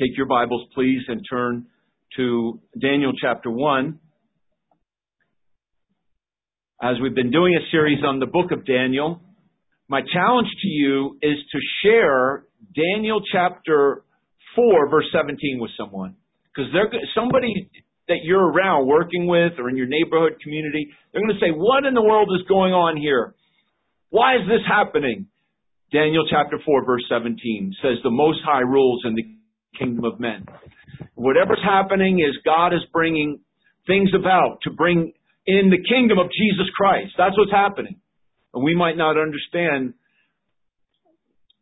take 0.00 0.16
your 0.16 0.26
Bibles, 0.26 0.66
please, 0.74 1.02
and 1.08 1.20
turn 1.28 1.66
to 2.16 2.58
Daniel 2.80 3.12
chapter 3.20 3.50
1. 3.50 3.98
As 6.82 6.96
we've 7.02 7.14
been 7.14 7.30
doing 7.30 7.54
a 7.54 7.70
series 7.70 8.02
on 8.02 8.18
the 8.18 8.26
book 8.26 8.50
of 8.50 8.64
Daniel, 8.64 9.20
my 9.88 10.00
challenge 10.00 10.48
to 10.62 10.68
you 10.68 11.18
is 11.20 11.36
to 11.52 11.58
share 11.84 12.44
Daniel 12.74 13.20
chapter 13.30 14.04
4, 14.56 14.88
verse 14.88 15.04
17 15.12 15.58
with 15.60 15.70
someone. 15.78 16.16
Because 16.54 16.72
somebody 17.14 17.68
that 18.08 18.20
you're 18.24 18.50
around 18.50 18.86
working 18.86 19.26
with 19.26 19.52
or 19.58 19.68
in 19.68 19.76
your 19.76 19.86
neighborhood 19.86 20.40
community, 20.42 20.88
they're 21.12 21.20
going 21.20 21.34
to 21.34 21.40
say, 21.40 21.52
What 21.52 21.84
in 21.84 21.92
the 21.92 22.02
world 22.02 22.30
is 22.34 22.46
going 22.48 22.72
on 22.72 22.96
here? 22.96 23.34
Why 24.08 24.36
is 24.36 24.48
this 24.48 24.64
happening? 24.66 25.26
Daniel 25.92 26.24
chapter 26.30 26.58
4 26.64 26.86
verse 26.86 27.04
17 27.10 27.74
says 27.82 27.98
the 28.02 28.10
Most 28.10 28.38
High 28.44 28.60
rules 28.62 29.02
in 29.04 29.14
the 29.14 29.39
kingdom 29.78 30.04
of 30.04 30.20
men. 30.20 30.46
Whatever's 31.14 31.62
happening 31.64 32.20
is 32.20 32.36
God 32.44 32.74
is 32.74 32.80
bringing 32.92 33.40
things 33.86 34.10
about 34.14 34.58
to 34.62 34.70
bring 34.70 35.12
in 35.46 35.70
the 35.70 35.82
kingdom 35.82 36.18
of 36.18 36.26
Jesus 36.30 36.66
Christ. 36.76 37.12
That's 37.16 37.36
what's 37.36 37.52
happening. 37.52 37.96
And 38.54 38.64
we 38.64 38.74
might 38.74 38.96
not 38.96 39.16
understand 39.18 39.94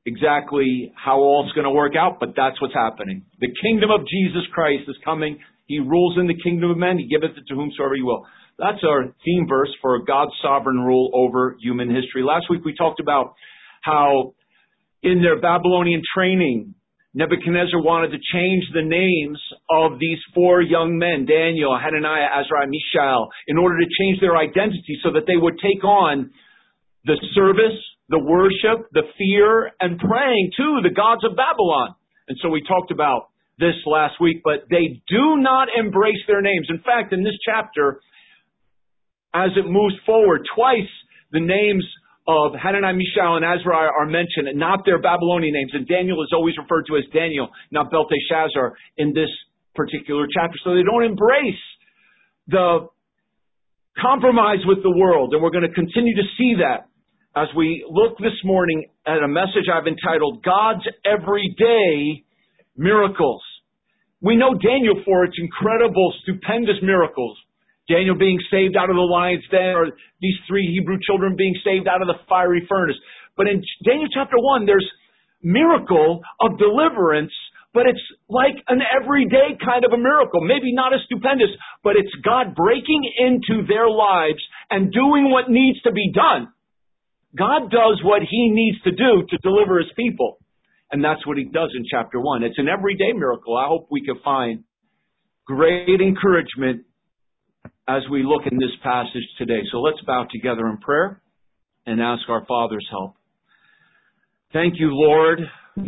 exactly 0.07 0.93
how 0.97 1.17
all 1.17 1.45
it's 1.47 1.55
going 1.55 1.65
to 1.65 1.71
work 1.71 1.93
out, 1.99 2.19
but 2.19 2.31
that's 2.37 2.61
what's 2.61 2.75
happening. 2.75 3.27
The 3.41 3.53
kingdom 3.63 3.91
of 3.91 4.07
Jesus 4.09 4.43
Christ 4.53 4.85
is 4.89 4.97
coming. 5.05 5.39
He 5.67 5.81
rules 5.81 6.17
in 6.19 6.27
the 6.27 6.37
kingdom 6.43 6.71
of 6.71 6.79
men. 6.79 6.99
He 6.99 7.09
giveth 7.09 7.37
it 7.37 7.45
to 7.49 7.55
whomsoever 7.55 7.95
he 7.95 8.03
will. 8.03 8.25
That's 8.59 8.83
our 8.85 9.15
theme 9.25 9.47
verse 9.49 9.71
for 9.81 10.03
God's 10.03 10.33
sovereign 10.43 10.81
rule 10.81 11.11
over 11.15 11.57
human 11.61 11.89
history. 11.89 12.23
Last 12.25 12.47
week 12.51 12.65
we 12.65 12.75
talked 12.75 13.01
about 13.01 13.35
how 13.83 14.35
in 15.03 15.23
their 15.23 15.41
Babylonian 15.41 16.03
training, 16.15 16.75
Nebuchadnezzar 17.15 17.81
wanted 17.81 18.13
to 18.13 18.21
change 18.33 18.65
the 18.75 18.85
names 18.85 19.41
of 19.71 19.99
these 19.99 20.19
four 20.35 20.61
young 20.61 20.99
men, 20.99 21.25
Daniel, 21.25 21.73
Hananiah, 21.73 22.29
Azariah, 22.37 22.69
Mishael, 22.69 23.29
in 23.47 23.57
order 23.57 23.79
to 23.81 23.89
change 23.89 24.21
their 24.21 24.37
identity 24.37 25.01
so 25.03 25.13
that 25.13 25.25
they 25.27 25.37
would 25.37 25.59
take 25.59 25.83
on 25.85 26.31
the 27.05 27.17
service, 27.35 27.81
the 28.09 28.19
worship, 28.19 28.89
the 28.93 29.09
fear, 29.17 29.73
and 29.81 29.99
praying 29.99 30.51
to 30.59 30.81
the 30.83 30.93
gods 30.95 31.25
of 31.25 31.37
Babylon. 31.37 31.95
And 32.29 32.37
so 32.43 32.51
we 32.51 32.63
talked 32.69 32.91
about 32.91 33.33
this 33.59 33.75
last 33.87 34.21
week, 34.21 34.43
but 34.45 34.69
they 34.71 35.01
do 35.09 35.41
not 35.41 35.69
embrace 35.77 36.23
their 36.29 36.43
names. 36.43 36.69
In 36.69 36.79
fact, 36.79 37.13
in 37.13 37.25
this 37.25 37.37
chapter, 37.45 38.01
as 39.35 39.51
it 39.57 39.67
moves 39.67 39.95
forward, 40.05 40.43
twice 40.55 40.93
the 41.33 41.41
names 41.41 41.85
of 42.29 42.53
Hananiah, 42.53 42.93
Mishael, 42.93 43.41
and 43.41 43.45
Azariah 43.45 43.89
are 43.89 44.05
mentioned, 44.05 44.53
and 44.53 44.59
not 44.59 44.85
their 44.85 45.01
Babylonian 45.01 45.55
names. 45.55 45.73
And 45.73 45.89
Daniel 45.89 46.23
is 46.23 46.29
always 46.37 46.55
referred 46.61 46.85
to 46.93 46.97
as 46.97 47.05
Daniel, 47.13 47.49
not 47.73 47.91
Belteshazzar, 47.91 48.77
in 48.99 49.15
this 49.15 49.33
particular 49.75 50.29
chapter. 50.29 50.59
So 50.63 50.75
they 50.77 50.85
don't 50.85 51.05
embrace 51.05 51.65
the 52.47 52.87
compromise 53.97 54.61
with 54.67 54.83
the 54.83 54.93
world, 54.93 55.33
and 55.33 55.43
we're 55.43 55.51
going 55.51 55.67
to 55.67 55.73
continue 55.73 56.15
to 56.15 56.29
see 56.37 56.61
that 56.61 56.87
as 57.35 57.49
we 57.57 57.87
look 57.89 58.19
this 58.19 58.37
morning 58.45 58.87
at 59.07 59.23
a 59.23 59.29
message 59.29 59.73
I've 59.73 59.87
entitled 59.87 60.45
God's 60.45 60.85
Everyday 61.05 62.25
Miracles. 62.77 63.43
We 64.21 64.37
know 64.37 64.55
Daniel 64.55 65.01
for 65.05 65.25
its 65.25 65.37
incredible, 65.39 66.13
stupendous 66.23 66.77
miracles. 66.83 67.39
Daniel 67.89 68.15
being 68.15 68.39
saved 68.51 68.77
out 68.77 68.91
of 68.91 68.97
the 68.97 69.09
lion's 69.09 69.45
den, 69.51 69.75
or 69.75 69.89
these 70.21 70.37
three 70.47 70.67
Hebrew 70.77 70.99
children 71.01 71.37
being 71.37 71.57
saved 71.65 71.89
out 71.89 72.03
of 72.03 72.09
the 72.09 72.21
fiery 72.29 72.65
furnace. 72.69 72.97
But 73.37 73.49
in 73.49 73.63
Daniel 73.85 74.09
chapter 74.13 74.37
1, 74.37 74.67
there's 74.67 74.87
miracle 75.43 76.21
of 76.41 76.59
deliverance, 76.59 77.33
but 77.73 77.87
it's 77.87 78.03
like 78.29 78.61
an 78.69 78.81
everyday 78.83 79.57
kind 79.65 79.85
of 79.85 79.93
a 79.93 79.97
miracle. 79.97 80.41
Maybe 80.43 80.75
not 80.75 80.93
as 80.93 81.01
stupendous, 81.07 81.51
but 81.83 81.97
it's 81.97 82.13
God 82.25 82.55
breaking 82.55 83.03
into 83.17 83.67
their 83.67 83.89
lives 83.89 84.43
and 84.71 84.93
doing 84.93 85.31
what 85.31 85.49
needs 85.49 85.81
to 85.83 85.93
be 85.93 86.13
done. 86.13 86.53
God 87.37 87.71
does 87.71 88.01
what 88.03 88.23
he 88.23 88.51
needs 88.51 88.83
to 88.83 88.91
do 88.91 89.25
to 89.31 89.37
deliver 89.39 89.79
his 89.79 89.93
people. 89.97 90.39
And 90.91 91.05
that's 91.05 91.25
what 91.27 91.37
he 91.37 91.45
does 91.45 91.71
in 91.77 91.85
chapter 91.89 92.21
1. 92.21 92.43
It's 92.43 92.59
an 92.59 92.69
everyday 92.69 93.13
miracle. 93.13 93.57
I 93.57 93.69
hope 93.69 93.89
we 93.91 94.05
can 94.05 94.17
find 94.25 94.65
great 95.47 96.01
encouragement 96.01 96.88
as 97.89 98.03
we 98.11 98.23
look 98.23 98.43
in 98.51 98.59
this 98.59 98.77
passage 98.83 99.27
today. 99.39 99.61
So 99.73 99.79
let's 99.79 100.01
bow 100.07 100.27
together 100.31 100.69
in 100.69 100.77
prayer 100.77 101.23
and 101.87 102.03
ask 102.03 102.23
our 102.29 102.45
Father's 102.47 102.87
help. 102.91 103.15
Thank 104.53 104.75
you, 104.79 104.91
Lord, 104.93 105.41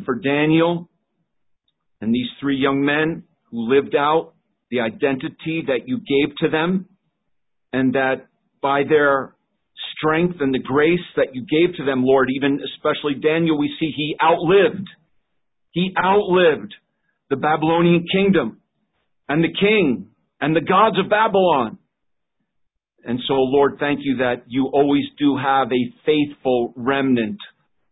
for 0.07 0.15
Daniel 0.15 0.89
and 2.01 2.15
these 2.15 2.29
three 2.41 2.57
young 2.57 2.85
men 2.85 3.25
who 3.51 3.69
lived 3.69 3.95
out 3.95 4.33
the 4.71 4.81
identity 4.81 5.65
that 5.67 5.87
you 5.87 5.99
gave 5.99 6.35
to 6.39 6.49
them 6.49 6.87
and 7.73 7.93
that 7.95 8.27
by 8.63 8.83
their 8.89 9.35
strength 9.97 10.37
and 10.41 10.55
the 10.55 10.59
grace 10.59 10.99
that 11.17 11.35
you 11.35 11.43
gave 11.43 11.77
to 11.77 11.85
them, 11.85 12.03
Lord, 12.05 12.29
even 12.35 12.61
especially 12.75 13.21
Daniel, 13.21 13.59
we 13.59 13.71
see 13.79 13.93
he 13.95 14.17
outlived. 14.23 14.89
He 15.73 15.95
outlived 15.99 16.75
the 17.29 17.37
Babylonian 17.37 18.07
kingdom 18.11 18.61
and 19.29 19.45
the 19.45 19.53
king 19.53 20.09
and 20.41 20.57
the 20.57 20.61
gods 20.61 20.99
of 20.99 21.11
Babylon. 21.11 21.79
And 23.05 23.19
so, 23.27 23.35
Lord, 23.35 23.77
thank 23.81 24.01
you 24.03 24.19
that 24.19 24.45
you 24.47 24.67
always 24.73 25.05
do 25.19 25.37
have 25.37 25.69
a 25.73 25.95
faithful 26.05 26.75
remnant 26.77 27.39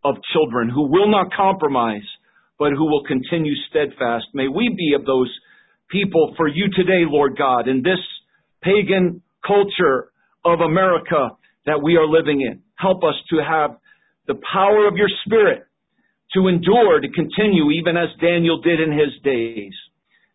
of 0.03 0.15
children 0.33 0.69
who 0.69 0.89
will 0.89 1.09
not 1.09 1.33
compromise, 1.33 2.07
but 2.57 2.71
who 2.71 2.85
will 2.85 3.03
continue 3.05 3.53
steadfast. 3.69 4.25
May 4.33 4.47
we 4.47 4.69
be 4.69 4.93
of 4.95 5.05
those 5.05 5.31
people 5.89 6.33
for 6.37 6.47
you 6.47 6.67
today, 6.75 7.03
Lord 7.05 7.37
God, 7.37 7.67
in 7.67 7.81
this 7.81 7.99
pagan 8.61 9.21
culture 9.45 10.11
of 10.45 10.59
America 10.59 11.31
that 11.65 11.81
we 11.83 11.95
are 11.97 12.07
living 12.07 12.41
in. 12.41 12.61
Help 12.75 13.03
us 13.03 13.15
to 13.31 13.37
have 13.37 13.77
the 14.27 14.39
power 14.53 14.87
of 14.87 14.95
your 14.95 15.09
Spirit 15.25 15.63
to 16.33 16.47
endure, 16.47 16.99
to 16.99 17.09
continue, 17.09 17.71
even 17.71 17.97
as 17.97 18.09
Daniel 18.21 18.61
did 18.61 18.79
in 18.79 18.91
his 18.91 19.19
days. 19.23 19.73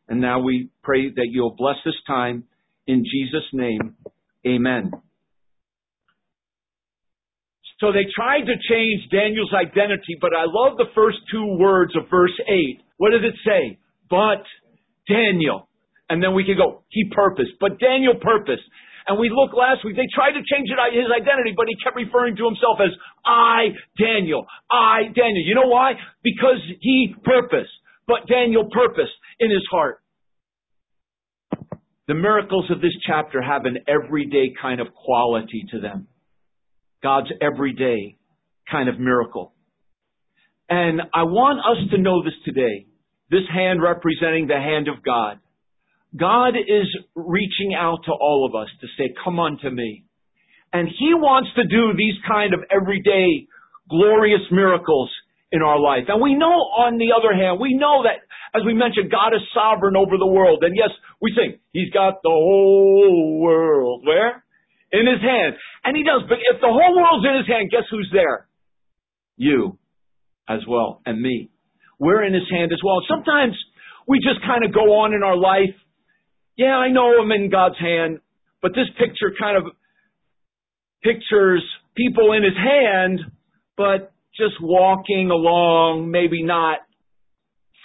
And 0.09 0.21
now 0.21 0.41
we 0.41 0.69
pray 0.83 1.09
that 1.09 1.29
you'll 1.31 1.55
bless 1.57 1.77
this 1.85 1.95
time 2.07 2.45
in 2.87 3.05
Jesus' 3.05 3.49
name. 3.53 3.95
Amen. 4.47 4.93
So 7.81 7.93
they 7.93 8.07
tried 8.15 8.47
to 8.47 8.57
change 8.69 9.11
Daniel's 9.11 9.53
identity, 9.53 10.17
but 10.21 10.31
I 10.33 10.47
love 10.47 10.79
the 10.79 10.89
first 10.95 11.19
two 11.31 11.57
words 11.59 11.93
of 11.97 12.09
verse 12.11 12.35
8. 12.47 12.81
What 12.97 13.11
does 13.11 13.25
it 13.25 13.35
say? 13.45 13.79
But 14.09 14.47
Daniel. 15.09 15.69
And 16.09 16.23
then 16.23 16.35
we 16.35 16.45
can 16.45 16.57
go, 16.57 16.85
he 16.89 17.11
purposed. 17.11 17.59
But 17.61 17.81
Daniel 17.81 18.15
purposed. 18.21 18.65
And 19.07 19.19
we 19.19 19.29
looked 19.29 19.53
last 19.53 19.85
week, 19.85 19.97
they 19.97 20.09
tried 20.15 20.33
to 20.33 20.41
change 20.41 20.69
his 20.71 21.11
identity, 21.13 21.53
but 21.57 21.69
he 21.69 21.77
kept 21.85 21.97
referring 21.97 22.37
to 22.37 22.45
himself 22.49 22.81
as 22.81 22.93
I, 23.25 23.77
Daniel. 24.01 24.47
I, 24.71 25.13
Daniel. 25.13 25.45
You 25.45 25.55
know 25.55 25.69
why? 25.69 25.93
Because 26.23 26.61
he 26.81 27.15
purposed. 27.25 27.73
But 28.09 28.29
Daniel 28.29 28.69
purposed 28.73 29.13
in 29.41 29.51
his 29.51 29.65
heart. 29.71 30.01
The 32.07 32.15
miracles 32.15 32.71
of 32.71 32.81
this 32.81 32.93
chapter 33.07 33.41
have 33.41 33.65
an 33.65 33.79
everyday 33.89 34.53
kind 34.61 34.81
of 34.81 34.89
quality 34.95 35.65
to 35.71 35.81
them. 35.81 36.07
God's 37.03 37.29
everyday 37.41 38.17
kind 38.71 38.89
of 38.89 38.99
miracle. 38.99 39.53
And 40.69 41.01
I 41.15 41.23
want 41.25 41.61
us 41.61 41.91
to 41.91 41.99
know 41.99 42.23
this 42.23 42.35
today. 42.45 42.87
This 43.31 43.49
hand 43.53 43.83
representing 43.83 44.47
the 44.47 44.55
hand 44.55 44.89
of 44.89 45.03
God. 45.03 45.39
God 46.17 46.57
is 46.57 46.87
reaching 47.15 47.75
out 47.77 48.01
to 48.05 48.13
all 48.13 48.49
of 48.49 48.55
us 48.61 48.69
to 48.81 48.87
say, 48.99 49.15
come 49.25 49.41
unto 49.41 49.71
me. 49.71 50.05
And 50.73 50.89
He 50.89 51.15
wants 51.15 51.51
to 51.57 51.65
do 51.67 51.93
these 51.97 52.15
kind 52.29 52.53
of 52.55 52.61
everyday 52.71 53.47
glorious 53.89 54.43
miracles 54.51 55.11
in 55.53 55.63
our 55.63 55.79
life. 55.79 56.05
And 56.09 56.21
we 56.21 56.35
know 56.35 56.53
on 56.53 56.99
the 56.99 57.13
other 57.17 57.35
hand, 57.35 57.61
we 57.61 57.75
know 57.75 58.03
that, 58.05 58.21
as 58.55 58.63
we 58.65 58.73
mentioned, 58.73 59.11
God 59.11 59.35
is 59.35 59.43
sovereign 59.53 59.97
over 59.97 60.17
the 60.17 60.31
world. 60.31 60.63
And 60.63 60.77
yes, 60.77 60.91
we 61.21 61.35
sing, 61.35 61.59
He's 61.73 61.91
got 61.91 62.23
the 62.23 62.31
whole 62.31 63.41
world. 63.43 64.03
Where? 64.07 64.45
In 64.93 65.07
His 65.07 65.21
hand. 65.21 65.57
And 65.83 65.97
He 65.97 66.05
does. 66.05 66.23
But 66.29 66.39
if 66.39 66.61
the 66.61 66.71
whole 66.71 66.95
world's 66.95 67.27
in 67.27 67.37
His 67.43 67.49
hand, 67.49 67.71
guess 67.71 67.85
who's 67.91 68.09
there? 68.13 68.47
You 69.37 69.79
as 70.49 70.61
well, 70.69 71.03
and 71.05 71.21
me. 71.21 71.51
We're 71.99 72.23
in 72.23 72.33
His 72.33 72.49
hand 72.51 72.73
as 72.73 72.79
well. 72.85 73.03
Sometimes 73.09 73.57
we 74.07 74.19
just 74.19 74.41
kind 74.47 74.65
of 74.65 74.73
go 74.73 75.03
on 75.03 75.15
in 75.15 75.23
our 75.25 75.37
life. 75.37 75.75
Yeah, 76.57 76.77
I 76.77 76.91
know 76.91 77.21
I'm 77.21 77.33
in 77.33 77.51
God's 77.51 77.79
hand, 77.79 78.21
but 78.63 78.71
this 78.71 78.87
picture 78.99 79.35
kind 79.39 79.57
of 79.57 79.73
pictures 81.03 81.65
people 81.97 82.33
in 82.33 82.45
His 82.45 82.55
hand, 82.55 83.21
but 83.77 84.13
just 84.37 84.55
walking 84.61 85.31
along, 85.31 86.11
maybe 86.11 86.45
not 86.45 86.79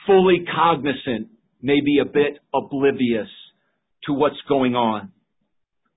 fully 0.10 0.44
cognizant, 0.56 1.30
maybe 1.62 2.00
a 2.02 2.06
bit 2.06 2.40
oblivious 2.54 3.30
to 4.06 4.14
what's 4.14 4.42
going 4.48 4.74
on. 4.76 5.12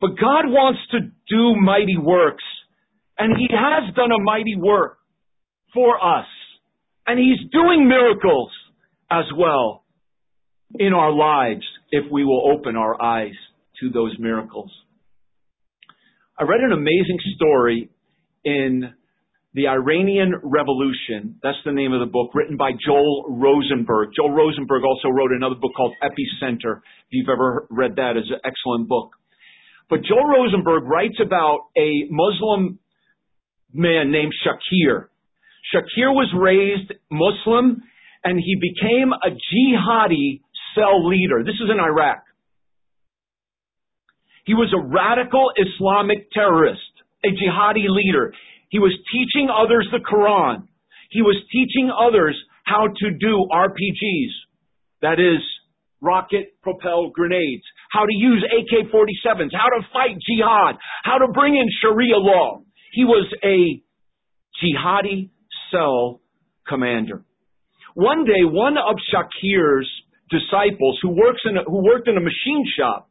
But 0.00 0.10
God 0.20 0.44
wants 0.48 0.80
to 0.90 0.98
do 1.30 1.56
mighty 1.60 1.96
works, 1.96 2.44
and 3.18 3.34
He 3.38 3.48
has 3.50 3.94
done 3.94 4.12
a 4.12 4.22
mighty 4.22 4.56
work 4.56 4.98
for 5.72 5.96
us, 5.96 6.26
and 7.06 7.18
He's 7.18 7.50
doing 7.50 7.88
miracles 7.88 8.50
as 9.10 9.24
well. 9.36 9.78
in 10.78 10.94
our 10.94 11.12
lives 11.12 11.66
if 11.90 12.10
we 12.10 12.24
will 12.24 12.50
open 12.56 12.76
our 12.76 13.00
eyes 13.02 13.34
to 13.80 13.90
those 13.90 14.16
miracles. 14.18 14.70
I 16.38 16.44
read 16.44 16.60
an 16.60 16.72
amazing 16.72 17.18
story 17.36 17.90
in 18.44 18.94
the 19.54 19.68
Iranian 19.68 20.32
Revolution. 20.42 21.36
That's 21.42 21.58
the 21.64 21.72
name 21.72 21.92
of 21.92 22.00
the 22.00 22.10
book, 22.10 22.30
written 22.34 22.56
by 22.56 22.72
Joel 22.84 23.26
Rosenberg. 23.28 24.10
Joel 24.16 24.32
Rosenberg 24.32 24.82
also 24.84 25.08
wrote 25.08 25.30
another 25.32 25.56
book 25.60 25.72
called 25.76 25.94
Epicenter. 26.02 26.78
If 26.78 27.10
you've 27.10 27.28
ever 27.28 27.66
read 27.68 27.96
that, 27.96 28.16
it's 28.16 28.30
an 28.30 28.40
excellent 28.44 28.88
book. 28.88 29.10
But 29.90 30.00
Joel 30.04 30.24
Rosenberg 30.24 30.84
writes 30.84 31.20
about 31.20 31.68
a 31.76 32.08
Muslim 32.08 32.78
man 33.74 34.10
named 34.10 34.32
Shakir. 34.40 35.08
Shakir 35.74 36.12
was 36.12 36.32
raised 36.34 36.92
Muslim 37.10 37.82
and 38.24 38.38
he 38.38 38.56
became 38.56 39.12
a 39.12 39.30
jihadi 39.30 40.40
cell 40.74 41.06
leader. 41.06 41.42
This 41.44 41.56
is 41.56 41.68
in 41.70 41.78
Iraq. 41.78 42.22
He 44.44 44.54
was 44.54 44.72
a 44.74 44.80
radical 44.80 45.52
Islamic 45.56 46.30
terrorist, 46.32 46.80
a 47.24 47.28
jihadi 47.28 47.86
leader. 47.88 48.32
He 48.72 48.78
was 48.78 48.96
teaching 49.12 49.52
others 49.52 49.86
the 49.92 50.00
Quran. 50.00 50.64
He 51.10 51.20
was 51.20 51.36
teaching 51.52 51.92
others 51.92 52.34
how 52.64 52.88
to 52.88 53.10
do 53.20 53.46
RPGs. 53.52 54.32
That 55.02 55.20
is, 55.20 55.44
rocket 56.00 56.56
propelled 56.62 57.12
grenades. 57.12 57.62
How 57.90 58.06
to 58.06 58.14
use 58.16 58.42
AK-47s. 58.48 59.52
How 59.52 59.68
to 59.76 59.84
fight 59.92 60.16
jihad. 60.24 60.80
How 61.04 61.18
to 61.18 61.28
bring 61.34 61.54
in 61.54 61.68
Sharia 61.82 62.16
law. 62.16 62.62
He 62.92 63.04
was 63.04 63.28
a 63.44 63.82
jihadi 64.56 65.28
cell 65.70 66.22
commander. 66.66 67.24
One 67.94 68.24
day, 68.24 68.40
one 68.42 68.78
of 68.78 68.96
Shakir's 69.12 69.90
disciples 70.30 70.98
who 71.02 71.10
works 71.10 71.42
in 71.44 71.58
a, 71.58 71.64
who 71.64 71.84
worked 71.84 72.08
in 72.08 72.16
a 72.16 72.20
machine 72.20 72.64
shop 72.78 73.10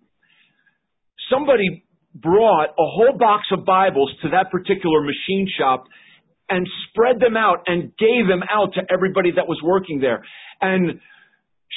somebody 1.31 1.85
brought 2.13 2.69
a 2.69 2.87
whole 2.87 3.17
box 3.17 3.45
of 3.51 3.65
Bibles 3.65 4.11
to 4.23 4.29
that 4.29 4.51
particular 4.51 5.01
machine 5.01 5.47
shop 5.57 5.85
and 6.49 6.67
spread 6.89 7.19
them 7.19 7.37
out 7.37 7.63
and 7.67 7.95
gave 7.97 8.27
them 8.27 8.43
out 8.49 8.73
to 8.73 8.81
everybody 8.91 9.31
that 9.35 9.47
was 9.47 9.59
working 9.63 9.99
there. 9.99 10.23
And 10.59 10.99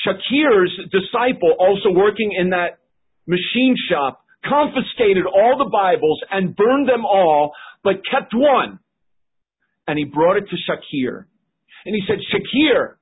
Shakir's 0.04 0.72
disciple, 0.90 1.54
also 1.58 1.90
working 1.90 2.32
in 2.36 2.50
that 2.50 2.78
machine 3.26 3.76
shop, 3.88 4.24
confiscated 4.44 5.24
all 5.26 5.56
the 5.56 5.70
Bibles 5.70 6.20
and 6.30 6.54
burned 6.54 6.88
them 6.88 7.04
all, 7.04 7.52
but 7.82 8.02
kept 8.10 8.34
one. 8.34 8.80
And 9.86 9.98
he 9.98 10.04
brought 10.04 10.36
it 10.36 10.44
to 10.50 10.56
Shakir. 10.56 11.26
And 11.86 11.94
he 11.94 12.02
said, 12.06 12.18
Shakir, 12.32 12.96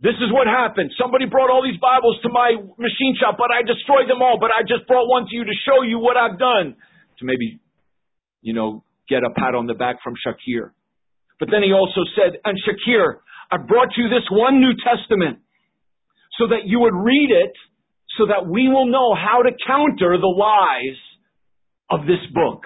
this 0.00 0.16
is 0.16 0.32
what 0.32 0.48
happened. 0.48 0.90
Somebody 0.96 1.26
brought 1.26 1.52
all 1.52 1.60
these 1.60 1.78
Bibles 1.78 2.16
to 2.24 2.32
my 2.32 2.56
machine 2.80 3.14
shop, 3.20 3.36
but 3.36 3.52
I 3.52 3.60
destroyed 3.60 4.08
them 4.08 4.24
all. 4.24 4.40
But 4.40 4.48
I 4.48 4.64
just 4.64 4.88
brought 4.88 5.04
one 5.04 5.28
to 5.28 5.32
you 5.36 5.44
to 5.44 5.56
show 5.68 5.82
you 5.84 5.98
what 6.00 6.16
I've 6.16 6.38
done. 6.38 6.74
To 7.20 7.22
maybe, 7.28 7.60
you 8.40 8.54
know, 8.54 8.82
get 9.08 9.20
a 9.20 9.30
pat 9.30 9.54
on 9.54 9.66
the 9.66 9.74
back 9.74 9.96
from 10.02 10.14
Shakir. 10.16 10.72
But 11.38 11.50
then 11.52 11.62
he 11.62 11.72
also 11.72 12.00
said, 12.16 12.40
and 12.44 12.56
Shakir, 12.64 13.20
I 13.52 13.58
brought 13.58 13.92
you 13.96 14.08
this 14.08 14.24
one 14.30 14.60
New 14.60 14.72
Testament 14.80 15.40
so 16.38 16.48
that 16.48 16.64
you 16.64 16.80
would 16.80 16.96
read 16.96 17.28
it 17.28 17.52
so 18.16 18.26
that 18.26 18.48
we 18.48 18.68
will 18.68 18.86
know 18.86 19.14
how 19.14 19.42
to 19.42 19.50
counter 19.66 20.16
the 20.16 20.32
lies 20.32 20.96
of 21.90 22.06
this 22.06 22.24
book. 22.32 22.64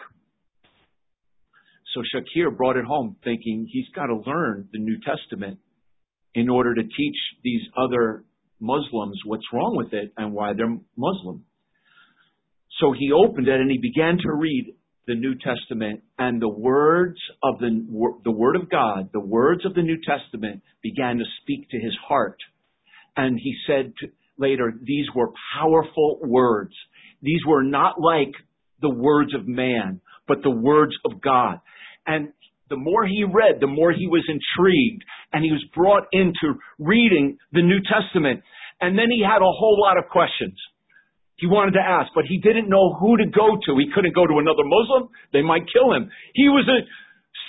So 1.95 2.03
Shakir 2.15 2.57
brought 2.57 2.77
it 2.77 2.85
home 2.85 3.17
thinking 3.25 3.67
he's 3.69 3.89
got 3.95 4.07
to 4.07 4.23
learn 4.27 4.69
the 4.73 4.79
New 4.79 4.99
Testament 5.03 5.59
in 6.35 6.49
order 6.49 6.75
to 6.75 6.83
teach 6.83 7.17
these 7.43 7.63
other 7.77 8.25
Muslims 8.61 9.21
what's 9.25 9.45
wrong 9.53 9.77
with 9.77 9.93
it 9.93 10.13
and 10.17 10.33
why 10.33 10.53
they're 10.53 10.77
Muslim. 10.97 11.45
So 12.81 12.93
he 12.93 13.13
opened 13.13 13.49
it 13.49 13.61
and 13.61 13.71
he 13.71 13.79
began 13.79 14.19
to 14.19 14.33
read 14.33 14.75
the 15.07 15.15
New 15.15 15.35
Testament 15.35 16.03
and 16.19 16.41
the 16.41 16.49
words 16.49 17.19
of 17.43 17.59
the, 17.59 18.19
the 18.25 18.31
Word 18.31 18.57
of 18.57 18.71
God, 18.71 19.11
the 19.13 19.21
words 19.21 19.65
of 19.67 19.75
the 19.75 19.83
New 19.83 19.99
Testament 20.07 20.63
began 20.83 21.19
to 21.19 21.25
speak 21.43 21.69
to 21.71 21.79
his 21.79 21.97
heart. 22.09 22.39
And 23.17 23.39
he 23.39 23.55
said 23.67 23.93
to, 24.01 24.09
later, 24.39 24.73
these 24.83 25.07
were 25.15 25.31
powerful 25.57 26.21
words. 26.23 26.73
These 27.23 27.41
were 27.47 27.63
not 27.63 28.01
like 28.01 28.33
the 28.81 28.91
words 28.91 29.35
of 29.35 29.47
man, 29.47 30.01
but 30.27 30.43
the 30.43 30.51
words 30.51 30.95
of 31.05 31.21
God. 31.21 31.61
And 32.07 32.33
the 32.71 32.77
more 32.77 33.07
he 33.07 33.25
read, 33.25 33.61
the 33.61 33.67
more 33.67 33.93
he 33.93 34.07
was 34.07 34.25
intrigued 34.29 35.05
and 35.33 35.45
he 35.45 35.53
was 35.53 35.65
brought 35.75 36.05
into 36.13 36.59
reading 36.79 37.37
the 37.53 37.63
New 37.63 37.81
Testament. 37.85 38.43
And 38.81 38.99
then 38.99 39.11
he 39.11 39.23
had 39.23 39.43
a 39.43 39.53
whole 39.53 39.79
lot 39.81 39.99
of 39.99 40.11
questions 40.11 40.57
he 41.37 41.51
wanted 41.51 41.75
to 41.75 41.83
ask, 41.83 42.15
but 42.15 42.25
he 42.31 42.39
didn't 42.39 42.71
know 42.71 42.95
who 42.95 43.19
to 43.19 43.27
go 43.27 43.59
to. 43.59 43.71
He 43.77 43.91
couldn't 43.91 44.15
go 44.15 44.27
to 44.27 44.39
another 44.39 44.63
Muslim. 44.63 45.11
They 45.35 45.43
might 45.43 45.67
kill 45.67 45.91
him. 45.91 46.07
He 46.33 46.47
was 46.47 46.63
a 46.71 46.87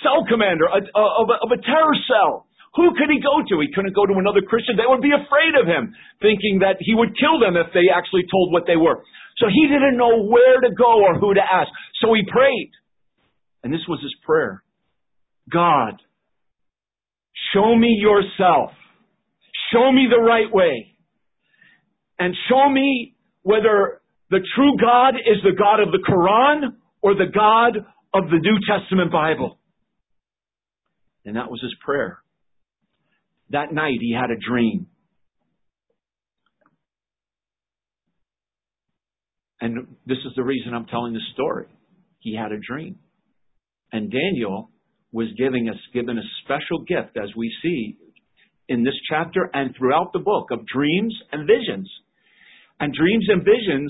cell 0.02 0.26
commander 0.26 0.66
a, 0.66 0.82
a, 0.82 1.04
of, 1.22 1.26
a, 1.30 1.36
of 1.46 1.50
a 1.54 1.60
terror 1.62 1.96
cell. 2.10 2.50
Who 2.74 2.92
could 2.92 3.08
he 3.08 3.22
go 3.22 3.40
to? 3.40 3.54
He 3.62 3.70
couldn't 3.72 3.94
go 3.94 4.04
to 4.04 4.18
another 4.18 4.42
Christian. 4.42 4.76
They 4.76 4.84
would 4.84 5.00
be 5.00 5.14
afraid 5.14 5.54
of 5.56 5.64
him, 5.64 5.94
thinking 6.20 6.60
that 6.60 6.76
he 6.82 6.92
would 6.92 7.16
kill 7.16 7.40
them 7.40 7.56
if 7.56 7.72
they 7.72 7.88
actually 7.88 8.28
told 8.28 8.52
what 8.52 8.68
they 8.68 8.76
were. 8.76 9.00
So 9.38 9.48
he 9.48 9.64
didn't 9.70 9.96
know 9.96 10.28
where 10.28 10.60
to 10.60 10.70
go 10.74 11.06
or 11.06 11.16
who 11.16 11.32
to 11.32 11.40
ask. 11.40 11.70
So 12.02 12.12
he 12.12 12.26
prayed. 12.28 12.74
And 13.64 13.72
this 13.72 13.86
was 13.88 14.02
his 14.02 14.12
prayer. 14.26 14.65
God, 15.52 15.94
show 17.52 17.74
me 17.74 17.98
yourself. 18.00 18.70
Show 19.72 19.92
me 19.92 20.06
the 20.10 20.22
right 20.22 20.52
way. 20.52 20.96
And 22.18 22.34
show 22.48 22.68
me 22.68 23.14
whether 23.42 24.00
the 24.30 24.40
true 24.54 24.76
God 24.80 25.14
is 25.16 25.42
the 25.42 25.56
God 25.56 25.80
of 25.80 25.92
the 25.92 26.04
Quran 26.08 26.76
or 27.02 27.14
the 27.14 27.30
God 27.32 27.78
of 28.14 28.30
the 28.30 28.38
New 28.38 28.58
Testament 28.68 29.12
Bible. 29.12 29.58
And 31.24 31.36
that 31.36 31.50
was 31.50 31.60
his 31.60 31.74
prayer. 31.84 32.18
That 33.50 33.72
night 33.72 33.98
he 34.00 34.12
had 34.12 34.30
a 34.30 34.36
dream. 34.38 34.86
And 39.60 39.86
this 40.06 40.18
is 40.18 40.32
the 40.36 40.42
reason 40.42 40.74
I'm 40.74 40.86
telling 40.86 41.12
this 41.12 41.22
story. 41.32 41.66
He 42.18 42.36
had 42.36 42.52
a 42.52 42.58
dream. 42.58 42.98
And 43.92 44.10
Daniel 44.10 44.70
was 45.16 45.28
giving 45.38 45.70
us 45.70 45.80
given 45.94 46.18
a 46.18 46.28
special 46.44 46.84
gift 46.84 47.16
as 47.16 47.32
we 47.34 47.50
see 47.62 47.96
in 48.68 48.84
this 48.84 48.94
chapter 49.08 49.48
and 49.54 49.74
throughout 49.74 50.12
the 50.12 50.18
book 50.18 50.50
of 50.52 50.66
dreams 50.66 51.16
and 51.32 51.48
visions. 51.48 51.88
And 52.78 52.92
dreams 52.92 53.24
and 53.32 53.40
visions 53.40 53.88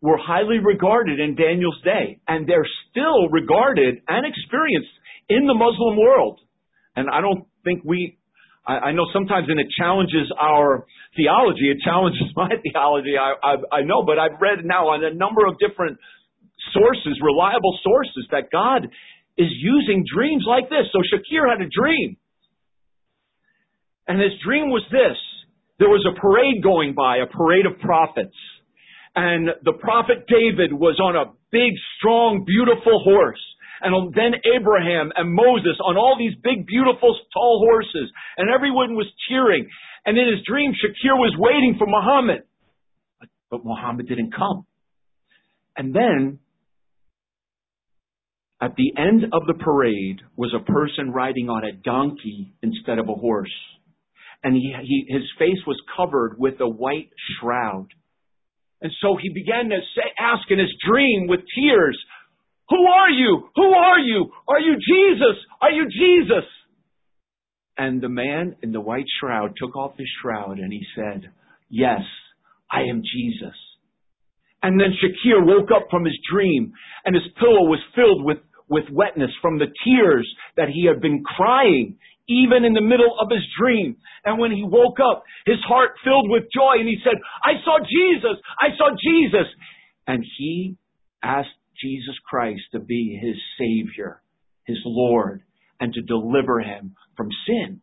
were 0.00 0.16
highly 0.16 0.58
regarded 0.62 1.18
in 1.18 1.34
Daniel's 1.34 1.82
day, 1.82 2.20
and 2.28 2.48
they're 2.48 2.70
still 2.88 3.28
regarded 3.30 3.98
and 4.06 4.22
experienced 4.24 4.94
in 5.28 5.48
the 5.48 5.54
Muslim 5.54 5.98
world. 5.98 6.38
And 6.94 7.10
I 7.10 7.20
don't 7.22 7.50
think 7.64 7.82
we, 7.84 8.16
I, 8.64 8.78
I 8.78 8.92
know 8.92 9.06
sometimes 9.12 9.48
and 9.50 9.58
it 9.58 9.66
challenges 9.76 10.30
our 10.38 10.86
theology, 11.16 11.74
it 11.74 11.78
challenges 11.82 12.22
my 12.36 12.54
theology, 12.62 13.18
I, 13.18 13.34
I, 13.42 13.78
I 13.78 13.82
know, 13.82 14.06
but 14.06 14.20
I've 14.20 14.38
read 14.40 14.62
now 14.62 14.94
on 14.94 15.02
a 15.02 15.12
number 15.12 15.42
of 15.44 15.58
different 15.58 15.98
sources, 16.70 17.18
reliable 17.18 17.76
sources, 17.82 18.30
that 18.30 18.52
God 18.52 18.86
is 19.38 19.48
using 19.54 20.04
dreams 20.04 20.44
like 20.46 20.68
this. 20.68 20.90
So 20.92 20.98
Shakir 20.98 21.48
had 21.48 21.62
a 21.62 21.70
dream. 21.70 22.16
And 24.08 24.20
his 24.20 24.32
dream 24.44 24.70
was 24.70 24.82
this. 24.90 25.16
There 25.78 25.88
was 25.88 26.04
a 26.04 26.18
parade 26.18 26.62
going 26.62 26.94
by, 26.94 27.18
a 27.18 27.26
parade 27.26 27.66
of 27.66 27.78
prophets. 27.78 28.34
And 29.14 29.48
the 29.62 29.78
prophet 29.78 30.26
David 30.26 30.72
was 30.72 30.98
on 30.98 31.14
a 31.14 31.30
big, 31.52 31.72
strong, 31.96 32.44
beautiful 32.44 32.98
horse. 33.04 33.40
And 33.80 34.12
then 34.12 34.34
Abraham 34.42 35.12
and 35.14 35.32
Moses 35.32 35.78
on 35.84 35.96
all 35.96 36.16
these 36.18 36.34
big, 36.42 36.66
beautiful, 36.66 37.14
tall 37.32 37.64
horses. 37.70 38.10
And 38.36 38.50
everyone 38.50 38.96
was 38.96 39.06
cheering. 39.28 39.68
And 40.04 40.18
in 40.18 40.26
his 40.26 40.44
dream, 40.44 40.72
Shakir 40.72 41.14
was 41.14 41.34
waiting 41.38 41.76
for 41.78 41.86
Muhammad. 41.86 42.42
But, 43.50 43.64
Muhammad 43.64 44.08
didn't 44.08 44.34
come. 44.34 44.66
And 45.76 45.94
then 45.94 46.40
at 48.60 48.74
the 48.76 48.92
end 49.00 49.24
of 49.32 49.46
the 49.46 49.54
parade 49.54 50.20
was 50.36 50.52
a 50.54 50.72
person 50.72 51.12
riding 51.12 51.48
on 51.48 51.64
a 51.64 51.72
donkey 51.72 52.54
instead 52.62 52.98
of 52.98 53.08
a 53.08 53.14
horse. 53.14 53.54
And 54.42 54.54
he, 54.54 54.74
he, 54.82 55.06
his 55.08 55.22
face 55.38 55.58
was 55.66 55.80
covered 55.96 56.36
with 56.38 56.60
a 56.60 56.68
white 56.68 57.10
shroud. 57.40 57.88
And 58.80 58.92
so 59.00 59.16
he 59.20 59.30
began 59.30 59.68
to 59.68 59.78
say, 59.94 60.02
ask 60.18 60.50
in 60.50 60.58
his 60.58 60.74
dream 60.88 61.26
with 61.28 61.40
tears, 61.54 61.98
Who 62.70 62.84
are 62.86 63.10
you? 63.10 63.48
Who 63.54 63.70
are 63.70 63.98
you? 63.98 64.30
Are 64.48 64.60
you 64.60 64.74
Jesus? 64.74 65.36
Are 65.60 65.70
you 65.70 65.86
Jesus? 65.88 66.48
And 67.76 68.00
the 68.00 68.08
man 68.08 68.56
in 68.62 68.72
the 68.72 68.80
white 68.80 69.06
shroud 69.20 69.54
took 69.56 69.76
off 69.76 69.96
his 69.96 70.08
shroud 70.20 70.58
and 70.58 70.72
he 70.72 70.82
said, 70.96 71.30
Yes, 71.70 72.02
I 72.70 72.82
am 72.82 73.02
Jesus. 73.02 73.54
And 74.62 74.80
then 74.80 74.92
Shakir 74.98 75.46
woke 75.46 75.70
up 75.74 75.86
from 75.90 76.04
his 76.04 76.18
dream 76.30 76.72
and 77.04 77.14
his 77.14 77.24
pillow 77.38 77.64
was 77.64 77.78
filled 77.94 78.24
with 78.24 78.38
with 78.68 78.84
wetness 78.92 79.30
from 79.40 79.58
the 79.58 79.72
tears 79.84 80.28
that 80.56 80.68
he 80.68 80.86
had 80.86 81.00
been 81.00 81.22
crying 81.24 81.96
even 82.28 82.64
in 82.64 82.74
the 82.74 82.82
middle 82.82 83.16
of 83.18 83.28
his 83.30 83.42
dream. 83.58 83.96
And 84.24 84.38
when 84.38 84.52
he 84.52 84.62
woke 84.62 84.98
up, 85.00 85.24
his 85.46 85.58
heart 85.66 85.92
filled 86.04 86.28
with 86.28 86.44
joy 86.54 86.76
and 86.78 86.86
he 86.88 86.98
said, 87.02 87.16
I 87.42 87.52
saw 87.64 87.78
Jesus! 87.78 88.36
I 88.60 88.76
saw 88.76 88.90
Jesus! 88.90 89.48
And 90.06 90.24
he 90.36 90.76
asked 91.22 91.48
Jesus 91.82 92.14
Christ 92.28 92.62
to 92.72 92.80
be 92.80 93.18
his 93.20 93.36
Savior, 93.58 94.20
his 94.64 94.78
Lord, 94.84 95.42
and 95.80 95.92
to 95.94 96.02
deliver 96.02 96.60
him 96.60 96.94
from 97.16 97.28
sin. 97.46 97.80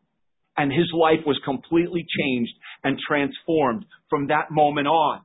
And 0.57 0.71
his 0.71 0.91
life 0.93 1.25
was 1.25 1.39
completely 1.43 2.05
changed 2.19 2.53
and 2.83 2.99
transformed 2.99 3.85
from 4.09 4.27
that 4.27 4.51
moment 4.51 4.87
on. 4.87 5.21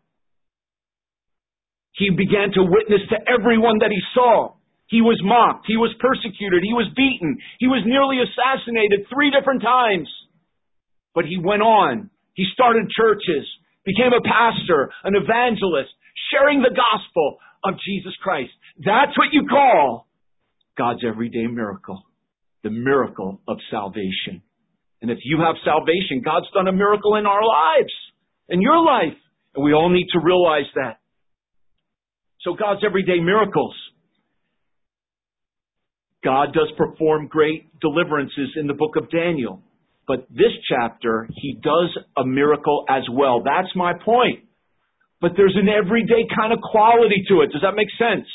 He 1.93 2.11
began 2.11 2.51
to 2.55 2.63
witness 2.63 3.03
to 3.11 3.17
everyone 3.31 3.79
that 3.81 3.91
he 3.91 4.01
saw. 4.15 4.55
He 4.91 5.01
was 5.01 5.23
mocked. 5.23 5.71
He 5.71 5.79
was 5.79 5.95
persecuted. 6.03 6.67
He 6.67 6.75
was 6.75 6.91
beaten. 6.99 7.39
He 7.63 7.71
was 7.71 7.87
nearly 7.87 8.19
assassinated 8.19 9.07
three 9.07 9.31
different 9.31 9.63
times. 9.63 10.11
But 11.15 11.31
he 11.31 11.39
went 11.39 11.63
on. 11.63 12.11
He 12.35 12.45
started 12.53 12.91
churches, 12.91 13.47
became 13.87 14.11
a 14.11 14.23
pastor, 14.23 14.91
an 15.07 15.15
evangelist, 15.15 15.95
sharing 16.35 16.63
the 16.63 16.75
gospel 16.75 17.39
of 17.63 17.79
Jesus 17.87 18.15
Christ. 18.23 18.51
That's 18.83 19.15
what 19.15 19.31
you 19.31 19.47
call 19.47 20.11
God's 20.77 21.07
everyday 21.07 21.47
miracle. 21.47 22.03
The 22.63 22.71
miracle 22.71 23.41
of 23.47 23.59
salvation. 23.71 24.43
And 25.03 25.11
if 25.11 25.19
you 25.25 25.39
have 25.39 25.55
salvation, 25.65 26.21
God's 26.25 26.51
done 26.53 26.69
a 26.69 26.73
miracle 26.73 27.17
in 27.17 27.27
our 27.27 27.41
lives, 27.47 27.95
in 28.49 28.61
your 28.61 28.83
life. 28.83 29.17
And 29.55 29.65
we 29.65 29.73
all 29.73 29.89
need 29.89 30.07
to 30.13 30.21
realize 30.21 30.69
that. 30.75 30.99
So 32.43 32.55
God's 32.55 32.83
everyday 32.85 33.21
miracles. 33.21 33.75
God 36.25 36.53
does 36.53 36.71
perform 36.77 37.29
great 37.29 37.69
deliverances 37.81 38.51
in 38.57 38.67
the 38.67 38.75
book 38.75 38.97
of 38.97 39.11
Daniel. 39.11 39.63
But 40.07 40.27
this 40.29 40.53
chapter, 40.69 41.29
he 41.33 41.59
does 41.63 41.97
a 42.17 42.25
miracle 42.27 42.85
as 42.89 43.05
well. 43.11 43.43
That's 43.43 43.75
my 43.75 43.93
point. 44.05 44.45
But 45.21 45.33
there's 45.37 45.57
an 45.57 45.69
everyday 45.69 46.27
kind 46.35 46.53
of 46.53 46.61
quality 46.61 47.25
to 47.29 47.43
it. 47.43 47.53
Does 47.53 47.63
that 47.63 47.77
make 47.77 47.89
sense? 47.99 48.27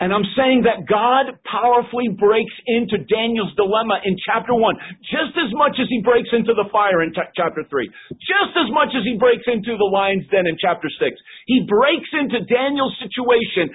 And 0.00 0.10
I'm 0.10 0.26
saying 0.34 0.66
that 0.66 0.90
God 0.90 1.38
powerfully 1.46 2.10
breaks 2.10 2.52
into 2.66 2.98
Daniel's 3.06 3.54
dilemma 3.54 4.02
in 4.02 4.18
chapter 4.26 4.50
1 4.50 4.74
just 5.06 5.38
as 5.38 5.54
much 5.54 5.78
as 5.78 5.86
he 5.86 6.02
breaks 6.02 6.34
into 6.34 6.50
the 6.50 6.66
fire 6.74 7.06
in 7.06 7.14
t- 7.14 7.32
chapter 7.38 7.62
3. 7.62 7.88
Just 8.18 8.58
as 8.58 8.74
much 8.74 8.90
as 8.90 9.06
he 9.06 9.14
breaks 9.14 9.46
into 9.46 9.78
the 9.78 9.86
lion's 9.86 10.26
den 10.34 10.50
in 10.50 10.58
chapter 10.58 10.90
6. 10.90 10.98
He 11.46 11.62
breaks 11.70 12.10
into 12.10 12.42
Daniel's 12.42 12.98
situation 12.98 13.70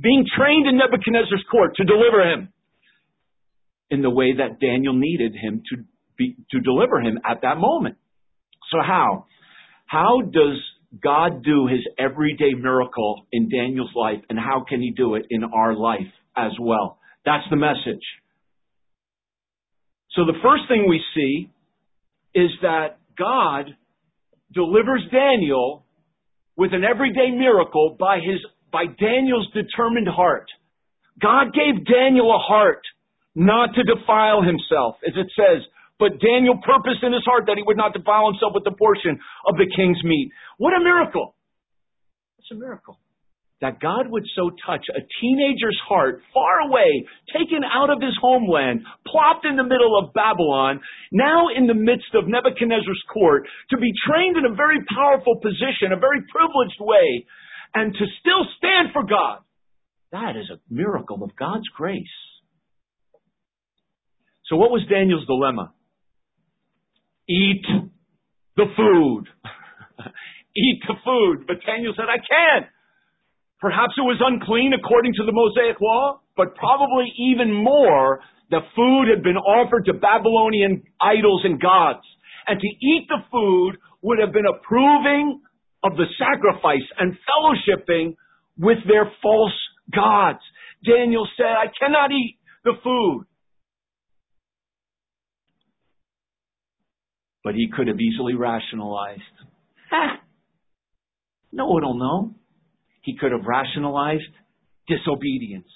being 0.00 0.24
trained 0.36 0.66
in 0.66 0.78
Nebuchadnezzar's 0.78 1.44
court 1.50 1.76
to 1.76 1.84
deliver 1.84 2.22
him 2.32 2.52
in 3.90 4.02
the 4.02 4.10
way 4.10 4.34
that 4.38 4.60
Daniel 4.60 4.94
needed 4.94 5.34
him 5.34 5.62
to 5.70 5.84
be, 6.16 6.36
to 6.52 6.60
deliver 6.60 7.00
him 7.00 7.18
at 7.28 7.42
that 7.42 7.58
moment. 7.58 7.96
So 8.70 8.78
how? 8.86 9.26
How 9.86 10.20
does 10.22 10.58
God 11.02 11.42
do 11.42 11.66
his 11.66 11.80
everyday 11.98 12.54
miracle 12.54 13.26
in 13.32 13.48
Daniel's 13.48 13.90
life 13.94 14.22
and 14.28 14.38
how 14.38 14.64
can 14.68 14.80
he 14.80 14.92
do 14.92 15.14
it 15.16 15.26
in 15.30 15.44
our 15.44 15.74
life 15.74 16.12
as 16.36 16.52
well? 16.60 16.98
That's 17.24 17.44
the 17.50 17.56
message. 17.56 18.04
So 20.12 20.24
the 20.24 20.38
first 20.42 20.64
thing 20.68 20.88
we 20.88 21.00
see 21.14 21.50
is 22.34 22.50
that 22.62 22.98
God 23.18 23.66
delivers 24.52 25.02
Daniel 25.12 25.84
with 26.56 26.72
an 26.72 26.82
everyday 26.84 27.30
miracle 27.30 27.96
by 27.98 28.16
his 28.16 28.40
by 28.72 28.86
Daniel's 28.86 29.48
determined 29.52 30.08
heart. 30.08 30.46
God 31.20 31.52
gave 31.52 31.84
Daniel 31.84 32.30
a 32.34 32.38
heart 32.38 32.82
not 33.34 33.74
to 33.74 33.82
defile 33.84 34.42
himself, 34.42 34.96
as 35.06 35.14
it 35.16 35.30
says, 35.36 35.62
but 35.98 36.18
Daniel 36.18 36.56
purposed 36.64 37.04
in 37.04 37.12
his 37.12 37.22
heart 37.28 37.44
that 37.46 37.60
he 37.60 37.62
would 37.62 37.76
not 37.76 37.92
defile 37.92 38.32
himself 38.32 38.56
with 38.56 38.64
the 38.64 38.72
portion 38.72 39.20
of 39.46 39.56
the 39.60 39.68
king's 39.68 40.02
meat. 40.02 40.32
What 40.56 40.72
a 40.72 40.82
miracle! 40.82 41.36
It's 42.38 42.50
a 42.50 42.54
miracle. 42.56 42.98
That 43.60 43.78
God 43.78 44.08
would 44.08 44.24
so 44.34 44.48
touch 44.64 44.88
a 44.88 45.04
teenager's 45.20 45.76
heart 45.84 46.22
far 46.32 46.64
away, 46.64 47.04
taken 47.36 47.60
out 47.60 47.92
of 47.92 48.00
his 48.00 48.16
homeland, 48.16 48.80
plopped 49.06 49.44
in 49.44 49.60
the 49.60 49.68
middle 49.68 50.00
of 50.00 50.14
Babylon, 50.16 50.80
now 51.12 51.52
in 51.54 51.68
the 51.68 51.76
midst 51.76 52.16
of 52.16 52.24
Nebuchadnezzar's 52.24 53.04
court, 53.12 53.44
to 53.68 53.76
be 53.76 53.92
trained 54.08 54.38
in 54.40 54.48
a 54.48 54.56
very 54.56 54.80
powerful 54.96 55.36
position, 55.36 55.92
a 55.92 56.00
very 56.00 56.24
privileged 56.32 56.80
way, 56.80 57.28
and 57.74 57.92
to 57.92 58.04
still 58.20 58.44
stand 58.58 58.90
for 58.92 59.02
God. 59.02 59.40
That 60.12 60.36
is 60.36 60.50
a 60.50 60.58
miracle 60.72 61.22
of 61.22 61.36
God's 61.36 61.68
grace. 61.76 62.04
So 64.46 64.56
what 64.56 64.70
was 64.70 64.82
Daniel's 64.90 65.26
dilemma? 65.26 65.72
Eat 67.28 67.62
the 68.56 68.66
food. 68.76 69.24
Eat 70.56 70.82
the 70.88 70.94
food. 71.04 71.46
But 71.46 71.58
Daniel 71.64 71.94
said, 71.96 72.10
I 72.10 72.18
can't. 72.18 72.66
Perhaps 73.60 73.94
it 73.96 74.02
was 74.02 74.18
unclean 74.18 74.72
according 74.72 75.12
to 75.14 75.24
the 75.24 75.32
Mosaic 75.32 75.80
law, 75.80 76.20
but 76.36 76.56
probably 76.56 77.12
even 77.16 77.52
more, 77.52 78.20
the 78.50 78.60
food 78.74 79.06
had 79.14 79.22
been 79.22 79.36
offered 79.36 79.84
to 79.84 79.92
Babylonian 79.94 80.82
idols 81.00 81.42
and 81.44 81.60
gods. 81.60 82.02
And 82.48 82.58
to 82.58 82.66
eat 82.66 83.06
the 83.06 83.22
food 83.30 83.78
would 84.02 84.18
have 84.18 84.32
been 84.32 84.48
approving 84.48 85.42
of 85.82 85.96
the 85.96 86.06
sacrifice 86.18 86.86
and 86.98 87.14
fellowshipping 87.14 88.16
with 88.58 88.78
their 88.86 89.10
false 89.22 89.58
gods. 89.94 90.40
Daniel 90.84 91.26
said, 91.36 91.46
I 91.46 91.66
cannot 91.78 92.10
eat 92.12 92.38
the 92.64 92.72
food. 92.82 93.24
But 97.42 97.54
he 97.54 97.68
could 97.74 97.88
have 97.88 97.98
easily 97.98 98.34
rationalized. 98.34 99.22
No 101.52 101.66
one 101.66 101.82
will 101.82 101.98
know. 101.98 102.34
He 103.02 103.16
could 103.18 103.32
have 103.32 103.44
rationalized 103.44 104.30
disobedience. 104.86 105.68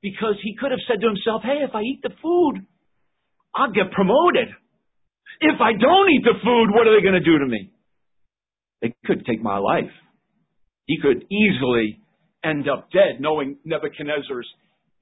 Because 0.00 0.34
he 0.42 0.56
could 0.58 0.70
have 0.70 0.80
said 0.88 1.00
to 1.00 1.08
himself, 1.08 1.42
hey, 1.42 1.62
if 1.62 1.74
I 1.74 1.82
eat 1.82 2.00
the 2.02 2.10
food, 2.22 2.64
I'll 3.54 3.72
get 3.72 3.92
promoted. 3.92 4.48
If 5.40 5.60
I 5.60 5.72
don't 5.72 6.08
eat 6.10 6.24
the 6.24 6.38
food, 6.42 6.70
what 6.72 6.86
are 6.86 6.96
they 6.96 7.02
going 7.02 7.20
to 7.20 7.24
do 7.24 7.38
to 7.38 7.46
me? 7.46 7.70
They 8.82 8.94
could 9.04 9.26
take 9.26 9.42
my 9.42 9.58
life. 9.58 9.90
He 10.86 10.98
could 11.00 11.26
easily 11.30 12.00
end 12.44 12.68
up 12.68 12.90
dead, 12.90 13.20
knowing 13.20 13.58
Nebuchadnezzar's 13.64 14.48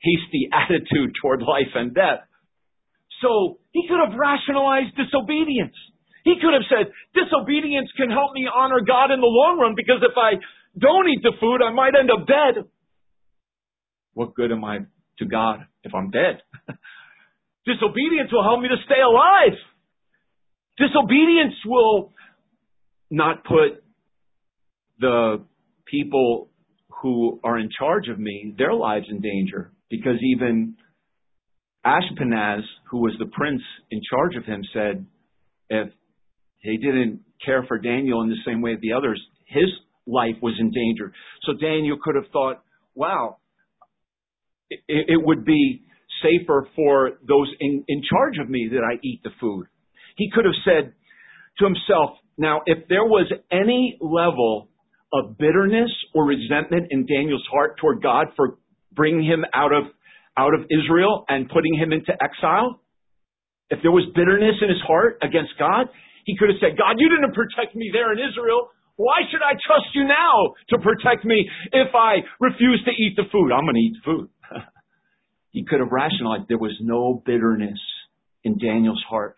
hasty 0.00 0.49
attitude 0.52 1.14
toward 1.21 1.42
life 1.42 1.73
and 1.75 1.95
death. 1.95 2.26
So 3.23 3.59
he 3.73 3.88
could 3.88 4.00
have 4.02 4.18
rationalized 4.18 4.97
disobedience. 4.97 5.76
He 6.25 6.35
could 6.42 6.52
have 6.52 6.66
said, 6.68 6.92
disobedience 7.14 7.88
can 7.97 8.11
help 8.11 8.35
me 8.35 8.49
honor 8.50 8.80
God 8.83 9.14
in 9.14 9.21
the 9.21 9.30
long 9.30 9.59
run 9.61 9.75
because 9.76 10.02
if 10.02 10.16
I 10.18 10.42
don't 10.76 11.09
eat 11.09 11.23
the 11.23 11.33
food, 11.40 11.62
I 11.62 11.71
might 11.73 11.95
end 11.95 12.11
up 12.11 12.26
dead. 12.26 12.66
What 14.12 14.35
good 14.35 14.50
am 14.50 14.64
I 14.64 14.80
to 15.21 15.25
God 15.25 15.61
if 15.85 15.95
I'm 15.95 16.11
dead? 16.11 16.42
Disobedience 17.64 18.30
will 18.33 18.42
help 18.42 18.61
me 18.61 18.68
to 18.68 18.80
stay 18.85 19.00
alive. 19.00 19.56
Disobedience 20.78 21.54
will 21.64 22.12
not 23.11 23.45
put 23.45 23.83
the 24.99 25.45
people 25.87 26.49
who 27.03 27.41
are 27.45 27.59
in 27.59 27.69
charge 27.79 28.09
of 28.09 28.19
me, 28.19 28.55
their 28.57 28.73
lives 28.73 29.07
in 29.11 29.21
danger. 29.21 29.73
Because 29.91 30.17
even 30.23 30.77
Ashpenaz, 31.85 32.63
who 32.91 32.99
was 32.99 33.15
the 33.19 33.27
prince 33.27 33.63
in 33.91 34.01
charge 34.11 34.35
of 34.37 34.45
him, 34.45 34.63
said 34.73 35.07
if 35.69 35.89
he 36.59 36.77
didn't 36.79 37.21
care 37.45 37.65
for 37.69 37.79
Daniel 37.79 38.23
in 38.23 38.29
the 38.29 38.37
same 38.45 38.61
way 38.63 38.73
as 38.73 38.81
the 38.81 38.93
others, 38.93 39.21
his 39.45 39.71
life 40.07 40.37
was 40.43 40.55
in 40.59 40.71
danger. 40.71 41.13
So 41.43 41.53
Daniel 41.53 41.97
could 42.03 42.17
have 42.17 42.31
thought, 42.33 42.63
wow, 42.95 43.37
it, 44.71 44.81
it 44.89 45.25
would 45.25 45.45
be 45.45 45.83
safer 46.23 46.69
for 46.75 47.13
those 47.27 47.49
in, 47.61 47.85
in 47.87 48.03
charge 48.11 48.39
of 48.41 48.49
me 48.49 48.69
that 48.73 48.83
I 48.83 48.99
eat 49.05 49.21
the 49.23 49.31
food. 49.41 49.67
He 50.17 50.31
could 50.35 50.45
have 50.45 50.55
said 50.65 50.95
to 51.59 51.65
himself, 51.65 52.19
now, 52.38 52.61
if 52.66 52.88
there 52.88 53.05
was 53.05 53.33
any 53.50 53.97
level 54.00 54.69
of 55.12 55.38
bitterness 55.38 55.90
or 56.14 56.26
resentment 56.26 56.88
in 56.90 57.07
Daniel's 57.07 57.47
heart 57.50 57.78
toward 57.78 58.02
God 58.02 58.28
for 58.37 58.59
bringing 58.93 59.25
him 59.25 59.45
out 59.55 59.73
of 59.73 59.85
out 60.37 60.52
of 60.52 60.69
Israel 60.69 61.25
and 61.28 61.49
putting 61.49 61.73
him 61.73 61.93
into 61.93 62.12
exile, 62.12 62.81
if 63.71 63.81
there 63.81 63.90
was 63.90 64.05
bitterness 64.14 64.61
in 64.61 64.69
his 64.69 64.83
heart 64.87 65.16
against 65.23 65.57
God, 65.59 65.88
he 66.26 66.37
could 66.37 66.50
have 66.50 66.61
said, 66.61 66.76
God, 66.76 67.00
you 67.00 67.09
didn't 67.09 67.33
protect 67.33 67.75
me 67.75 67.88
there 67.90 68.12
in 68.12 68.19
Israel. 68.21 68.69
Why 68.97 69.25
should 69.31 69.40
I 69.40 69.57
trust 69.57 69.95
you 69.95 70.05
now 70.05 70.52
to 70.71 70.78
protect 70.78 71.25
me 71.25 71.49
if 71.73 71.95
I 71.95 72.21
refuse 72.40 72.85
to 72.85 72.93
eat 72.93 73.16
the 73.16 73.25
food? 73.33 73.49
I'm 73.49 73.64
going 73.64 73.76
to 73.76 73.81
eat 73.81 73.97
the 73.97 74.05
food. 74.05 74.28
he 75.52 75.64
could 75.64 75.81
have 75.81 75.93
rationalized 75.93 76.49
there 76.49 76.59
was 76.59 76.76
no 76.81 77.23
bitterness 77.25 77.81
in 78.45 78.59
Daniel's 78.59 79.02
heart. 79.09 79.37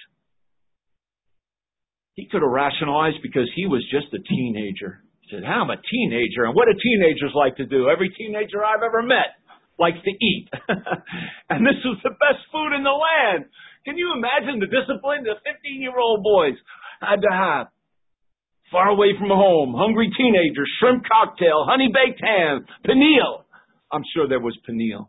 He 2.19 2.27
could 2.27 2.43
have 2.43 2.51
rationalized 2.51 3.23
because 3.23 3.47
he 3.55 3.71
was 3.71 3.79
just 3.95 4.11
a 4.11 4.19
teenager. 4.19 4.99
He 5.23 5.31
said, 5.31 5.47
I'm 5.47 5.71
a 5.71 5.79
teenager, 5.79 6.51
and 6.51 6.55
what 6.59 6.67
do 6.67 6.75
teenagers 6.75 7.31
like 7.31 7.55
to 7.63 7.65
do? 7.65 7.87
Every 7.87 8.11
teenager 8.11 8.59
I've 8.59 8.83
ever 8.83 9.07
met 9.07 9.39
likes 9.79 10.03
to 10.03 10.11
eat. 10.11 10.51
and 11.49 11.63
this 11.63 11.79
was 11.87 12.03
the 12.03 12.11
best 12.19 12.43
food 12.51 12.75
in 12.75 12.83
the 12.83 12.91
land. 12.91 13.47
Can 13.87 13.95
you 13.95 14.11
imagine 14.19 14.59
the 14.59 14.67
discipline 14.67 15.23
the 15.23 15.39
15 15.47 15.79
year 15.79 15.95
old 15.95 16.27
boys 16.27 16.59
had 16.99 17.23
to 17.23 17.31
have? 17.31 17.71
Far 18.75 18.91
away 18.91 19.15
from 19.15 19.31
home, 19.31 19.79
hungry 19.79 20.11
teenagers, 20.11 20.69
shrimp 20.83 21.05
cocktail, 21.07 21.71
honey 21.71 21.87
baked 21.87 22.19
ham, 22.19 22.67
pineal. 22.83 23.47
I'm 23.95 24.03
sure 24.13 24.27
there 24.27 24.43
was 24.43 24.59
pineal. 24.67 25.09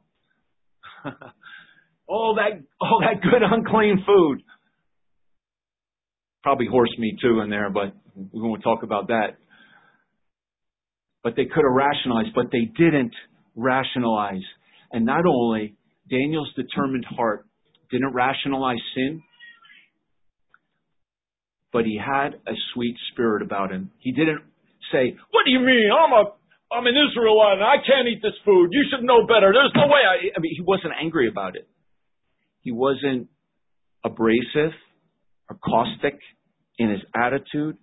all 2.08 2.38
that, 2.38 2.62
all 2.80 3.01
that 3.01 3.25
good 3.25 3.42
unclean 3.42 4.06
food. 4.06 4.46
Probably 6.43 6.67
horse 6.67 6.93
meat 6.98 7.17
too 7.22 7.41
in 7.41 7.50
there, 7.50 7.69
but 7.69 7.93
we 8.15 8.41
won't 8.41 8.63
talk 8.63 8.84
about 8.84 9.08
that. 9.08 9.38
But 11.24 11.36
they 11.36 11.46
could 11.46 11.63
have 11.67 11.75
rationalized, 11.75 12.29
but 12.34 12.46
they 12.51 12.72
didn't 12.77 13.13
rationalize. 13.55 14.46
And 14.91 15.05
not 15.05 15.25
only 15.27 15.75
Daniel's 16.10 16.51
determined 16.55 17.05
heart 17.05 17.46
didn't 17.91 18.13
rationalize 18.13 18.79
sin, 18.96 19.22
but 21.74 21.86
he 21.86 22.00
had 22.00 22.36
a 22.48 22.55
sweet 22.74 22.96
spirit 23.12 23.41
about 23.43 23.72
him. 23.72 23.91
He 24.00 24.12
didn't 24.12 24.41
say, 24.91 25.17
"What 25.31 25.46
do 25.46 25.51
you 25.51 25.60
mean? 25.60 25.89
I'm 25.91 26.13
a 26.13 26.34
I'm 26.72 26.86
an 26.86 26.96
Israelite 26.96 27.58
and 27.58 27.63
I 27.63 27.77
can't 27.86 28.08
eat 28.08 28.22
this 28.22 28.38
food. 28.46 28.69
You 28.72 28.86
should 28.89 29.03
know 29.03 29.25
better. 29.27 29.51
There's 29.51 29.74
no 29.75 29.88
way 29.88 30.01
I." 30.08 30.31
I 30.36 30.39
mean, 30.39 30.53
he 30.55 30.62
wasn't 30.62 30.93
angry 31.00 31.27
about 31.27 31.55
it. 31.55 31.67
He 32.62 32.72
wasn't 32.72 33.27
abrasive 34.03 34.74
caustic 35.56 36.20
in 36.77 36.89
his 36.89 37.01
attitude. 37.15 37.77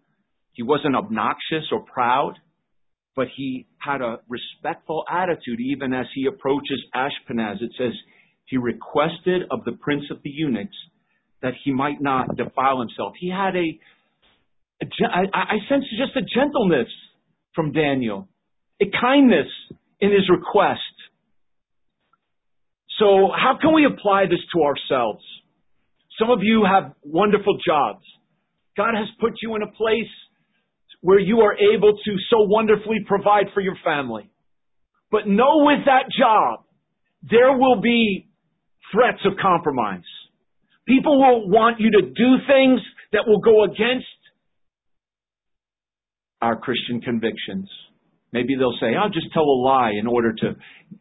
He 0.52 0.62
wasn't 0.62 0.96
obnoxious 0.96 1.64
or 1.72 1.80
proud, 1.82 2.34
but 3.14 3.28
he 3.36 3.66
had 3.78 4.00
a 4.00 4.18
respectful 4.28 5.04
attitude 5.10 5.60
even 5.60 5.92
as 5.92 6.06
he 6.14 6.26
approaches 6.26 6.82
Ashpenaz. 6.94 7.62
It 7.62 7.72
says 7.78 7.92
he 8.46 8.56
requested 8.56 9.42
of 9.50 9.64
the 9.64 9.72
prince 9.72 10.04
of 10.10 10.18
the 10.22 10.30
eunuchs 10.30 10.76
that 11.42 11.54
he 11.64 11.72
might 11.72 12.00
not 12.00 12.36
defile 12.36 12.80
himself. 12.80 13.14
He 13.18 13.30
had 13.30 13.54
a, 13.56 13.78
a 14.82 14.86
I, 15.12 15.24
I 15.34 15.56
sense 15.68 15.84
just 15.98 16.16
a 16.16 16.22
gentleness 16.22 16.88
from 17.54 17.72
Daniel, 17.72 18.28
a 18.80 18.86
kindness 19.00 19.48
in 20.00 20.10
his 20.10 20.28
request. 20.30 20.80
So 22.98 23.28
how 23.34 23.58
can 23.60 23.74
we 23.74 23.84
apply 23.84 24.24
this 24.26 24.40
to 24.54 24.62
ourselves? 24.62 25.22
Some 26.18 26.30
of 26.30 26.38
you 26.42 26.64
have 26.64 26.92
wonderful 27.02 27.58
jobs. 27.66 28.04
God 28.76 28.94
has 28.94 29.08
put 29.20 29.34
you 29.42 29.54
in 29.56 29.62
a 29.62 29.70
place 29.72 30.12
where 31.00 31.20
you 31.20 31.40
are 31.40 31.54
able 31.54 31.92
to 31.92 32.16
so 32.30 32.42
wonderfully 32.42 32.98
provide 33.06 33.46
for 33.54 33.60
your 33.60 33.76
family. 33.84 34.30
But 35.10 35.28
know 35.28 35.64
with 35.64 35.84
that 35.86 36.10
job, 36.18 36.64
there 37.22 37.56
will 37.56 37.80
be 37.80 38.28
threats 38.92 39.20
of 39.24 39.34
compromise. 39.40 40.04
People 40.86 41.18
will 41.18 41.48
want 41.48 41.80
you 41.80 41.90
to 41.90 42.02
do 42.02 42.36
things 42.46 42.80
that 43.12 43.24
will 43.26 43.40
go 43.40 43.64
against 43.64 44.06
our 46.40 46.56
Christian 46.56 47.00
convictions. 47.00 47.68
Maybe 48.32 48.54
they'll 48.56 48.76
say, 48.80 48.94
I'll 48.94 49.10
just 49.10 49.32
tell 49.32 49.44
a 49.44 49.58
lie 49.62 49.92
in 49.98 50.06
order 50.06 50.32
to 50.32 50.56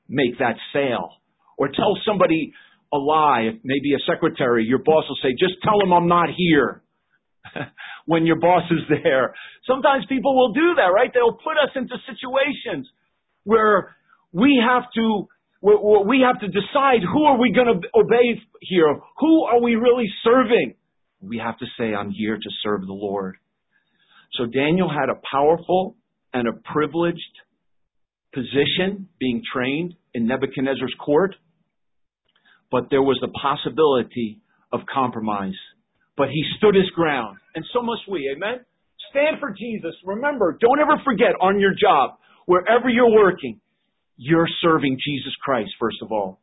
make 0.07 0.37
that 0.39 0.55
sale. 0.73 1.09
Or 1.57 1.67
tell 1.67 1.97
somebody 2.05 2.53
a 2.95 3.03
lie, 3.03 3.51
maybe 3.63 3.93
a 3.93 3.99
secretary, 4.11 4.65
your 4.65 4.79
boss 4.79 5.03
will 5.07 5.17
say, 5.21 5.35
just 5.37 5.61
tell 5.63 5.79
them 5.79 5.93
I'm 5.93 6.07
not 6.07 6.29
here 6.35 6.81
when 8.05 8.25
your 8.25 8.39
boss 8.39 8.63
is 8.71 8.79
there. 8.89 9.33
Sometimes 9.67 10.05
people 10.07 10.35
will 10.35 10.53
do 10.53 10.75
that, 10.75 10.91
right? 10.93 11.11
They'll 11.13 11.33
put 11.33 11.57
us 11.61 11.71
into 11.75 11.95
situations 12.07 12.87
where 13.43 13.95
we 14.31 14.61
have 14.61 14.83
to 14.95 15.27
we 15.61 16.23
have 16.23 16.39
to 16.41 16.47
decide 16.47 17.01
who 17.11 17.23
are 17.23 17.39
we 17.39 17.51
going 17.51 17.65
to 17.65 17.87
obey 17.97 18.39
here? 18.61 18.99
Who 19.17 19.45
are 19.45 19.59
we 19.59 19.73
really 19.73 20.05
serving? 20.23 20.75
We 21.21 21.39
have 21.39 21.57
to 21.57 21.65
say, 21.79 21.85
I'm 21.95 22.11
here 22.11 22.35
to 22.35 22.49
serve 22.61 22.81
the 22.81 22.93
Lord. 22.93 23.37
So 24.33 24.45
Daniel 24.45 24.89
had 24.89 25.09
a 25.09 25.19
powerful 25.31 25.95
and 26.33 26.47
a 26.47 26.51
privileged 26.71 27.19
position 28.33 29.07
being 29.19 29.41
trained 29.51 29.95
in 30.13 30.27
Nebuchadnezzar's 30.27 30.93
court, 31.03 31.35
but 32.71 32.87
there 32.89 33.01
was 33.01 33.17
the 33.21 33.29
possibility 33.29 34.41
of 34.71 34.81
compromise. 34.91 35.57
But 36.17 36.29
he 36.29 36.43
stood 36.57 36.75
his 36.75 36.89
ground, 36.95 37.37
and 37.55 37.65
so 37.73 37.81
must 37.81 38.01
we. 38.09 38.31
Amen? 38.35 38.65
Stand 39.09 39.37
for 39.39 39.51
Jesus. 39.51 39.93
Remember, 40.05 40.57
don't 40.59 40.79
ever 40.79 41.01
forget 41.03 41.35
on 41.41 41.59
your 41.59 41.73
job, 41.79 42.17
wherever 42.45 42.89
you're 42.89 43.11
working, 43.11 43.59
you're 44.17 44.47
serving 44.61 44.97
Jesus 45.03 45.33
Christ, 45.43 45.71
first 45.79 45.97
of 46.01 46.11
all. 46.11 46.39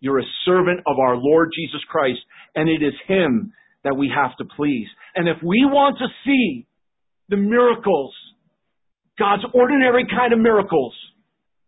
You're 0.00 0.20
a 0.20 0.32
servant 0.44 0.80
of 0.86 0.98
our 0.98 1.16
Lord 1.16 1.50
Jesus 1.54 1.80
Christ, 1.88 2.20
and 2.54 2.68
it 2.68 2.82
is 2.84 2.94
Him 3.08 3.52
that 3.84 3.96
we 3.96 4.12
have 4.14 4.36
to 4.38 4.44
please. 4.56 4.86
And 5.14 5.28
if 5.28 5.38
we 5.42 5.64
want 5.64 5.98
to 5.98 6.06
see 6.24 6.66
the 7.28 7.36
miracles, 7.36 8.14
God's 9.18 9.44
ordinary 9.54 10.04
kind 10.10 10.32
of 10.32 10.38
miracles, 10.38 10.94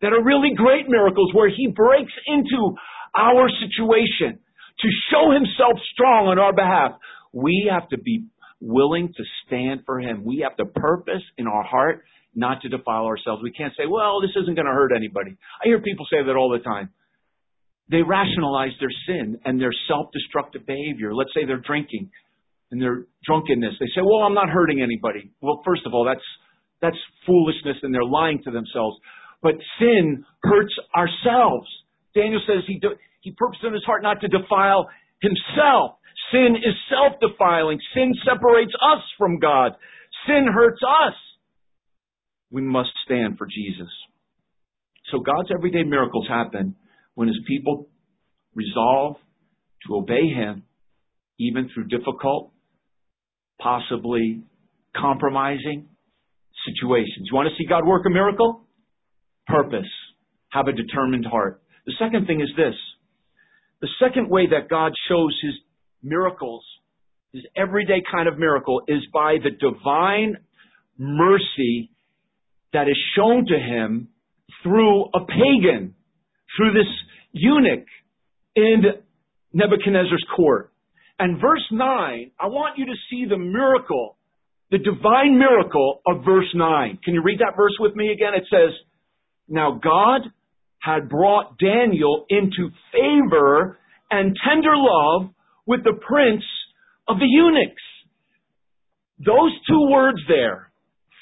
that 0.01 0.13
are 0.13 0.23
really 0.23 0.51
great 0.55 0.87
miracles 0.89 1.33
where 1.35 1.51
He 1.51 1.69
breaks 1.75 2.13
into 2.27 2.75
our 3.17 3.49
situation 3.49 4.39
to 4.81 4.89
show 5.11 5.31
Himself 5.31 5.79
strong 5.93 6.29
on 6.29 6.39
our 6.39 6.53
behalf, 6.53 6.99
we 7.33 7.71
have 7.71 7.89
to 7.91 7.99
be 7.99 8.27
willing 8.61 9.09
to 9.17 9.23
stand 9.47 9.83
for 9.87 10.01
Him. 10.01 10.25
We 10.25 10.47
have 10.49 10.57
the 10.57 10.71
purpose 10.73 11.23
in 11.37 11.47
our 11.47 11.63
heart 11.63 12.05
not 12.35 12.63
to 12.63 12.69
defile 12.69 13.07
ourselves. 13.07 13.43
We 13.43 13.53
can't 13.53 13.73
say, 13.77 13.87
well, 13.89 14.21
this 14.21 14.31
isn't 14.43 14.55
going 14.55 14.67
to 14.67 14.73
hurt 14.73 14.93
anybody. 14.95 15.37
I 15.63 15.67
hear 15.67 15.81
people 15.81 16.07
say 16.11 16.23
that 16.25 16.37
all 16.37 16.51
the 16.51 16.63
time. 16.63 16.91
They 17.91 18.03
rationalize 18.03 18.73
their 18.81 18.93
sin 19.07 19.41
and 19.45 19.61
their 19.61 19.73
self-destructive 19.89 20.67
behavior. 20.67 21.15
Let's 21.15 21.31
say 21.35 21.47
they're 21.47 21.65
drinking 21.65 22.11
and 22.71 22.81
their 22.81 23.07
drunkenness. 23.25 23.75
They 23.81 23.87
say, 23.95 24.03
well, 24.05 24.23
I'm 24.23 24.35
not 24.35 24.51
hurting 24.51 24.83
anybody. 24.83 25.31
Well, 25.41 25.63
first 25.65 25.83
of 25.87 25.95
all, 25.95 26.05
that's, 26.05 26.25
that's 26.83 26.99
foolishness 27.27 27.77
and 27.83 27.95
they're 27.95 28.05
lying 28.05 28.43
to 28.45 28.51
themselves. 28.51 28.97
But 29.43 29.55
sin 29.79 30.25
hurts 30.43 30.75
ourselves. 30.95 31.67
Daniel 32.19 32.41
says 32.47 32.65
he, 32.67 32.79
do, 32.81 32.91
he 33.21 33.31
purposed 33.33 33.63
in 33.63 33.73
his 33.73 33.85
heart 33.85 34.03
not 34.03 34.21
to 34.23 34.29
defile 34.29 34.89
himself. 35.23 36.03
Sin 36.33 36.57
is 36.59 36.75
self-defiling. 36.91 37.79
Sin 37.95 38.13
separates 38.27 38.73
us 38.75 39.03
from 39.17 39.39
God. 39.39 39.73
Sin 40.27 40.47
hurts 40.53 40.83
us 40.83 41.15
we 42.51 42.63
must 42.63 42.91
stand 43.05 43.37
for 43.37 43.47
Jesus. 43.47 43.93
So 45.11 45.21
God's 45.21 45.51
everyday 45.55 45.85
miracles 45.85 46.27
happen 46.29 46.77
when 47.15 47.29
his 47.29 47.39
people 47.47 47.89
resolve 48.55 49.17
to 49.87 49.97
obey 49.97 50.29
him, 50.29 50.65
even 51.39 51.71
through 51.73 51.89
difficult, 51.89 52.53
possibly 53.61 54.43
compromising 54.97 55.89
situations. 56.67 57.29
You 57.31 57.35
want 57.35 57.49
to 57.49 57.55
see 57.57 57.69
God 57.69 57.87
work 57.87 58.05
a 58.07 58.11
miracle? 58.11 58.65
Purpose. 59.47 59.89
Have 60.51 60.69
a 60.69 60.73
determined 60.73 61.27
heart. 61.27 61.63
The 61.89 61.95
second 61.99 62.27
thing 62.27 62.43
is 62.43 62.51
this. 62.55 62.75
The 63.81 63.89
second 63.99 64.29
way 64.29 64.47
that 64.51 64.69
God 64.69 64.93
shows 65.09 65.35
his 65.43 65.55
miracles, 66.03 66.63
his 67.33 67.43
everyday 67.57 68.03
kind 68.13 68.29
of 68.29 68.39
miracle, 68.39 68.83
is 68.87 69.01
by 69.11 69.37
the 69.43 69.53
divine 69.53 70.37
mercy 70.99 71.91
that 72.75 72.89
is 72.89 72.97
shown 73.17 73.47
to 73.47 73.59
him 73.59 74.09
through 74.63 75.05
a 75.15 75.21
pagan, 75.21 75.95
through 76.59 76.75
this 76.75 76.93
eunuch 77.33 77.87
in 78.55 78.83
Nebuchadnezzar's 79.55 80.27
court. 80.37 80.71
And 81.19 81.41
verse 81.41 81.65
9, 81.73 82.33
I 82.39 82.47
want 82.49 82.77
you 82.77 82.85
to 82.85 82.95
see 83.09 83.25
the 83.27 83.39
miracle, 83.39 84.19
the 84.71 84.77
divine 84.77 85.39
miracle 85.39 86.03
of 86.07 86.23
verse 86.23 86.53
9. 86.55 86.99
Can 87.03 87.15
you 87.15 87.23
read 87.23 87.39
that 87.39 87.57
verse 87.57 87.77
with 87.81 87.97
me 87.97 88.13
again? 88.13 88.35
It 88.35 88.45
says, 88.51 88.75
Now 89.49 89.81
God 89.83 90.31
had 90.81 91.09
brought 91.09 91.59
Daniel 91.59 92.25
into 92.29 92.71
favor 92.93 93.79
and 94.11 94.37
tender 94.49 94.77
love 94.77 95.31
with 95.67 95.85
the 95.85 95.99
prince 96.07 96.45
of 97.07 97.19
the 97.19 97.27
eunuchs. 97.27 97.83
Those 99.19 99.53
two 99.69 99.89
words 99.91 100.19
there, 100.29 100.71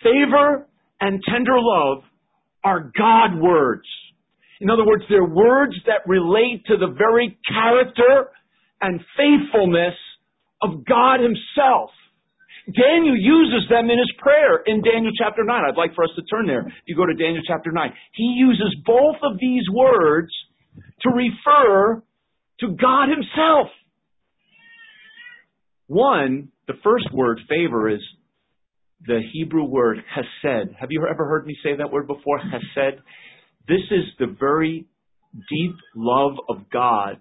favor 0.02 0.66
and 1.00 1.22
tender 1.28 1.58
love 1.58 2.04
are 2.62 2.92
God 2.96 3.40
words. 3.40 3.86
In 4.60 4.70
other 4.70 4.86
words, 4.86 5.04
they're 5.08 5.24
words 5.24 5.74
that 5.86 6.06
relate 6.06 6.64
to 6.66 6.76
the 6.76 6.94
very 6.96 7.38
character 7.48 8.30
and 8.80 9.00
faithfulness 9.16 9.94
of 10.62 10.84
God 10.84 11.20
Himself. 11.20 11.90
Daniel 12.66 13.16
uses 13.16 13.68
them 13.70 13.90
in 13.90 13.98
his 13.98 14.12
prayer 14.18 14.58
in 14.66 14.82
Daniel 14.82 15.12
chapter 15.16 15.44
9. 15.44 15.64
I'd 15.68 15.76
like 15.76 15.94
for 15.94 16.04
us 16.04 16.10
to 16.16 16.22
turn 16.22 16.46
there. 16.46 16.66
You 16.86 16.96
go 16.96 17.06
to 17.06 17.14
Daniel 17.14 17.42
chapter 17.46 17.70
9. 17.70 17.92
He 18.14 18.34
uses 18.38 18.74
both 18.84 19.16
of 19.22 19.38
these 19.38 19.62
words 19.72 20.32
to 21.02 21.10
refer 21.10 22.02
to 22.60 22.76
God 22.76 23.08
Himself. 23.08 23.68
One, 25.86 26.48
the 26.66 26.74
first 26.82 27.06
word, 27.12 27.40
favor, 27.48 27.88
is 27.88 28.00
the 29.06 29.20
Hebrew 29.32 29.64
word 29.64 29.98
hesed. 30.12 30.70
Have 30.80 30.88
you 30.90 31.06
ever 31.08 31.26
heard 31.28 31.46
me 31.46 31.56
say 31.62 31.76
that 31.76 31.92
word 31.92 32.08
before? 32.08 32.38
Hesed. 32.38 32.98
This 33.68 33.82
is 33.90 34.04
the 34.18 34.34
very 34.40 34.86
deep 35.48 35.76
love 35.94 36.32
of 36.48 36.68
God 36.72 37.18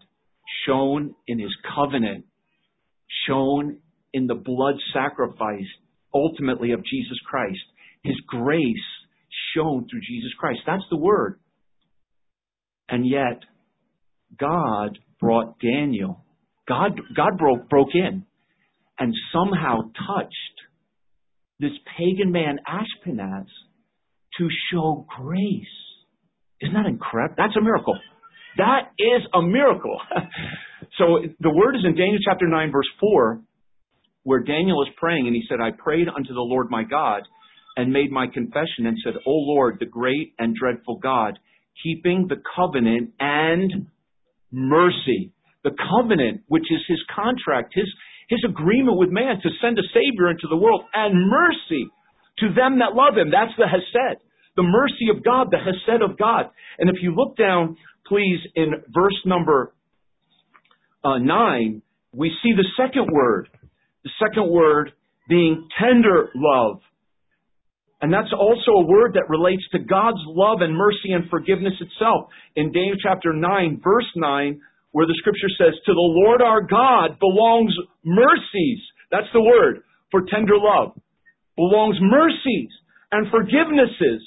shown 0.66 1.14
in 1.28 1.38
his 1.38 1.56
covenant, 1.76 2.26
shown 3.28 3.78
in 4.16 4.28
the 4.28 4.34
blood 4.34 4.76
sacrifice 4.94 5.68
ultimately 6.14 6.72
of 6.72 6.80
Jesus 6.86 7.18
Christ. 7.30 7.60
His 8.02 8.16
grace 8.28 8.88
shown 9.54 9.88
through 9.90 10.00
Jesus 10.08 10.32
Christ. 10.40 10.60
That's 10.66 10.86
the 10.90 10.98
word. 10.98 11.38
And 12.88 13.06
yet, 13.06 13.42
God 14.40 14.98
brought 15.20 15.60
Daniel. 15.60 16.24
God, 16.66 17.00
God 17.14 17.38
broke, 17.38 17.70
broke 17.70 17.94
in 17.94 18.26
and 18.98 19.14
somehow 19.34 19.82
touched 20.08 20.56
this 21.60 21.72
pagan 21.98 22.32
man, 22.32 22.60
Ashpenaz, 22.66 23.48
to 24.38 24.48
show 24.72 25.06
grace. 25.20 25.66
Isn't 26.62 26.74
that 26.74 26.86
incredible? 26.86 27.36
That's 27.38 27.56
a 27.58 27.62
miracle. 27.62 28.00
That 28.58 28.92
is 28.98 29.22
a 29.34 29.42
miracle. 29.42 30.00
so 30.98 31.20
the 31.42 31.50
word 31.50 31.76
is 31.76 31.82
in 31.84 31.96
Daniel 31.96 32.20
chapter 32.26 32.48
9, 32.48 32.72
verse 32.72 32.88
4, 33.02 33.42
where 34.26 34.42
Daniel 34.42 34.82
is 34.82 34.90
praying, 34.98 35.28
and 35.28 35.36
he 35.36 35.44
said, 35.48 35.62
I 35.62 35.70
prayed 35.72 36.08
unto 36.10 36.34
the 36.34 36.42
Lord 36.42 36.68
my 36.70 36.84
God 36.84 37.22
and 37.78 37.94
made 37.94 38.12
my 38.12 38.26
confession 38.26 38.86
and 38.86 38.98
said, 39.04 39.14
O 39.26 39.32
Lord, 39.32 39.78
the 39.80 39.86
great 39.86 40.34
and 40.40 40.56
dreadful 40.56 40.98
God, 40.98 41.38
keeping 41.84 42.26
the 42.28 42.42
covenant 42.56 43.12
and 43.20 43.88
mercy. 44.52 45.32
The 45.64 45.78
covenant, 45.78 46.42
which 46.48 46.66
is 46.72 46.82
his 46.88 47.00
contract, 47.14 47.74
his, 47.76 47.86
his 48.30 48.44
agreement 48.50 48.98
with 48.98 49.10
man 49.10 49.38
to 49.44 49.50
send 49.62 49.78
a 49.78 49.84
Savior 49.94 50.32
into 50.32 50.48
the 50.50 50.58
world, 50.58 50.82
and 50.94 51.30
mercy 51.30 51.88
to 52.40 52.48
them 52.48 52.80
that 52.80 52.96
love 52.96 53.18
him. 53.18 53.30
That's 53.30 53.56
the 53.58 53.68
Hesed. 53.68 54.22
The 54.58 54.64
mercy 54.64 55.10
of 55.16 55.24
God, 55.24 55.52
the 55.52 55.58
Hesed 55.58 56.02
of 56.02 56.18
God. 56.18 56.50
And 56.80 56.90
if 56.90 56.96
you 57.02 57.14
look 57.14 57.38
down, 57.38 57.78
please, 58.08 58.40
in 58.56 58.72
verse 58.90 59.20
number 59.26 59.74
uh, 61.04 61.20
9, 61.20 61.82
we 62.12 62.32
see 62.42 62.54
the 62.56 62.66
second 62.76 63.10
word. 63.12 63.50
The 64.06 64.12
second 64.22 64.50
word 64.50 64.92
being 65.28 65.68
tender 65.82 66.30
love. 66.36 66.80
And 68.02 68.14
that's 68.14 68.32
also 68.38 68.86
a 68.86 68.86
word 68.86 69.18
that 69.18 69.30
relates 69.34 69.64
to 69.72 69.80
God's 69.80 70.22
love 70.28 70.62
and 70.62 70.78
mercy 70.78 71.10
and 71.10 71.30
forgiveness 71.30 71.74
itself. 71.82 72.30
In 72.56 72.72
Daniel 72.72 73.02
chapter 73.02 73.34
9, 73.34 73.82
verse 73.84 74.12
9, 74.16 74.62
where 74.92 75.08
the 75.08 75.18
scripture 75.18 75.50
says, 75.58 75.74
To 75.74 75.94
the 75.94 76.12
Lord 76.24 76.42
our 76.42 76.62
God 76.62 77.20
belongs 77.20 77.74
mercies. 78.06 78.80
That's 79.10 79.32
the 79.34 79.42
word 79.42 79.82
for 80.12 80.22
tender 80.30 80.56
love. 80.56 80.94
Belongs 81.58 81.98
mercies 82.00 82.70
and 83.12 83.28
forgivenesses, 83.28 84.22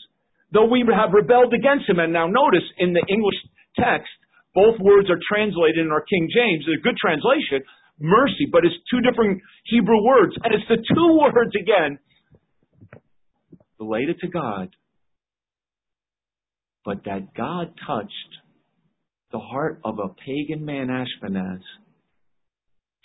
though 0.53 0.67
we 0.67 0.83
have 0.89 1.13
rebelled 1.13 1.55
against 1.55 1.89
him. 1.89 2.01
And 2.01 2.13
now 2.13 2.27
notice 2.27 2.67
in 2.79 2.93
the 2.93 3.05
English 3.07 3.37
text, 3.79 4.11
both 4.55 4.81
words 4.81 5.09
are 5.09 5.21
translated 5.29 5.87
in 5.87 5.93
our 5.93 6.03
King 6.03 6.27
James. 6.35 6.67
A 6.67 6.83
good 6.83 6.97
translation, 6.99 7.63
mercy, 7.99 8.47
but 8.51 8.65
it's 8.65 8.75
two 8.91 9.01
different 9.01 9.43
Hebrew 9.65 10.03
words. 10.05 10.35
And 10.43 10.55
it's 10.55 10.69
the 10.69 10.77
two 10.95 11.19
words 11.19 11.53
again 11.61 11.99
related 13.81 14.19
to 14.21 14.29
God, 14.29 14.75
but 16.85 17.05
that 17.05 17.35
God 17.37 17.73
touched 17.87 18.13
the 19.33 19.39
heart 19.39 19.81
of 19.85 19.99
a 19.99 20.09
pagan 20.09 20.65
man, 20.65 20.89
Ashpenaz, 20.89 21.61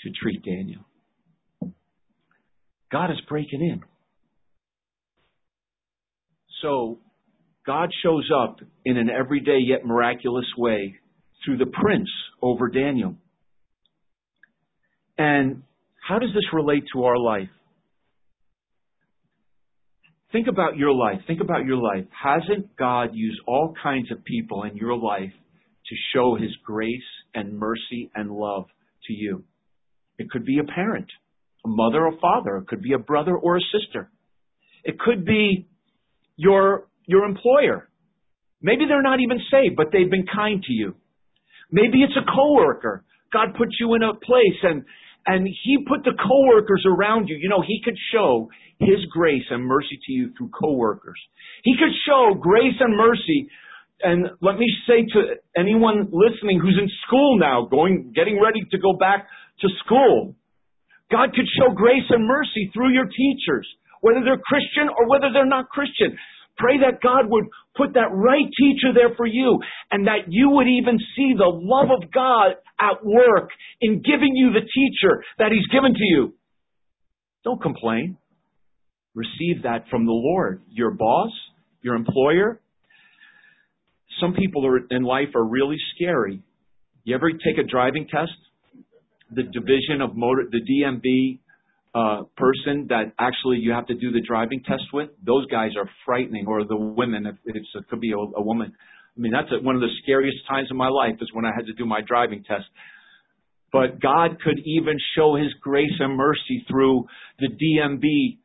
to 0.02 0.10
treat 0.22 0.44
Daniel. 0.44 0.82
God 2.92 3.12
is 3.12 3.18
breaking 3.28 3.62
in. 3.62 3.82
So, 6.62 7.00
God 7.66 7.90
shows 8.04 8.30
up 8.34 8.58
in 8.86 8.98
an 8.98 9.10
everyday 9.10 9.60
yet 9.60 9.86
miraculous 9.86 10.46
way 10.58 10.96
through 11.44 11.58
the 11.58 11.66
prince 11.66 12.10
over 12.42 12.70
Daniel. 12.70 13.16
And 15.18 15.64
how 16.08 16.20
does 16.20 16.30
this 16.34 16.46
relate 16.54 16.84
to 16.94 17.04
our 17.04 17.18
life? 17.18 17.50
Think 20.32 20.48
about 20.48 20.78
your 20.78 20.92
life. 20.92 21.20
Think 21.28 21.42
about 21.42 21.66
your 21.66 21.78
life. 21.78 22.06
Hasn't 22.12 22.76
God 22.76 23.12
used 23.14 23.40
all 23.48 23.74
kinds 23.82 24.12
of 24.12 24.24
people 24.26 24.64
in 24.64 24.76
your 24.76 24.98
life 24.98 25.32
to 25.32 25.96
show 26.14 26.36
his 26.36 26.50
grace 26.66 26.90
and 27.36 27.58
mercy 27.58 28.10
and 28.16 28.32
love 28.32 28.66
to 29.08 29.14
you? 29.14 29.44
It 30.18 30.32
could 30.32 30.44
be 30.44 30.60
a 30.60 30.64
parent, 30.64 31.08
a 31.64 31.68
mother 31.68 32.06
or 32.06 32.18
father. 32.20 32.58
It 32.58 32.68
could 32.68 32.82
be 32.82 32.94
a 32.94 32.98
brother 32.98 33.36
or 33.38 33.58
a 33.58 33.62
sister. 33.80 34.10
It 34.84 35.00
could 35.00 35.24
be 35.24 35.68
your, 36.36 36.88
your 37.06 37.26
employer. 37.26 37.88
Maybe 38.62 38.86
they're 38.88 39.04
not 39.04 39.20
even 39.20 39.38
saved, 39.52 39.76
but 39.76 39.88
they've 39.92 40.10
been 40.10 40.26
kind 40.26 40.64
to 40.64 40.74
you. 40.74 40.96
Maybe 41.72 42.02
it's 42.02 42.18
a 42.18 42.26
coworker. 42.32 43.04
God 43.34 43.58
put 43.58 43.70
you 43.80 43.96
in 43.96 44.04
a 44.04 44.14
place 44.14 44.60
and, 44.62 44.86
and 45.26 45.48
He 45.48 45.84
put 45.90 46.06
the 46.06 46.14
coworkers 46.14 46.86
around 46.86 47.28
you. 47.28 47.36
You 47.36 47.50
know, 47.50 47.64
He 47.66 47.82
could 47.84 47.98
show 48.14 48.50
His 48.80 49.02
grace 49.12 49.50
and 49.50 49.66
mercy 49.66 49.98
to 50.06 50.12
you 50.14 50.32
through 50.38 50.50
coworkers. 50.54 51.20
He 51.64 51.74
could 51.74 51.94
show 52.06 52.38
grace 52.40 52.78
and 52.80 52.96
mercy. 52.96 53.50
And 54.04 54.30
let 54.42 54.60
me 54.60 54.68
say 54.86 55.02
to 55.16 55.20
anyone 55.58 56.12
listening 56.12 56.60
who's 56.60 56.78
in 56.80 56.90
school 57.08 57.40
now, 57.40 57.66
going, 57.66 58.12
getting 58.14 58.40
ready 58.40 58.62
to 58.72 58.78
go 58.78 58.94
back 58.94 59.28
to 59.62 59.68
school, 59.84 60.36
God 61.10 61.34
could 61.34 61.48
show 61.58 61.74
grace 61.74 62.06
and 62.10 62.28
mercy 62.28 62.70
through 62.74 62.94
your 62.94 63.06
teachers, 63.06 63.68
whether 64.02 64.22
they're 64.24 64.42
Christian 64.44 64.90
or 64.90 65.08
whether 65.08 65.32
they're 65.32 65.50
not 65.50 65.70
Christian. 65.70 66.18
Pray 66.58 66.78
that 66.80 67.02
God 67.02 67.30
would 67.30 67.46
put 67.76 67.94
that 67.94 68.14
right 68.14 68.46
teacher 68.60 68.94
there 68.94 69.16
for 69.16 69.26
you 69.26 69.60
and 69.92 70.08
that 70.08 70.30
you 70.30 70.50
would 70.52 70.68
even 70.68 71.00
see 71.16 71.34
the 71.36 71.50
love 71.50 71.90
of 71.90 72.12
God 72.12 72.56
at 72.80 73.04
work 73.04 73.50
in 73.82 74.02
giving 74.04 74.36
you 74.36 74.52
the 74.54 74.62
teacher 74.62 75.24
that 75.40 75.52
He's 75.52 75.68
given 75.68 75.94
to 75.94 76.04
you. 76.04 76.34
Don't 77.44 77.62
complain. 77.62 78.18
Receive 79.16 79.64
that 79.64 79.86
from 79.90 80.06
the 80.06 80.12
Lord. 80.12 80.62
Your 80.70 80.92
boss, 80.92 81.32
your 81.82 81.96
employer. 81.96 82.62
Some 84.20 84.34
people 84.34 84.66
are, 84.66 84.80
in 84.90 85.04
life 85.04 85.36
are 85.36 85.44
really 85.44 85.78
scary. 85.96 86.42
You 87.04 87.16
ever 87.16 87.32
take 87.32 87.58
a 87.60 87.68
driving 87.68 88.08
test? 88.08 88.32
The 89.32 89.44
division 89.44 90.02
of 90.02 90.16
motor, 90.16 90.44
the 90.50 90.62
DMV 90.62 91.40
person 91.94 92.88
that 92.90 93.14
actually 93.20 93.58
you 93.58 93.72
have 93.72 93.86
to 93.88 93.94
do 93.94 94.12
the 94.12 94.22
driving 94.22 94.62
test 94.66 94.84
with, 94.92 95.10
those 95.24 95.46
guys 95.48 95.72
are 95.78 95.90
frightening, 96.06 96.46
or 96.48 96.66
the 96.66 96.76
women, 96.76 97.26
if 97.28 97.36
it's, 97.46 97.68
it 97.76 97.88
could 97.90 98.00
be 98.00 98.12
a, 98.12 98.18
a 98.18 98.42
woman. 98.42 98.74
I 99.16 99.20
mean, 99.20 99.32
that's 99.32 99.50
a, 99.52 99.64
one 99.64 99.76
of 99.76 99.82
the 99.82 99.94
scariest 100.02 100.38
times 100.50 100.72
of 100.72 100.78
my 100.78 100.90
life 100.90 101.16
is 101.22 101.30
when 101.34 101.46
I 101.46 101.52
had 101.56 101.68
to 101.68 101.74
do 101.74 101.86
my 101.86 102.02
driving 102.02 102.44
test. 102.44 102.66
But 103.72 104.02
God 104.02 104.38
could 104.44 104.60
even 104.66 104.98
show 105.16 105.36
His 105.36 105.54
grace 105.62 105.94
and 106.00 106.18
mercy 106.18 106.66
through 106.68 107.06
the 107.40 107.50
DMV 107.50 108.38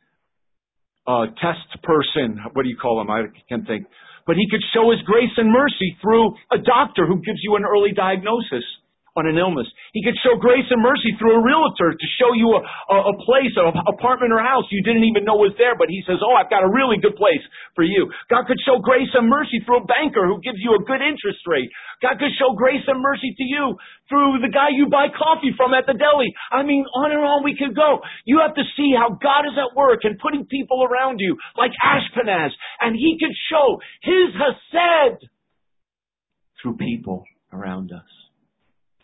uh, 1.07 1.33
test 1.41 1.83
person. 1.83 2.39
What 2.53 2.65
do 2.65 2.69
you 2.69 2.77
call 2.77 3.01
him? 3.01 3.11
I 3.11 3.23
can't 3.49 3.67
think. 3.67 3.87
But 4.27 4.37
He 4.37 4.47
could 4.51 4.63
show 4.75 4.91
His 4.91 5.01
grace 5.07 5.33
and 5.39 5.51
mercy 5.51 5.97
through 6.03 6.33
a 6.53 6.59
doctor 6.59 7.07
who 7.07 7.17
gives 7.23 7.41
you 7.43 7.57
an 7.57 7.65
early 7.65 7.93
diagnosis 7.97 8.65
on 9.19 9.27
an 9.27 9.37
illness. 9.37 9.67
He 9.93 10.07
could 10.07 10.15
show 10.23 10.39
grace 10.39 10.67
and 10.71 10.79
mercy 10.79 11.11
through 11.19 11.37
a 11.37 11.43
realtor 11.43 11.93
to 11.93 12.07
show 12.17 12.31
you 12.39 12.55
a, 12.55 12.61
a, 12.63 12.97
a 13.11 13.15
place, 13.27 13.53
an 13.59 13.75
apartment 13.91 14.31
or 14.31 14.39
house 14.39 14.65
you 14.71 14.81
didn't 14.87 15.05
even 15.05 15.27
know 15.27 15.37
was 15.37 15.55
there, 15.59 15.75
but 15.75 15.91
he 15.91 16.01
says, 16.07 16.23
oh, 16.23 16.35
I've 16.39 16.51
got 16.51 16.63
a 16.63 16.71
really 16.71 17.03
good 17.03 17.19
place 17.19 17.43
for 17.75 17.83
you. 17.83 18.07
God 18.31 18.47
could 18.47 18.63
show 18.63 18.79
grace 18.79 19.11
and 19.19 19.27
mercy 19.27 19.59
through 19.67 19.83
a 19.83 19.87
banker 19.91 20.25
who 20.31 20.39
gives 20.41 20.63
you 20.63 20.79
a 20.79 20.83
good 20.87 21.03
interest 21.03 21.43
rate. 21.51 21.69
God 22.01 22.23
could 22.23 22.33
show 22.39 22.55
grace 22.55 22.85
and 22.87 23.03
mercy 23.03 23.35
to 23.35 23.45
you 23.45 23.75
through 24.07 24.41
the 24.41 24.53
guy 24.53 24.71
you 24.71 24.87
buy 24.87 25.11
coffee 25.11 25.53
from 25.59 25.75
at 25.75 25.85
the 25.91 25.99
deli. 25.99 26.31
I 26.55 26.63
mean, 26.63 26.87
on 26.95 27.11
and 27.11 27.21
on 27.21 27.43
we 27.43 27.59
could 27.59 27.75
go. 27.75 28.01
You 28.25 28.41
have 28.47 28.55
to 28.55 28.65
see 28.79 28.95
how 28.95 29.19
God 29.19 29.51
is 29.51 29.57
at 29.59 29.75
work 29.75 30.07
and 30.07 30.19
putting 30.19 30.47
people 30.47 30.87
around 30.87 31.19
you 31.19 31.37
like 31.57 31.73
Ashpenaz, 31.83 32.55
and 32.81 32.95
he 32.95 33.19
could 33.19 33.35
show 33.51 33.83
his 34.03 34.31
Hesed 34.39 35.29
through 36.63 36.77
people 36.77 37.25
around 37.53 37.93
us. 37.93 38.18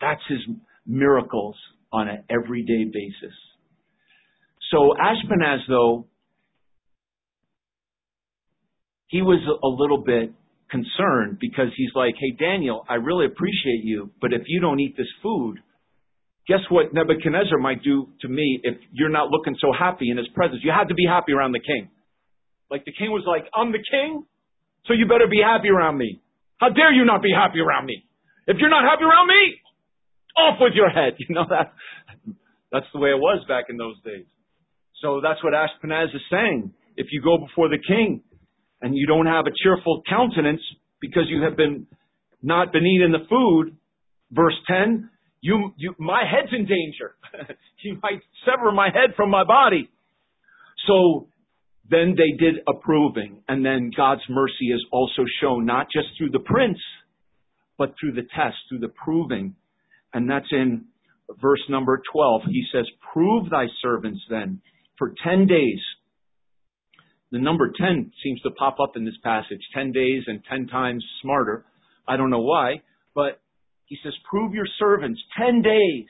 That's 0.01 0.21
his 0.27 0.39
miracles 0.85 1.55
on 1.91 2.07
an 2.07 2.23
everyday 2.29 2.85
basis. 2.85 3.35
So 4.71 4.93
Ashpenaz, 4.99 5.59
though, 5.69 6.07
he 9.07 9.21
was 9.21 9.39
a 9.47 9.67
little 9.67 10.03
bit 10.03 10.33
concerned 10.69 11.37
because 11.39 11.69
he's 11.77 11.91
like, 11.95 12.15
hey, 12.19 12.35
Daniel, 12.37 12.83
I 12.89 12.95
really 12.95 13.25
appreciate 13.25 13.83
you, 13.83 14.11
but 14.19 14.33
if 14.33 14.41
you 14.47 14.59
don't 14.59 14.79
eat 14.79 14.97
this 14.97 15.07
food, 15.21 15.57
guess 16.47 16.59
what 16.69 16.93
Nebuchadnezzar 16.93 17.57
might 17.59 17.83
do 17.83 18.09
to 18.21 18.27
me 18.27 18.59
if 18.63 18.75
you're 18.91 19.09
not 19.09 19.29
looking 19.29 19.55
so 19.61 19.71
happy 19.77 20.09
in 20.09 20.17
his 20.17 20.27
presence? 20.33 20.61
You 20.63 20.71
had 20.75 20.89
to 20.89 20.95
be 20.95 21.05
happy 21.07 21.31
around 21.33 21.53
the 21.53 21.61
king. 21.61 21.89
Like 22.69 22.83
the 22.85 22.91
king 22.91 23.11
was 23.11 23.23
like, 23.27 23.45
I'm 23.53 23.71
the 23.71 23.83
king, 23.89 24.25
so 24.87 24.93
you 24.93 25.07
better 25.07 25.27
be 25.29 25.41
happy 25.41 25.69
around 25.69 25.97
me. 25.97 26.21
How 26.57 26.69
dare 26.69 26.91
you 26.91 27.05
not 27.05 27.21
be 27.21 27.31
happy 27.31 27.59
around 27.59 27.85
me? 27.85 28.03
If 28.47 28.57
you're 28.59 28.69
not 28.69 28.83
happy 28.83 29.03
around 29.03 29.27
me, 29.27 29.61
off 30.37 30.57
with 30.59 30.73
your 30.73 30.89
head. 30.89 31.13
You 31.19 31.35
know 31.35 31.45
that 31.49 31.73
that's 32.71 32.85
the 32.93 32.99
way 32.99 33.09
it 33.09 33.19
was 33.19 33.45
back 33.47 33.65
in 33.69 33.77
those 33.77 33.95
days. 34.03 34.25
So 35.01 35.21
that's 35.21 35.43
what 35.43 35.53
Ashpenaz 35.53 36.13
is 36.15 36.21
saying. 36.31 36.73
If 36.97 37.07
you 37.11 37.21
go 37.21 37.37
before 37.37 37.69
the 37.69 37.79
king 37.85 38.21
and 38.81 38.95
you 38.95 39.07
don't 39.07 39.27
have 39.27 39.45
a 39.45 39.51
cheerful 39.63 40.01
countenance 40.09 40.61
because 40.99 41.23
you 41.27 41.43
have 41.43 41.55
been 41.55 41.87
not 42.41 42.71
been 42.71 42.85
eating 42.85 43.11
the 43.11 43.25
food, 43.29 43.75
verse 44.31 44.55
10, 44.67 45.09
you, 45.41 45.73
you, 45.77 45.95
my 45.99 46.23
head's 46.29 46.51
in 46.51 46.65
danger. 46.65 47.15
you 47.83 47.97
might 48.01 48.21
sever 48.45 48.71
my 48.71 48.87
head 48.87 49.15
from 49.15 49.29
my 49.29 49.43
body. 49.43 49.89
So 50.87 51.27
then 51.89 52.15
they 52.17 52.37
did 52.37 52.55
approving. 52.67 53.43
And 53.47 53.65
then 53.65 53.91
God's 53.95 54.21
mercy 54.29 54.73
is 54.73 54.83
also 54.91 55.23
shown, 55.41 55.65
not 55.65 55.87
just 55.91 56.07
through 56.17 56.31
the 56.31 56.39
prince, 56.39 56.79
but 57.77 57.93
through 57.99 58.13
the 58.13 58.27
test, 58.35 58.55
through 58.69 58.79
the 58.79 58.89
proving. 59.03 59.55
And 60.15 60.29
that's 60.29 60.47
in 60.51 60.85
verse 61.41 61.59
number 61.69 62.01
12. 62.13 62.43
He 62.47 62.63
says, 62.71 62.85
Prove 63.13 63.49
thy 63.49 63.65
servants 63.81 64.21
then 64.29 64.61
for 64.97 65.13
10 65.23 65.45
days. 65.45 65.81
The 67.31 67.39
number 67.39 67.69
10 67.77 68.13
seems 68.23 68.39
to 68.41 68.51
pop 68.51 68.77
up 68.81 68.91
in 68.95 69.03
this 69.03 69.17
passage 69.25 69.59
10 69.75 69.91
days 69.91 70.23
and 70.27 70.41
10 70.49 70.67
times 70.67 71.03
smarter. 71.21 71.65
I 72.07 72.15
don't 72.15 72.29
know 72.29 72.41
why, 72.41 72.81
but 73.13 73.41
he 73.87 73.97
says, 74.03 74.13
Prove 74.29 74.53
your 74.53 74.67
servants 74.79 75.19
10 75.37 75.61
days. 75.61 76.07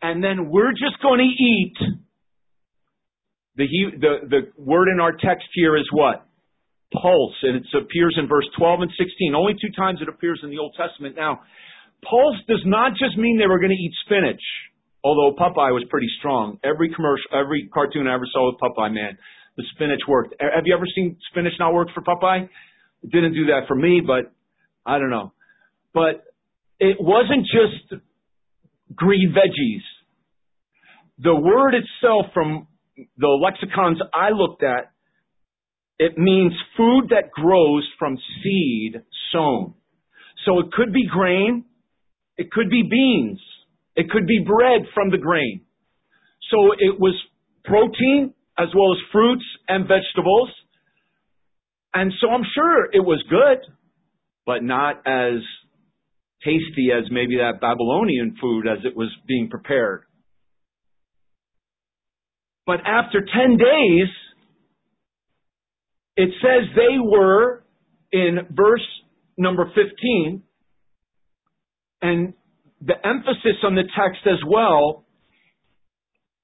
And 0.00 0.22
then 0.22 0.48
we're 0.48 0.70
just 0.70 1.02
going 1.02 1.18
to 1.18 1.42
eat. 1.42 1.76
The, 3.56 3.66
the, 3.98 4.28
the 4.28 4.40
word 4.56 4.86
in 4.94 5.00
our 5.00 5.12
text 5.12 5.48
here 5.54 5.76
is 5.76 5.88
what? 5.90 6.24
Pulse. 6.92 7.34
And 7.42 7.56
it 7.56 7.66
appears 7.76 8.16
in 8.16 8.28
verse 8.28 8.46
12 8.56 8.82
and 8.82 8.90
16. 8.96 9.34
Only 9.34 9.54
two 9.54 9.72
times 9.76 9.98
it 10.00 10.08
appears 10.08 10.40
in 10.44 10.50
the 10.50 10.58
Old 10.58 10.76
Testament. 10.78 11.16
Now, 11.16 11.40
pulse 12.08 12.36
does 12.48 12.62
not 12.64 12.92
just 12.92 13.16
mean 13.16 13.38
they 13.38 13.46
were 13.46 13.58
going 13.58 13.70
to 13.70 13.82
eat 13.82 13.92
spinach. 14.04 14.42
Although 15.02 15.34
Popeye 15.36 15.72
was 15.72 15.84
pretty 15.88 16.08
strong. 16.18 16.58
Every 16.62 16.92
commercial, 16.94 17.24
every 17.32 17.68
cartoon 17.72 18.06
I 18.06 18.14
ever 18.14 18.26
saw 18.30 18.52
with 18.52 18.60
Popeye, 18.60 18.92
man, 18.92 19.16
the 19.56 19.64
spinach 19.74 20.00
worked. 20.06 20.34
Have 20.40 20.64
you 20.66 20.74
ever 20.74 20.86
seen 20.94 21.16
spinach 21.30 21.54
not 21.58 21.72
work 21.72 21.88
for 21.94 22.02
Popeye? 22.02 22.48
It 23.02 23.10
didn't 23.10 23.32
do 23.32 23.46
that 23.46 23.62
for 23.66 23.74
me, 23.74 24.02
but 24.06 24.32
I 24.84 24.98
don't 24.98 25.10
know. 25.10 25.32
But 25.94 26.24
it 26.78 26.98
wasn't 27.00 27.46
just 27.46 28.02
green 28.94 29.34
veggies. 29.34 29.84
The 31.22 31.34
word 31.34 31.74
itself 31.74 32.32
from 32.32 32.66
the 33.16 33.28
lexicons 33.28 33.98
I 34.14 34.30
looked 34.30 34.62
at, 34.62 34.92
it 35.98 36.16
means 36.16 36.52
food 36.76 37.10
that 37.10 37.30
grows 37.30 37.86
from 37.98 38.16
seed 38.42 39.02
sown. 39.32 39.74
So 40.46 40.60
it 40.60 40.72
could 40.72 40.92
be 40.92 41.06
grain, 41.06 41.64
it 42.40 42.50
could 42.50 42.70
be 42.70 42.82
beans, 42.90 43.38
it 43.96 44.08
could 44.08 44.26
be 44.26 44.42
bread 44.46 44.88
from 44.94 45.10
the 45.10 45.18
grain. 45.18 45.60
So 46.50 46.72
it 46.72 46.98
was 46.98 47.14
protein 47.64 48.32
as 48.58 48.68
well 48.74 48.92
as 48.92 48.98
fruits 49.12 49.44
and 49.68 49.86
vegetables. 49.86 50.48
And 51.92 52.10
so 52.18 52.30
I'm 52.30 52.46
sure 52.54 52.86
it 52.86 53.04
was 53.04 53.22
good, 53.28 53.58
but 54.46 54.62
not 54.62 55.02
as 55.06 55.42
tasty 56.42 56.88
as 56.96 57.04
maybe 57.10 57.36
that 57.36 57.60
Babylonian 57.60 58.38
food 58.40 58.66
as 58.66 58.78
it 58.86 58.96
was 58.96 59.10
being 59.28 59.50
prepared. 59.50 60.04
But 62.64 62.80
after 62.86 63.20
10 63.20 63.58
days, 63.58 64.08
it 66.16 66.30
says 66.40 66.74
they 66.74 66.98
were 66.98 67.64
in 68.12 68.38
verse 68.50 68.86
number 69.36 69.66
15, 69.74 70.42
and 72.02 72.34
the 72.80 72.94
emphasis 73.04 73.62
on 73.64 73.74
the 73.74 73.82
text 73.82 74.26
as 74.26 74.38
well, 74.46 75.04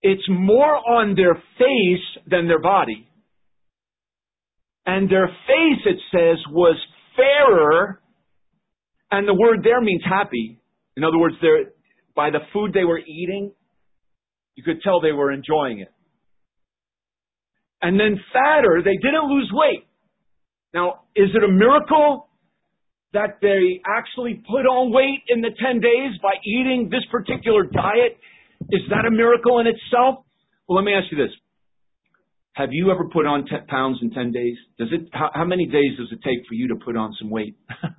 it's 0.02 0.26
more 0.28 0.76
on 0.76 1.14
their 1.16 1.34
face 1.58 2.24
than 2.26 2.46
their 2.46 2.60
body. 2.60 3.08
And 4.84 5.10
their 5.10 5.26
face, 5.26 5.82
it 5.86 5.98
says, 6.12 6.38
was 6.52 6.76
fairer, 7.16 8.00
and 9.10 9.26
the 9.26 9.34
word 9.34 9.60
there 9.64 9.80
means 9.80 10.02
happy. 10.04 10.60
In 10.96 11.04
other 11.04 11.18
words, 11.18 11.36
by 12.14 12.30
the 12.30 12.40
food 12.52 12.72
they 12.72 12.84
were 12.84 12.98
eating, 13.00 13.52
you 14.54 14.62
could 14.62 14.80
tell 14.82 15.00
they 15.00 15.12
were 15.12 15.32
enjoying 15.32 15.80
it. 15.80 15.92
And 17.82 17.98
then 17.98 18.18
fatter, 18.32 18.80
they 18.82 18.96
didn't 18.96 19.28
lose 19.28 19.50
weight. 19.52 19.86
Now, 20.72 21.04
is 21.14 21.28
it 21.34 21.42
a 21.42 21.48
miracle 21.48 22.25
that 23.16 23.40
they 23.40 23.80
actually 23.88 24.44
put 24.44 24.68
on 24.68 24.92
weight 24.92 25.24
in 25.32 25.40
the 25.40 25.48
10 25.48 25.80
days 25.80 26.12
by 26.20 26.36
eating 26.44 26.88
this 26.92 27.00
particular 27.10 27.64
diet? 27.64 28.20
Is 28.68 28.84
that 28.92 29.08
a 29.08 29.10
miracle 29.10 29.58
in 29.58 29.66
itself? 29.66 30.24
Well, 30.68 30.76
let 30.76 30.84
me 30.84 30.92
ask 30.92 31.08
you 31.10 31.16
this. 31.16 31.32
Have 32.52 32.70
you 32.72 32.90
ever 32.92 33.08
put 33.08 33.24
on 33.24 33.46
10 33.46 33.66
pounds 33.68 33.98
in 34.02 34.10
10 34.10 34.32
days? 34.32 34.56
Does 34.78 34.88
it, 34.92 35.08
how, 35.12 35.30
how 35.32 35.44
many 35.44 35.64
days 35.64 35.96
does 35.96 36.08
it 36.12 36.20
take 36.20 36.44
for 36.48 36.54
you 36.54 36.68
to 36.68 36.76
put 36.76 36.96
on 36.96 37.14
some 37.18 37.30
weight? 37.30 37.56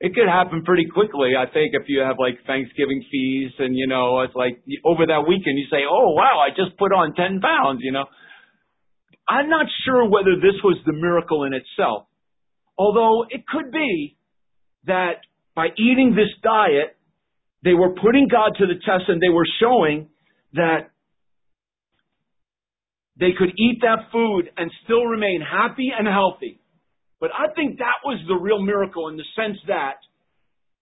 it 0.00 0.14
could 0.14 0.28
happen 0.28 0.64
pretty 0.64 0.86
quickly. 0.92 1.32
I 1.36 1.44
think 1.44 1.72
if 1.76 1.88
you 1.88 2.00
have 2.00 2.16
like 2.18 2.40
Thanksgiving 2.46 3.04
feast 3.10 3.56
and 3.60 3.76
you 3.76 3.86
know 3.86 4.20
it's 4.20 4.34
like 4.34 4.62
over 4.84 5.06
that 5.06 5.28
weekend 5.28 5.58
you 5.60 5.68
say, 5.70 5.84
"Oh 5.88 6.12
wow, 6.16 6.40
I 6.40 6.50
just 6.56 6.76
put 6.78 6.92
on 6.92 7.14
ten 7.14 7.40
pounds," 7.40 7.80
you 7.82 7.92
know. 7.92 8.04
I'm 9.28 9.48
not 9.48 9.66
sure 9.84 10.08
whether 10.08 10.36
this 10.36 10.56
was 10.64 10.76
the 10.86 10.92
miracle 10.92 11.44
in 11.44 11.52
itself, 11.52 12.09
although 12.80 13.26
it 13.28 13.46
could 13.46 13.70
be 13.70 14.16
that 14.86 15.20
by 15.54 15.66
eating 15.76 16.14
this 16.16 16.32
diet, 16.42 16.96
they 17.62 17.74
were 17.74 17.90
putting 17.90 18.26
God 18.26 18.52
to 18.58 18.66
the 18.66 18.80
test 18.86 19.04
and 19.08 19.20
they 19.20 19.28
were 19.28 19.44
showing 19.60 20.08
that 20.54 20.88
they 23.18 23.32
could 23.38 23.50
eat 23.50 23.80
that 23.82 24.10
food 24.10 24.48
and 24.56 24.70
still 24.84 25.04
remain 25.04 25.42
happy 25.42 25.90
and 25.96 26.08
healthy. 26.08 26.58
But 27.20 27.30
I 27.38 27.52
think 27.52 27.78
that 27.80 28.00
was 28.02 28.18
the 28.26 28.36
real 28.36 28.62
miracle 28.62 29.08
in 29.08 29.18
the 29.18 29.28
sense 29.36 29.58
that 29.66 30.00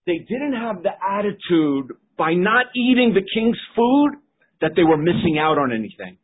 they 0.06 0.18
didn't 0.18 0.54
have 0.54 0.84
the 0.84 0.94
attitude 1.02 1.96
by 2.16 2.34
not 2.34 2.66
eating 2.76 3.12
the 3.12 3.26
king's 3.34 3.58
food 3.74 4.22
that 4.60 4.70
they 4.76 4.84
were 4.84 4.96
missing 4.96 5.36
out 5.40 5.58
on 5.58 5.72
anything. 5.72 6.18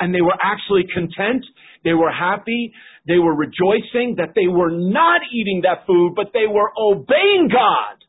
And 0.00 0.14
they 0.14 0.20
were 0.20 0.36
actually 0.42 0.84
content. 0.92 1.44
They 1.84 1.92
were 1.92 2.10
happy. 2.10 2.72
They 3.06 3.18
were 3.18 3.34
rejoicing 3.34 4.16
that 4.16 4.32
they 4.34 4.48
were 4.48 4.70
not 4.70 5.20
eating 5.32 5.62
that 5.62 5.86
food, 5.86 6.14
but 6.16 6.32
they 6.32 6.46
were 6.48 6.70
obeying 6.78 7.48
God. 7.52 8.02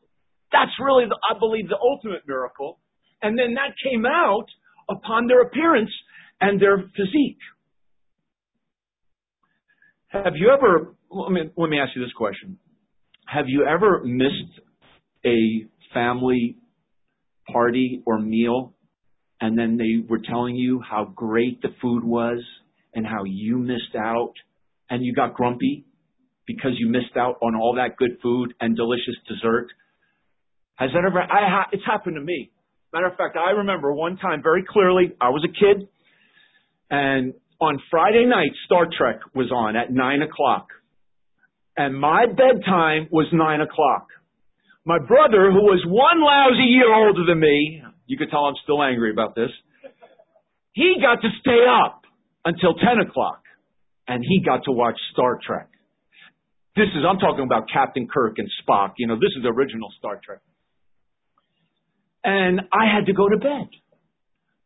That's 0.52 0.72
really, 0.80 1.04
the, 1.08 1.18
I 1.30 1.38
believe, 1.38 1.68
the 1.68 1.78
ultimate 1.80 2.22
miracle. 2.26 2.78
And 3.22 3.38
then 3.38 3.54
that 3.54 3.74
came 3.82 4.04
out 4.06 4.46
upon 4.88 5.26
their 5.26 5.42
appearance 5.42 5.90
and 6.40 6.60
their 6.60 6.78
physique. 6.96 7.38
Have 10.08 10.34
you 10.36 10.50
ever, 10.50 10.94
let 11.10 11.30
me, 11.30 11.50
let 11.56 11.68
me 11.68 11.78
ask 11.78 11.94
you 11.96 12.02
this 12.02 12.12
question. 12.16 12.58
Have 13.26 13.46
you 13.48 13.66
ever 13.66 14.02
missed 14.04 14.60
a 15.24 15.66
family 15.92 16.56
party 17.52 18.02
or 18.06 18.20
meal 18.20 18.75
and 19.40 19.58
then 19.58 19.76
they 19.76 20.06
were 20.08 20.20
telling 20.28 20.56
you 20.56 20.80
how 20.80 21.12
great 21.14 21.60
the 21.62 21.68
food 21.80 22.04
was 22.04 22.38
and 22.94 23.06
how 23.06 23.24
you 23.24 23.58
missed 23.58 23.94
out 23.96 24.32
and 24.88 25.04
you 25.04 25.14
got 25.14 25.34
grumpy 25.34 25.84
because 26.46 26.72
you 26.78 26.88
missed 26.88 27.16
out 27.16 27.36
on 27.42 27.54
all 27.54 27.74
that 27.76 27.96
good 27.96 28.18
food 28.22 28.54
and 28.60 28.76
delicious 28.76 29.16
dessert? 29.28 29.68
Has 30.76 30.90
that 30.92 31.04
ever, 31.06 31.20
I 31.20 31.48
ha, 31.48 31.64
it's 31.72 31.84
happened 31.84 32.16
to 32.16 32.22
me. 32.22 32.50
Matter 32.92 33.06
of 33.06 33.16
fact, 33.16 33.36
I 33.36 33.50
remember 33.50 33.92
one 33.92 34.16
time 34.16 34.42
very 34.42 34.64
clearly, 34.66 35.12
I 35.20 35.30
was 35.30 35.44
a 35.44 35.52
kid 35.52 35.88
and 36.90 37.34
on 37.60 37.80
Friday 37.90 38.26
night, 38.26 38.52
Star 38.66 38.86
Trek 38.96 39.20
was 39.34 39.50
on 39.50 39.76
at 39.76 39.90
9 39.90 40.22
o'clock. 40.22 40.68
And 41.76 41.98
my 41.98 42.26
bedtime 42.26 43.08
was 43.10 43.26
9 43.32 43.60
o'clock. 43.60 44.08
My 44.84 44.98
brother, 44.98 45.50
who 45.50 45.64
was 45.64 45.82
one 45.86 46.22
lousy 46.22 46.68
year 46.70 46.94
older 46.94 47.24
than 47.26 47.40
me, 47.40 47.82
you 48.06 48.16
could 48.16 48.30
tell 48.30 48.44
I'm 48.44 48.54
still 48.62 48.82
angry 48.82 49.10
about 49.10 49.34
this, 49.34 49.50
he 50.72 50.96
got 51.00 51.22
to 51.22 51.28
stay 51.40 51.64
up 51.66 52.02
until 52.44 52.74
10 52.74 53.08
o'clock. 53.08 53.42
And 54.08 54.22
he 54.22 54.40
got 54.44 54.62
to 54.64 54.72
watch 54.72 54.94
Star 55.12 55.38
Trek. 55.44 55.68
This 56.76 56.86
is, 56.94 57.04
I'm 57.08 57.18
talking 57.18 57.44
about 57.44 57.64
Captain 57.72 58.06
Kirk 58.06 58.34
and 58.38 58.48
Spock. 58.62 58.92
You 58.98 59.08
know, 59.08 59.16
this 59.16 59.32
is 59.36 59.44
original 59.44 59.88
Star 59.98 60.20
Trek. 60.24 60.40
And 62.22 62.60
I 62.72 62.94
had 62.94 63.06
to 63.06 63.12
go 63.12 63.28
to 63.28 63.36
bed. 63.36 63.68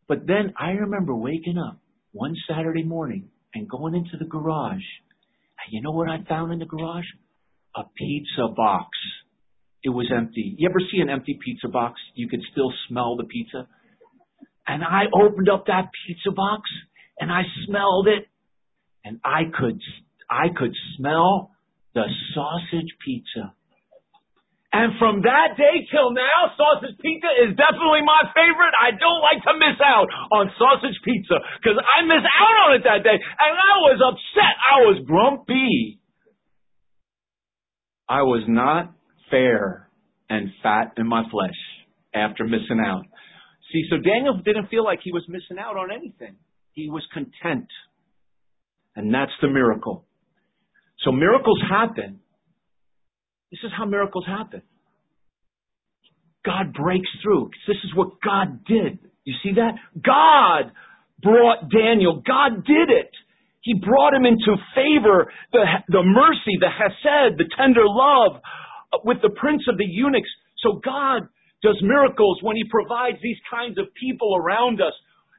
But 0.08 0.26
then 0.26 0.52
I 0.58 0.72
remember 0.72 1.14
waking 1.14 1.56
up 1.56 1.78
one 2.12 2.34
Saturday 2.48 2.82
morning 2.82 3.28
and 3.54 3.68
going 3.68 3.94
into 3.94 4.16
the 4.18 4.24
garage. 4.24 4.74
And 4.74 5.70
you 5.70 5.82
know 5.82 5.92
what 5.92 6.08
I 6.08 6.18
found 6.28 6.52
in 6.52 6.58
the 6.58 6.66
garage? 6.66 7.04
A 7.76 7.82
pizza 7.96 8.48
box. 8.56 8.88
It 9.82 9.88
was 9.88 10.10
empty. 10.14 10.54
You 10.58 10.68
ever 10.68 10.80
see 10.92 11.00
an 11.00 11.08
empty 11.08 11.38
pizza 11.42 11.68
box? 11.68 12.00
You 12.14 12.28
could 12.28 12.42
still 12.52 12.72
smell 12.88 13.16
the 13.16 13.24
pizza. 13.24 13.66
And 14.66 14.84
I 14.84 15.04
opened 15.12 15.48
up 15.48 15.66
that 15.66 15.88
pizza 16.06 16.30
box 16.30 16.68
and 17.18 17.32
I 17.32 17.42
smelled 17.66 18.06
it 18.08 18.28
and 19.04 19.20
I 19.24 19.48
could, 19.48 19.80
I 20.28 20.52
could 20.54 20.74
smell 20.96 21.50
the 21.94 22.04
sausage 22.34 22.92
pizza. 23.04 23.54
And 24.70 24.94
from 25.02 25.26
that 25.26 25.58
day 25.58 25.82
till 25.90 26.14
now, 26.14 26.54
sausage 26.54 26.94
pizza 27.02 27.26
is 27.42 27.58
definitely 27.58 28.06
my 28.06 28.22
favorite. 28.30 28.70
I 28.78 28.94
don't 28.94 29.22
like 29.24 29.42
to 29.42 29.54
miss 29.58 29.80
out 29.82 30.06
on 30.30 30.52
sausage 30.54 30.94
pizza 31.02 31.42
because 31.58 31.80
I 31.80 32.06
missed 32.06 32.28
out 32.28 32.56
on 32.68 32.70
it 32.78 32.84
that 32.86 33.02
day 33.02 33.18
and 33.18 33.54
I 33.58 33.74
was 33.90 33.98
upset. 33.98 34.54
I 34.60 34.76
was 34.86 35.02
grumpy. 35.08 35.98
I 38.06 38.22
was 38.22 38.44
not 38.46 38.94
fair 39.30 39.88
and 40.28 40.50
fat 40.62 40.92
in 40.96 41.08
my 41.08 41.22
flesh 41.30 41.56
after 42.14 42.44
missing 42.44 42.80
out. 42.84 43.04
See, 43.72 43.84
so 43.88 43.96
Daniel 43.96 44.40
didn't 44.44 44.68
feel 44.68 44.84
like 44.84 45.00
he 45.02 45.12
was 45.12 45.24
missing 45.28 45.58
out 45.58 45.76
on 45.76 45.90
anything. 45.92 46.36
He 46.72 46.90
was 46.90 47.06
content. 47.12 47.68
And 48.96 49.14
that's 49.14 49.32
the 49.40 49.48
miracle. 49.48 50.04
So 51.04 51.12
miracles 51.12 51.60
happen. 51.68 52.20
This 53.50 53.60
is 53.64 53.70
how 53.76 53.84
miracles 53.84 54.24
happen. 54.26 54.62
God 56.44 56.72
breaks 56.72 57.08
through. 57.22 57.50
This 57.66 57.76
is 57.84 57.94
what 57.94 58.20
God 58.24 58.64
did. 58.64 58.98
You 59.24 59.34
see 59.42 59.52
that? 59.56 59.74
God 60.02 60.72
brought 61.22 61.70
Daniel. 61.70 62.22
God 62.26 62.64
did 62.64 62.88
it. 62.88 63.10
He 63.62 63.74
brought 63.74 64.14
him 64.14 64.24
into 64.24 64.56
favor, 64.74 65.30
the, 65.52 65.64
the 65.88 66.02
mercy, 66.02 66.56
the 66.58 66.70
hesed, 66.70 67.36
the 67.36 67.44
tender 67.58 67.84
love 67.84 68.40
with 69.04 69.18
the 69.22 69.30
prince 69.30 69.62
of 69.68 69.78
the 69.78 69.86
eunuchs. 69.86 70.30
So 70.58 70.80
God 70.84 71.28
does 71.62 71.78
miracles 71.82 72.38
when 72.42 72.56
he 72.56 72.64
provides 72.70 73.18
these 73.22 73.38
kinds 73.50 73.78
of 73.78 73.86
people 73.94 74.36
around 74.36 74.80
us. 74.80 74.94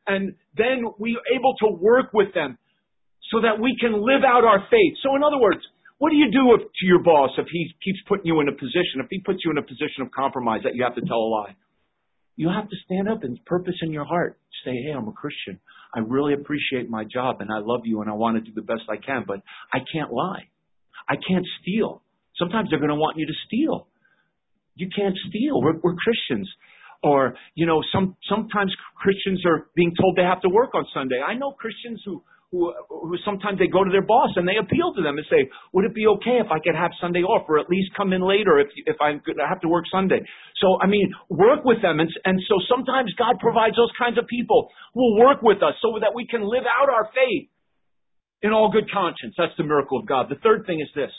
And 0.08 0.34
then 0.58 0.86
we 1.00 1.18
are 1.18 1.28
able 1.36 1.56
to 1.62 1.78
work 1.80 2.14
with 2.14 2.34
them 2.34 2.58
so 3.32 3.42
that 3.42 3.60
we 3.60 3.78
can 3.80 3.94
live 3.94 4.24
out 4.26 4.44
our 4.44 4.60
faith. 4.70 4.94
So 5.04 5.16
in 5.16 5.24
other 5.24 5.40
words, 5.40 5.62
what 5.98 6.10
do 6.10 6.18
you 6.18 6.32
do 6.32 6.58
if, 6.58 6.62
to 6.62 6.86
your 6.86 7.04
boss 7.04 7.30
if 7.38 7.46
he 7.52 7.70
keeps 7.84 8.00
putting 8.08 8.26
you 8.26 8.40
in 8.42 8.50
a 8.50 8.54
position, 8.54 9.00
if 9.00 9.08
he 9.10 9.22
puts 9.22 9.40
you 9.46 9.52
in 9.52 9.58
a 9.58 9.62
position 9.62 10.02
of 10.02 10.12
compromise 10.12 10.62
that 10.64 10.74
you 10.76 10.84
have 10.84 10.96
to 10.96 11.06
tell 11.06 11.20
a 11.20 11.30
lie? 11.30 11.56
You 12.36 12.50
have 12.50 12.68
to 12.70 12.76
stand 12.86 13.08
up 13.08 13.24
and 13.24 13.38
purpose 13.46 13.76
in 13.82 13.92
your 13.92 14.06
heart. 14.06 14.40
Say, 14.66 14.72
hey, 14.72 14.94
I'm 14.98 15.08
a 15.08 15.12
Christian. 15.12 15.60
I 15.94 16.00
really 16.00 16.34
appreciate 16.34 16.90
my 16.90 17.04
job 17.04 17.38
and 17.42 17.52
I 17.52 17.60
love 17.60 17.82
you 17.86 18.02
and 18.02 18.10
I 18.10 18.14
want 18.14 18.38
to 18.38 18.42
do 18.42 18.52
the 18.56 18.62
best 18.66 18.82
I 18.90 18.98
can, 18.98 19.26
but 19.28 19.42
I 19.72 19.80
can't 19.94 20.12
lie. 20.12 20.50
I 21.08 21.16
can't 21.16 21.46
steal. 21.62 22.02
Sometimes 22.42 22.70
they're 22.70 22.82
going 22.82 22.96
to 22.98 22.98
want 22.98 23.22
you 23.22 23.28
to 23.30 23.38
steal. 23.46 23.86
You 24.74 24.90
can't 24.90 25.14
steal. 25.30 25.62
We're, 25.62 25.78
we're 25.84 25.98
Christians. 26.02 26.50
Or, 27.04 27.38
you 27.54 27.66
know, 27.70 27.82
some, 27.94 28.18
sometimes 28.26 28.74
Christians 28.98 29.46
are 29.46 29.70
being 29.76 29.94
told 30.00 30.18
they 30.18 30.26
have 30.26 30.42
to 30.42 30.50
work 30.50 30.74
on 30.74 30.86
Sunday. 30.94 31.22
I 31.22 31.34
know 31.38 31.52
Christians 31.54 32.02
who 32.06 32.24
who, 32.52 32.74
who 32.90 33.16
sometimes 33.24 33.60
they 33.60 33.72
go 33.72 33.84
to 33.84 33.90
their 33.90 34.04
boss 34.04 34.36
and 34.36 34.44
they 34.44 34.60
appeal 34.60 34.92
to 34.94 35.02
them 35.02 35.16
and 35.16 35.26
say, 35.32 35.48
would 35.72 35.88
it 35.88 35.96
be 35.96 36.06
okay 36.20 36.44
if 36.44 36.52
I 36.52 36.60
could 36.60 36.76
have 36.76 36.92
Sunday 37.00 37.24
off 37.24 37.48
or 37.48 37.60
at 37.60 37.72
least 37.72 37.96
come 37.96 38.12
in 38.12 38.20
later 38.20 38.60
if, 38.60 38.68
if 38.86 38.98
I 39.00 39.16
have 39.48 39.62
to 39.64 39.70
work 39.72 39.86
Sunday? 39.88 40.20
So, 40.60 40.78
I 40.84 40.88
mean, 40.88 41.08
work 41.30 41.64
with 41.64 41.82
them. 41.82 42.00
And, 42.04 42.12
and 42.28 42.38
so 42.52 42.60
sometimes 42.68 43.16
God 43.16 43.40
provides 43.40 43.80
those 43.80 43.92
kinds 43.96 44.20
of 44.20 44.28
people 44.28 44.68
who 44.94 45.00
will 45.00 45.20
work 45.24 45.42
with 45.42 45.64
us 45.64 45.80
so 45.82 45.96
that 46.04 46.12
we 46.14 46.28
can 46.28 46.44
live 46.44 46.68
out 46.68 46.92
our 46.92 47.08
faith 47.16 47.48
in 48.44 48.52
all 48.52 48.70
good 48.70 48.92
conscience. 48.92 49.34
That's 49.38 49.56
the 49.58 49.64
miracle 49.64 50.00
of 50.00 50.06
God. 50.06 50.28
The 50.28 50.42
third 50.44 50.68
thing 50.68 50.82
is 50.82 50.92
this. 50.94 51.12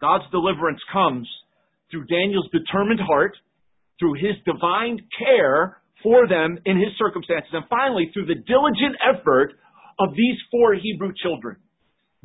God's 0.00 0.24
deliverance 0.30 0.80
comes 0.92 1.28
through 1.90 2.06
Daniel's 2.06 2.48
determined 2.52 3.00
heart, 3.00 3.36
through 3.98 4.14
his 4.14 4.36
divine 4.46 4.98
care 5.18 5.78
for 6.02 6.26
them 6.26 6.58
in 6.64 6.78
his 6.78 6.96
circumstances, 6.98 7.50
and 7.52 7.64
finally 7.68 8.10
through 8.12 8.26
the 8.26 8.40
diligent 8.46 8.96
effort 9.04 9.54
of 9.98 10.14
these 10.16 10.36
four 10.50 10.74
Hebrew 10.74 11.12
children. 11.22 11.56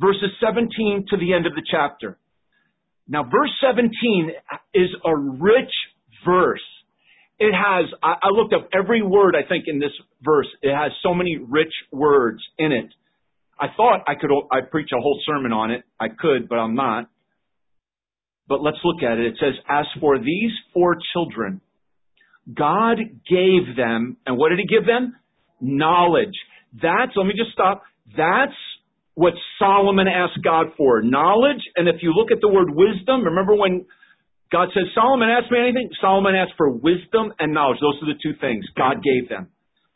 Verses 0.00 0.30
17 0.40 1.06
to 1.10 1.16
the 1.16 1.34
end 1.34 1.46
of 1.46 1.54
the 1.54 1.62
chapter. 1.70 2.18
Now, 3.08 3.22
verse 3.22 3.52
17 3.60 3.90
is 4.74 4.88
a 5.04 5.16
rich 5.16 5.72
verse. 6.24 6.64
It 7.38 7.52
has, 7.52 7.84
I, 8.02 8.28
looked 8.30 8.54
up 8.54 8.68
every 8.72 9.02
word 9.02 9.36
I 9.36 9.46
think 9.46 9.64
in 9.68 9.78
this 9.78 9.92
verse. 10.22 10.48
It 10.62 10.74
has 10.74 10.90
so 11.02 11.12
many 11.12 11.36
rich 11.36 11.72
words 11.92 12.42
in 12.58 12.72
it. 12.72 12.88
I 13.60 13.66
thought 13.76 14.04
I 14.08 14.14
could, 14.14 14.30
I 14.50 14.60
preach 14.70 14.88
a 14.92 15.00
whole 15.00 15.20
sermon 15.26 15.52
on 15.52 15.70
it. 15.70 15.84
I 16.00 16.08
could, 16.08 16.48
but 16.48 16.56
I'm 16.56 16.74
not. 16.74 17.08
But 18.48 18.62
let's 18.62 18.78
look 18.84 19.02
at 19.02 19.18
it. 19.18 19.26
It 19.26 19.36
says, 19.40 19.54
as 19.68 19.86
for 20.00 20.18
these 20.18 20.52
four 20.72 20.96
children, 21.12 21.60
God 22.54 22.98
gave 23.28 23.76
them, 23.76 24.16
and 24.24 24.38
what 24.38 24.50
did 24.50 24.60
He 24.60 24.66
give 24.66 24.86
them? 24.86 25.16
Knowledge. 25.60 26.34
That's, 26.72 27.12
let 27.16 27.26
me 27.26 27.34
just 27.36 27.52
stop. 27.52 27.82
That's 28.16 28.54
what 29.14 29.32
Solomon 29.58 30.06
asked 30.06 30.38
God 30.44 30.66
for. 30.76 31.02
Knowledge, 31.02 31.62
and 31.74 31.88
if 31.88 31.96
you 32.02 32.12
look 32.12 32.30
at 32.30 32.40
the 32.40 32.48
word 32.48 32.68
wisdom, 32.70 33.24
remember 33.24 33.56
when 33.56 33.86
God 34.52 34.68
says, 34.74 34.84
Solomon 34.94 35.28
asked 35.28 35.50
me 35.50 35.58
anything? 35.58 35.90
Solomon 36.00 36.36
asked 36.36 36.54
for 36.56 36.70
wisdom 36.70 37.32
and 37.40 37.52
knowledge. 37.52 37.78
Those 37.80 37.98
are 38.02 38.14
the 38.14 38.20
two 38.22 38.38
things 38.40 38.64
God 38.76 39.02
gave 39.02 39.28
them. 39.28 39.48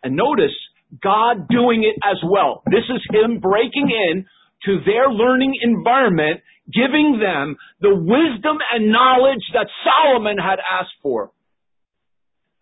And 0.02 0.16
notice, 0.16 0.56
God 1.02 1.46
doing 1.48 1.84
it 1.84 1.94
as 2.02 2.18
well. 2.26 2.62
This 2.66 2.82
is 2.90 2.98
Him 3.14 3.38
breaking 3.38 3.92
in 3.94 4.26
to 4.66 4.80
their 4.84 5.08
learning 5.08 5.54
environment, 5.62 6.40
giving 6.72 7.20
them 7.20 7.56
the 7.80 7.94
wisdom 7.94 8.58
and 8.72 8.90
knowledge 8.90 9.42
that 9.54 9.66
Solomon 9.84 10.36
had 10.38 10.58
asked 10.58 10.94
for. 11.02 11.30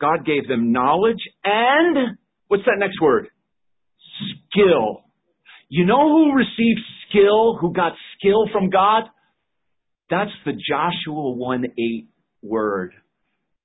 God 0.00 0.24
gave 0.24 0.46
them 0.48 0.72
knowledge 0.72 1.20
and, 1.44 2.18
what's 2.46 2.64
that 2.64 2.78
next 2.78 3.00
word? 3.00 3.28
Skill. 4.52 5.04
You 5.68 5.84
know 5.84 6.08
who 6.08 6.34
received 6.34 6.80
skill, 7.08 7.56
who 7.60 7.72
got 7.72 7.92
skill 8.18 8.48
from 8.52 8.70
God? 8.70 9.04
That's 10.10 10.30
the 10.44 10.52
Joshua 10.52 11.32
1 11.32 11.64
8 11.78 12.08
word. 12.42 12.92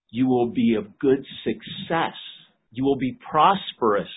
You 0.09 0.27
will 0.27 0.51
be 0.51 0.75
of 0.77 0.99
good 0.99 1.25
success. 1.43 2.13
You 2.71 2.83
will 2.83 2.97
be 2.97 3.17
prosperous. 3.29 4.09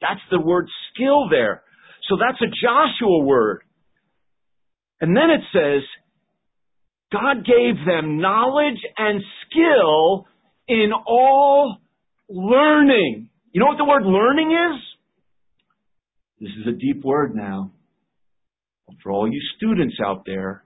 That's 0.00 0.20
the 0.30 0.40
word 0.40 0.68
skill 0.92 1.28
there. 1.28 1.62
So 2.08 2.16
that's 2.16 2.40
a 2.40 2.46
Joshua 2.46 3.24
word. 3.24 3.62
And 5.00 5.16
then 5.16 5.30
it 5.30 5.40
says, 5.52 5.82
God 7.12 7.44
gave 7.44 7.84
them 7.86 8.20
knowledge 8.20 8.80
and 8.96 9.22
skill 9.46 10.26
in 10.66 10.90
all 11.06 11.78
learning. 12.28 13.28
You 13.52 13.60
know 13.60 13.66
what 13.66 13.78
the 13.78 13.84
word 13.84 14.04
learning 14.04 14.50
is? 14.50 14.80
This 16.40 16.50
is 16.60 16.74
a 16.74 16.76
deep 16.76 17.04
word 17.04 17.34
now. 17.34 17.70
For 19.02 19.12
all 19.12 19.30
you 19.30 19.40
students 19.56 19.96
out 20.04 20.24
there, 20.26 20.64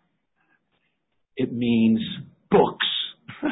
it 1.37 1.53
means 1.53 2.01
books. 2.51 2.87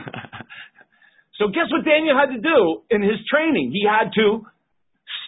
so 1.38 1.48
guess 1.48 1.70
what 1.70 1.84
Daniel 1.84 2.16
had 2.18 2.34
to 2.34 2.40
do 2.40 2.82
in 2.90 3.02
his 3.02 3.18
training? 3.30 3.70
He 3.72 3.86
had 3.86 4.10
to 4.14 4.46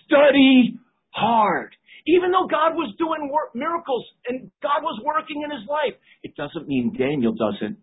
study 0.05 0.79
hard. 1.11 1.75
Even 2.09 2.31
though 2.33 2.47
God 2.47 2.73
was 2.75 2.95
doing 2.97 3.31
work, 3.31 3.55
miracles 3.55 4.05
and 4.27 4.51
God 4.63 4.83
was 4.83 4.99
working 5.05 5.43
in 5.45 5.51
his 5.51 5.69
life, 5.69 5.93
it 6.23 6.35
doesn't 6.37 6.67
mean 6.67 6.97
Daniel 6.99 7.35
doesn't 7.35 7.77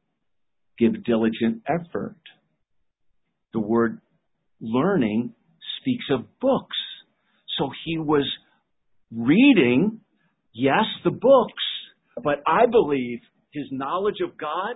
give 0.80 1.04
diligent 1.04 1.62
effort. 1.68 2.18
The 3.54 3.60
word 3.60 4.02
learning 4.60 5.34
speaks 5.80 6.06
of 6.12 6.26
books. 6.40 6.78
So 7.60 7.70
he 7.86 8.00
was 8.00 8.26
reading, 9.16 10.02
yes, 10.54 10.86
the 11.04 11.12
books, 11.12 11.64
but 12.24 12.42
I 12.48 12.66
believe 12.66 13.20
his 13.52 13.66
knowledge 13.72 14.22
of 14.24 14.38
God 14.38 14.76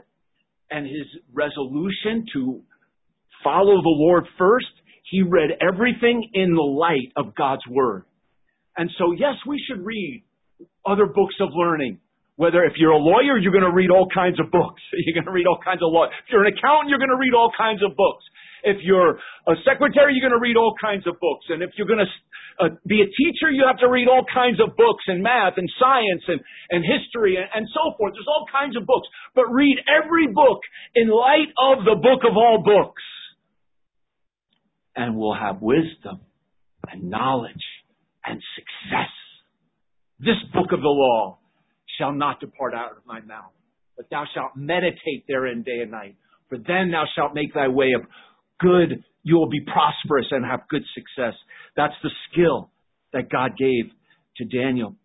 and 0.70 0.86
his 0.86 1.08
resolution 1.34 2.26
to 2.34 2.62
follow 3.44 3.82
the 3.82 3.98
Lord 3.98 4.26
first, 4.38 4.68
he 5.10 5.24
read 5.24 5.50
everything 5.60 6.30
in 6.34 6.54
the 6.54 6.62
light 6.62 7.12
of 7.16 7.36
God's 7.36 7.66
Word. 7.68 8.06
And 8.78 8.90
so, 8.98 9.12
yes, 9.12 9.36
we 9.48 9.62
should 9.68 9.86
read 9.86 10.24
other 10.86 11.06
books 11.06 11.36
of 11.40 11.50
learning. 11.54 12.00
Whether 12.40 12.64
if 12.64 12.80
you're 12.80 12.96
a 12.96 13.04
lawyer, 13.04 13.36
you're 13.36 13.52
going 13.52 13.68
to 13.68 13.76
read 13.76 13.92
all 13.92 14.08
kinds 14.08 14.40
of 14.40 14.48
books. 14.48 14.80
You're 14.96 15.12
going 15.12 15.28
to 15.28 15.36
read 15.36 15.44
all 15.44 15.60
kinds 15.60 15.84
of 15.84 15.92
law. 15.92 16.08
If 16.08 16.32
you're 16.32 16.48
an 16.48 16.56
accountant, 16.56 16.88
you're 16.88 17.04
going 17.04 17.12
to 17.12 17.20
read 17.20 17.36
all 17.36 17.52
kinds 17.52 17.84
of 17.84 18.00
books. 18.00 18.24
If 18.64 18.80
you're 18.80 19.20
a 19.44 19.56
secretary, 19.68 20.16
you're 20.16 20.24
going 20.24 20.40
to 20.40 20.40
read 20.40 20.56
all 20.56 20.72
kinds 20.80 21.04
of 21.04 21.20
books. 21.20 21.52
And 21.52 21.60
if 21.60 21.76
you're 21.76 21.88
going 21.88 22.00
to 22.00 22.12
uh, 22.64 22.70
be 22.88 23.04
a 23.04 23.12
teacher, 23.12 23.52
you 23.52 23.68
have 23.68 23.80
to 23.84 23.92
read 23.92 24.08
all 24.08 24.24
kinds 24.24 24.60
of 24.64 24.76
books 24.76 25.04
in 25.12 25.20
math 25.24 25.60
and 25.60 25.68
science 25.80 26.24
and, 26.32 26.40
and 26.72 26.84
history 26.84 27.36
and, 27.36 27.48
and 27.52 27.68
so 27.76 27.96
forth. 28.00 28.16
There's 28.16 28.32
all 28.32 28.48
kinds 28.48 28.80
of 28.80 28.88
books. 28.88 29.08
But 29.36 29.52
read 29.52 29.76
every 29.88 30.28
book 30.28 30.64
in 30.96 31.12
light 31.12 31.52
of 31.60 31.84
the 31.84 32.00
book 32.00 32.24
of 32.24 32.40
all 32.40 32.64
books. 32.64 33.04
And 34.96 35.16
we'll 35.16 35.36
have 35.36 35.62
wisdom 35.62 36.24
and 36.88 37.10
knowledge 37.10 37.52
and. 37.52 37.69
This 40.20 40.38
book 40.54 40.72
of 40.72 40.82
the 40.82 40.88
law 40.88 41.40
shall 41.98 42.12
not 42.12 42.40
depart 42.40 42.74
out 42.74 42.92
of 42.92 43.06
my 43.06 43.22
mouth, 43.22 43.52
but 43.96 44.10
thou 44.10 44.26
shalt 44.34 44.52
meditate 44.56 45.26
therein 45.28 45.64
day 45.64 45.80
and 45.82 45.92
night. 45.92 46.16
For 46.50 46.58
then 46.58 46.92
thou 46.92 47.06
shalt 47.16 47.34
make 47.34 47.54
thy 47.54 47.68
way 47.68 47.92
of 47.96 48.06
good, 48.60 49.04
you 49.24 49.38
will 49.38 49.50
be 49.50 49.62
prosperous 49.62 50.28
and 50.32 50.46
have 50.46 50.62
good 50.70 50.84
success. 50.94 51.34
That's 51.76 51.94
the 52.04 52.10
skill 52.32 52.72
that 53.14 53.30
God 53.30 53.52
gave 53.58 53.86
to 54.38 54.46
Daniel. 54.46 54.96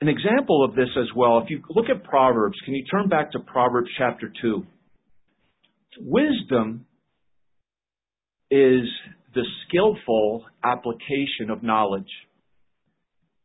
An 0.00 0.08
example 0.08 0.64
of 0.64 0.74
this 0.74 0.90
as 0.98 1.06
well, 1.16 1.38
if 1.38 1.48
you 1.48 1.62
look 1.70 1.86
at 1.88 2.04
Proverbs, 2.04 2.58
can 2.64 2.74
you 2.74 2.84
turn 2.84 3.08
back 3.08 3.32
to 3.32 3.38
Proverbs 3.38 3.88
chapter 3.96 4.30
2? 4.42 4.66
Wisdom 6.00 6.86
is 8.50 8.82
the 9.34 9.44
skillful 9.66 10.44
application 10.64 11.50
of 11.50 11.62
knowledge. 11.62 12.10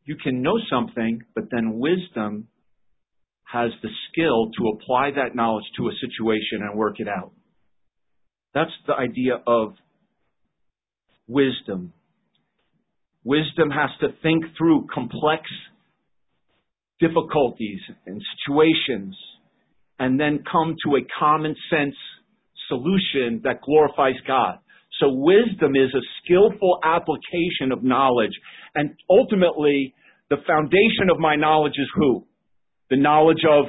You 0.06 0.16
can 0.22 0.42
know 0.42 0.60
something, 0.70 1.22
but 1.36 1.46
then 1.52 1.80
wisdom 1.80 2.48
has 3.52 3.72
the 3.82 3.90
skill 4.10 4.52
to 4.58 4.68
apply 4.76 5.12
that 5.12 5.36
knowledge 5.36 5.66
to 5.78 5.88
a 5.88 5.92
situation 5.94 6.62
and 6.62 6.78
work 6.78 7.00
it 7.00 7.08
out. 7.08 7.32
That's 8.54 8.72
the 8.88 8.94
idea 8.94 9.42
of 9.46 9.74
wisdom. 11.28 11.94
Wisdom 13.24 13.70
has 13.70 13.90
to 14.02 14.08
think 14.22 14.46
through 14.58 14.88
complex 14.94 15.44
difficulties 17.00 17.80
and 18.06 18.22
situations 18.38 19.16
and 20.00 20.20
then 20.20 20.44
come 20.50 20.76
to 20.86 20.96
a 20.96 21.02
common 21.20 21.56
sense 21.70 21.96
solution 22.68 23.42
that 23.44 23.62
glorifies 23.62 24.16
God. 24.26 24.60
So 25.00 25.08
wisdom 25.10 25.76
is 25.76 25.94
a 25.94 26.04
skillful 26.22 26.80
application 26.84 27.72
of 27.72 27.84
knowledge. 27.84 28.34
And 28.76 28.96
ultimately, 29.10 29.94
the 30.30 30.38
foundation 30.46 31.10
of 31.12 31.20
my 31.20 31.36
knowledge 31.36 31.78
is 31.78 31.88
who? 31.96 32.26
The 32.90 32.98
knowledge 32.98 33.44
of 33.50 33.66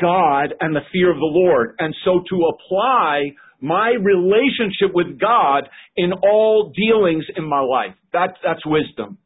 God 0.00 0.54
and 0.60 0.74
the 0.74 0.80
fear 0.92 1.10
of 1.10 1.16
the 1.16 1.22
Lord. 1.22 1.74
And 1.78 1.94
so 2.04 2.20
to 2.28 2.50
apply 2.54 3.34
my 3.60 3.90
relationship 4.00 4.94
with 4.94 5.18
God 5.20 5.68
in 5.96 6.12
all 6.12 6.72
dealings 6.74 7.24
in 7.36 7.44
my 7.44 7.60
life. 7.60 7.94
That, 8.12 8.36
that's 8.42 8.64
wisdom. 8.64 9.18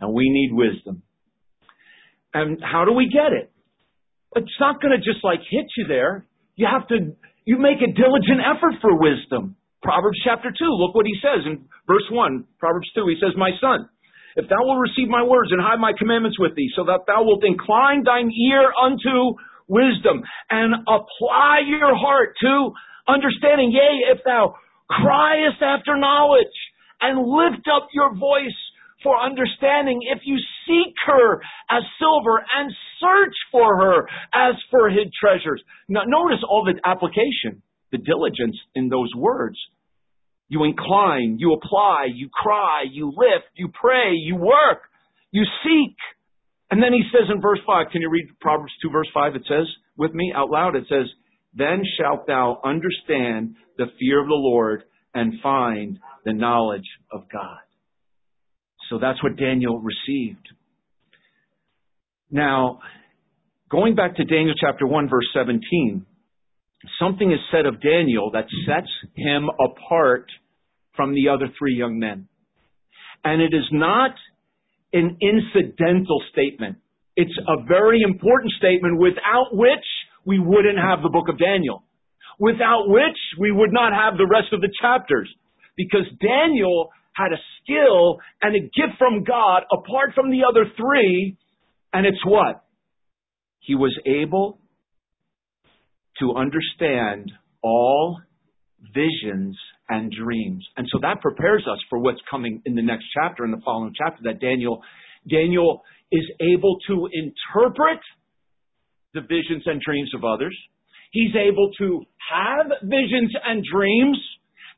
And 0.00 0.14
we 0.14 0.28
need 0.30 0.50
wisdom. 0.52 1.02
And 2.32 2.62
how 2.62 2.84
do 2.84 2.92
we 2.92 3.10
get 3.12 3.32
it? 3.32 3.50
It's 4.36 4.60
not 4.60 4.80
going 4.80 4.92
to 4.92 4.98
just 4.98 5.24
like 5.24 5.40
hit 5.50 5.66
you 5.76 5.86
there. 5.86 6.26
You 6.56 6.66
have 6.70 6.88
to, 6.88 7.14
you 7.44 7.58
make 7.58 7.78
a 7.78 7.92
diligent 7.92 8.40
effort 8.40 8.74
for 8.80 8.98
wisdom. 8.98 9.56
Proverbs 9.82 10.18
chapter 10.24 10.50
2, 10.50 10.56
look 10.64 10.94
what 10.94 11.06
he 11.06 11.14
says 11.22 11.46
in 11.46 11.66
verse 11.86 12.06
1. 12.10 12.44
Proverbs 12.58 12.90
2, 12.94 13.06
he 13.06 13.16
says, 13.20 13.36
My 13.36 13.50
son, 13.60 13.88
if 14.36 14.48
thou 14.48 14.62
wilt 14.62 14.82
receive 14.82 15.08
my 15.08 15.22
words 15.22 15.50
and 15.52 15.60
hide 15.60 15.80
my 15.80 15.92
commandments 15.96 16.38
with 16.38 16.54
thee, 16.54 16.70
so 16.74 16.84
that 16.84 17.06
thou 17.06 17.22
wilt 17.22 17.44
incline 17.44 18.02
thine 18.04 18.30
ear 18.30 18.72
unto 18.74 19.38
wisdom 19.68 20.22
and 20.50 20.74
apply 20.86 21.62
your 21.66 21.94
heart 21.94 22.34
to 22.42 22.72
understanding. 23.06 23.70
Yea, 23.70 24.14
if 24.14 24.18
thou 24.24 24.54
criest 24.88 25.62
after 25.62 25.96
knowledge 25.96 26.56
and 27.00 27.18
lift 27.18 27.66
up 27.70 27.88
your 27.92 28.14
voice 28.16 28.56
for 29.02 29.14
understanding, 29.14 30.00
if 30.10 30.20
you 30.24 30.36
seek 30.66 30.94
her 31.06 31.40
as 31.70 31.82
silver 32.00 32.42
and 32.56 32.72
search 32.98 33.36
for 33.52 33.78
her 33.78 34.08
as 34.34 34.54
for 34.70 34.90
hid 34.90 35.12
treasures. 35.14 35.62
Now, 35.88 36.02
notice 36.06 36.42
all 36.48 36.64
the 36.64 36.74
application, 36.84 37.62
the 37.92 37.98
diligence 37.98 38.56
in 38.74 38.88
those 38.88 39.10
words. 39.16 39.56
You 40.48 40.64
incline, 40.64 41.36
you 41.38 41.52
apply, 41.52 42.06
you 42.14 42.28
cry, 42.32 42.84
you 42.90 43.12
lift, 43.14 43.46
you 43.54 43.68
pray, 43.68 44.12
you 44.14 44.36
work, 44.36 44.82
you 45.30 45.44
seek. 45.62 45.96
And 46.70 46.82
then 46.82 46.92
he 46.92 47.02
says 47.12 47.28
in 47.32 47.40
verse 47.40 47.60
5, 47.66 47.86
can 47.92 48.02
you 48.02 48.10
read 48.10 48.28
Proverbs 48.40 48.72
2 48.82 48.90
verse 48.90 49.08
5? 49.12 49.36
It 49.36 49.42
says, 49.48 49.66
with 49.96 50.14
me 50.14 50.32
out 50.34 50.50
loud, 50.50 50.76
it 50.76 50.84
says, 50.88 51.06
then 51.54 51.82
shalt 51.98 52.26
thou 52.26 52.60
understand 52.64 53.56
the 53.76 53.86
fear 53.98 54.20
of 54.20 54.28
the 54.28 54.34
Lord 54.34 54.84
and 55.14 55.40
find 55.42 55.98
the 56.24 56.32
knowledge 56.32 56.88
of 57.10 57.22
God. 57.32 57.58
So 58.90 58.98
that's 58.98 59.22
what 59.22 59.36
Daniel 59.36 59.80
received. 59.80 60.48
Now, 62.30 62.80
going 63.70 63.94
back 63.94 64.16
to 64.16 64.24
Daniel 64.24 64.54
chapter 64.58 64.86
1 64.86 65.08
verse 65.08 65.28
17, 65.34 66.06
something 66.98 67.30
is 67.32 67.38
said 67.50 67.66
of 67.66 67.80
Daniel 67.80 68.30
that 68.32 68.46
sets 68.66 68.90
him 69.14 69.48
apart 69.60 70.26
from 70.94 71.14
the 71.14 71.28
other 71.28 71.48
three 71.58 71.74
young 71.74 71.98
men. 71.98 72.28
And 73.24 73.42
it 73.42 73.54
is 73.54 73.66
not 73.72 74.12
an 74.92 75.18
incidental 75.20 76.22
statement. 76.32 76.78
It's 77.16 77.36
a 77.46 77.64
very 77.66 78.00
important 78.02 78.52
statement 78.58 78.98
without 78.98 79.50
which 79.52 79.84
we 80.24 80.38
wouldn't 80.38 80.78
have 80.78 81.02
the 81.02 81.08
book 81.08 81.28
of 81.28 81.38
Daniel. 81.38 81.82
Without 82.38 82.88
which 82.88 83.18
we 83.38 83.50
would 83.50 83.72
not 83.72 83.92
have 83.92 84.16
the 84.16 84.26
rest 84.26 84.52
of 84.52 84.60
the 84.60 84.70
chapters. 84.80 85.28
Because 85.76 86.06
Daniel 86.20 86.90
had 87.12 87.32
a 87.32 87.42
skill 87.58 88.18
and 88.40 88.54
a 88.54 88.60
gift 88.60 88.98
from 88.98 89.24
God 89.24 89.64
apart 89.72 90.12
from 90.14 90.30
the 90.30 90.42
other 90.48 90.64
three. 90.76 91.36
And 91.92 92.06
it's 92.06 92.24
what? 92.24 92.64
He 93.58 93.74
was 93.74 93.96
able 94.06 94.60
to 96.20 96.34
understand 96.34 97.32
all 97.62 98.20
visions 98.94 99.56
and 99.88 100.12
dreams. 100.12 100.66
And 100.76 100.86
so 100.92 100.98
that 101.02 101.20
prepares 101.20 101.64
us 101.70 101.78
for 101.88 101.98
what's 101.98 102.20
coming 102.30 102.62
in 102.64 102.74
the 102.74 102.82
next 102.82 103.06
chapter, 103.14 103.44
in 103.44 103.50
the 103.50 103.60
following 103.64 103.94
chapter, 103.96 104.22
that 104.24 104.40
Daniel, 104.40 104.82
Daniel 105.28 105.82
is 106.12 106.24
able 106.40 106.78
to 106.88 107.08
interpret 107.12 108.00
the 109.14 109.20
visions 109.22 109.62
and 109.66 109.80
dreams 109.80 110.10
of 110.14 110.24
others. 110.24 110.56
He's 111.10 111.34
able 111.34 111.70
to 111.78 112.02
have 112.30 112.66
visions 112.82 113.32
and 113.46 113.64
dreams 113.64 114.18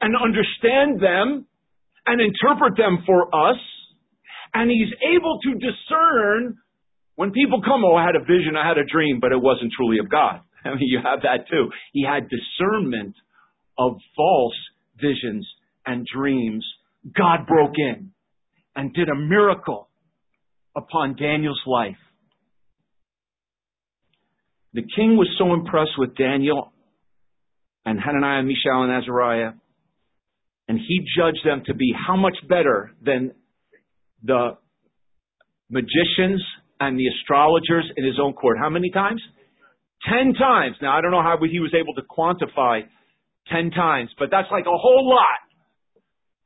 and 0.01 0.15
understand 0.17 1.01
them 1.01 1.47
and 2.07 2.21
interpret 2.21 2.77
them 2.77 3.03
for 3.05 3.35
us. 3.35 3.59
And 4.55 4.71
he's 4.71 4.93
able 5.15 5.39
to 5.43 5.55
discern 5.55 6.57
when 7.17 7.33
people 7.33 7.61
come, 7.63 7.85
oh, 7.85 7.97
I 7.97 8.07
had 8.07 8.17
a 8.17 8.25
vision, 8.25 8.57
I 8.57 8.67
had 8.67 8.79
a 8.79 8.87
dream, 8.87 9.19
but 9.21 9.33
it 9.33 9.41
wasn't 9.41 9.73
truly 9.77 9.99
of 9.99 10.09
God. 10.09 10.41
I 10.65 10.71
mean, 10.71 10.89
you 10.89 10.99
have 11.03 11.23
that 11.23 11.49
too. 11.51 11.71
He 11.93 12.05
had 12.05 12.29
discernment 12.29 13.15
of 13.79 13.97
false 14.17 14.57
visions 15.01 15.47
and 15.87 16.07
dreams. 16.07 16.65
God 17.17 17.47
broke 17.47 17.75
in 17.77 18.13
and 18.77 18.93
did 18.93 19.09
a 19.09 19.15
miracle 19.15 19.89
upon 20.77 21.17
Daniel's 21.17 21.63
life. 21.67 21.97
The 24.73 24.83
king 24.83 25.17
was 25.17 25.29
so 25.39 25.53
impressed 25.53 25.99
with 25.99 26.17
Daniel 26.17 26.73
and 27.85 27.99
Hananiah, 27.99 28.43
Mishael, 28.43 28.85
and 28.85 28.93
Azariah, 28.93 29.53
and 30.69 30.79
he 30.79 31.01
judged 31.17 31.45
them 31.45 31.63
to 31.67 31.75
be 31.75 31.93
how 32.07 32.17
much 32.17 32.37
better 32.49 32.93
than 33.05 33.33
the 34.23 34.57
magicians 35.69 36.45
and 36.79 36.99
the 36.99 37.09
astrologers 37.09 37.91
in 37.97 38.05
his 38.05 38.19
own 38.23 38.35
court. 38.35 38.59
How 38.61 38.71
many 38.71 38.91
times? 38.91 39.21
Ten 40.09 40.33
times. 40.35 40.77
Now, 40.81 40.97
I 40.97 41.01
don't 41.01 41.11
know 41.11 41.23
how 41.23 41.37
he 41.41 41.61
was 41.61 41.75
able 41.75 41.95
to 41.95 42.03
quantify 42.09 42.89
ten 43.53 43.71
times, 43.71 44.11
but 44.19 44.31
that's 44.31 44.49
like 44.51 44.65
a 44.65 44.79
whole 44.79 45.09
lot. 45.09 45.41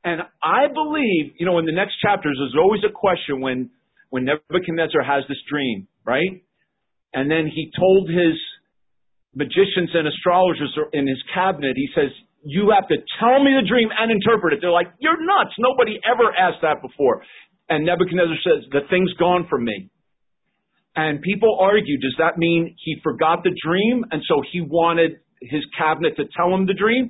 And 0.03 0.21
I 0.43 0.67
believe, 0.71 1.33
you 1.39 1.45
know, 1.45 1.57
in 1.57 1.65
the 1.65 1.73
next 1.73 1.95
chapters, 2.03 2.37
there's 2.37 2.61
always 2.61 2.81
a 2.85 2.91
question 2.93 3.41
when, 3.41 3.71
when 4.09 4.25
Nebuchadnezzar 4.25 5.01
has 5.01 5.23
this 5.27 5.39
dream, 5.49 5.87
right? 6.05 6.43
And 7.13 7.31
then 7.31 7.47
he 7.47 7.71
told 7.79 8.09
his 8.09 8.37
magicians 9.33 9.89
and 9.95 10.07
astrologers 10.07 10.69
in 10.93 11.07
his 11.07 11.17
cabinet, 11.33 11.73
he 11.75 11.89
says, 11.95 12.11
you 12.45 12.69
have 12.69 12.87
to 12.89 12.97
tell 13.19 13.41
me 13.41 13.57
the 13.57 13.65
dream 13.67 13.89
and 13.89 14.11
interpret 14.11 14.53
it. 14.53 14.59
They're 14.61 14.69
like, 14.69 14.93
you're 14.99 15.17
nuts. 15.17 15.55
Nobody 15.57 15.97
ever 16.05 16.29
asked 16.37 16.61
that 16.61 16.83
before. 16.83 17.23
And 17.69 17.83
Nebuchadnezzar 17.85 18.37
says, 18.45 18.69
the 18.69 18.85
thing's 18.89 19.11
gone 19.17 19.47
from 19.49 19.65
me. 19.65 19.89
And 20.95 21.21
people 21.21 21.57
argue, 21.59 21.99
does 21.99 22.15
that 22.19 22.37
mean 22.37 22.75
he 22.83 22.95
forgot 23.03 23.43
the 23.43 23.51
dream 23.63 24.05
and 24.11 24.21
so 24.27 24.41
he 24.51 24.61
wanted 24.61 25.19
his 25.41 25.61
cabinet 25.77 26.15
to 26.17 26.23
tell 26.35 26.53
him 26.53 26.65
the 26.65 26.73
dream? 26.73 27.09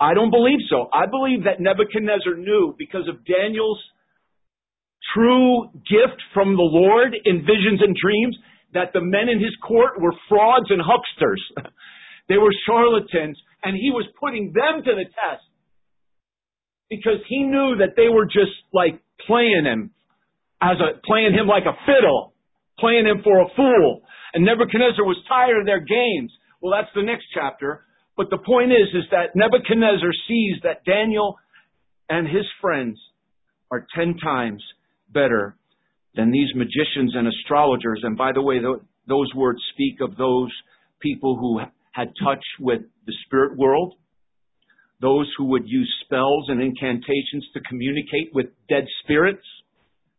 I 0.00 0.14
don't 0.14 0.30
believe 0.30 0.58
so. 0.68 0.88
I 0.92 1.06
believe 1.06 1.44
that 1.44 1.60
Nebuchadnezzar 1.60 2.34
knew 2.36 2.74
because 2.76 3.08
of 3.08 3.24
Daniel's 3.24 3.78
true 5.14 5.70
gift 5.86 6.18
from 6.32 6.56
the 6.56 6.66
Lord 6.66 7.14
in 7.24 7.46
visions 7.46 7.80
and 7.80 7.94
dreams 7.94 8.36
that 8.74 8.90
the 8.92 9.00
men 9.00 9.28
in 9.30 9.38
his 9.38 9.54
court 9.62 10.00
were 10.00 10.12
frauds 10.28 10.66
and 10.70 10.82
hucksters. 10.82 11.42
they 12.28 12.36
were 12.36 12.50
charlatans, 12.66 13.38
and 13.62 13.76
he 13.76 13.90
was 13.90 14.06
putting 14.18 14.52
them 14.52 14.82
to 14.82 14.90
the 14.90 15.04
test 15.04 15.46
because 16.90 17.22
he 17.28 17.44
knew 17.44 17.76
that 17.78 17.94
they 17.96 18.08
were 18.08 18.26
just 18.26 18.52
like 18.72 19.00
playing 19.26 19.64
him 19.64 19.90
as 20.60 20.76
a 20.80 21.00
playing 21.06 21.32
him 21.32 21.46
like 21.46 21.64
a 21.64 21.76
fiddle, 21.86 22.33
playing 22.78 23.06
him 23.06 23.22
for 23.22 23.40
a 23.40 23.48
fool. 23.56 24.02
And 24.32 24.44
Nebuchadnezzar 24.44 25.04
was 25.04 25.22
tired 25.28 25.60
of 25.60 25.66
their 25.66 25.80
games. 25.80 26.32
Well, 26.60 26.72
that's 26.72 26.92
the 26.94 27.02
next 27.02 27.26
chapter. 27.32 27.84
But 28.16 28.30
the 28.30 28.38
point 28.38 28.72
is, 28.72 28.88
is 28.94 29.04
that 29.10 29.34
Nebuchadnezzar 29.34 30.10
sees 30.28 30.56
that 30.62 30.84
Daniel 30.84 31.36
and 32.08 32.26
his 32.26 32.46
friends 32.60 32.98
are 33.70 33.86
ten 33.94 34.16
times 34.22 34.62
better 35.12 35.56
than 36.14 36.30
these 36.30 36.48
magicians 36.54 37.14
and 37.14 37.26
astrologers. 37.26 38.00
And 38.02 38.16
by 38.16 38.32
the 38.32 38.42
way, 38.42 38.60
those 39.08 39.34
words 39.34 39.60
speak 39.72 40.00
of 40.00 40.16
those 40.16 40.50
people 41.00 41.36
who 41.36 41.60
had 41.92 42.12
touch 42.22 42.44
with 42.60 42.82
the 43.06 43.12
spirit 43.26 43.56
world, 43.56 43.94
those 45.00 45.30
who 45.36 45.46
would 45.46 45.64
use 45.66 45.92
spells 46.04 46.46
and 46.48 46.62
incantations 46.62 47.46
to 47.52 47.60
communicate 47.68 48.32
with 48.32 48.46
dead 48.68 48.84
spirits. 49.02 49.44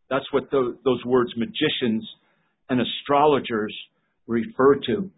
That's 0.10 0.26
what 0.32 0.52
the, 0.52 0.78
those 0.84 1.04
words 1.06 1.32
magicians 1.38 2.08
and 2.70 2.82
astrologers 2.82 3.76
refer 4.28 4.76
to. 4.88 5.12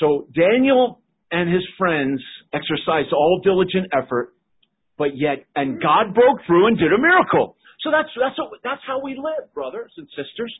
So 0.00 0.28
Daniel 0.34 1.00
and 1.30 1.52
his 1.52 1.64
friends 1.78 2.22
exercised 2.52 3.12
all 3.12 3.40
diligent 3.42 3.90
effort, 3.92 4.34
but 4.98 5.16
yet, 5.16 5.44
and 5.54 5.80
God 5.80 6.14
broke 6.14 6.40
through 6.46 6.68
and 6.68 6.78
did 6.78 6.92
a 6.92 7.00
miracle. 7.00 7.56
So 7.82 7.90
that's, 7.90 8.08
that's, 8.18 8.38
what, 8.38 8.60
that's 8.62 8.80
how 8.86 9.02
we 9.02 9.14
live, 9.14 9.52
brothers 9.54 9.92
and 9.96 10.06
sisters. 10.16 10.52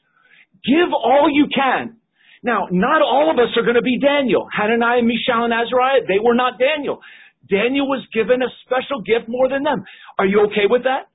Give 0.65 0.93
all 0.93 1.29
you 1.31 1.47
can. 1.55 1.97
Now, 2.43 2.69
not 2.71 3.03
all 3.03 3.31
of 3.31 3.39
us 3.39 3.57
are 3.57 3.63
going 3.63 3.77
to 3.77 3.83
be 3.83 3.99
Daniel. 3.99 4.47
Hananiah, 4.53 5.03
Mishael, 5.03 5.45
and 5.45 5.53
Azariah, 5.53 6.07
they 6.07 6.21
were 6.23 6.35
not 6.35 6.59
Daniel. 6.59 7.01
Daniel 7.49 7.89
was 7.89 8.05
given 8.13 8.43
a 8.43 8.51
special 8.65 9.01
gift 9.03 9.29
more 9.29 9.49
than 9.49 9.63
them. 9.63 9.85
Are 10.19 10.27
you 10.27 10.47
okay 10.47 10.67
with 10.69 10.85
that? 10.85 11.09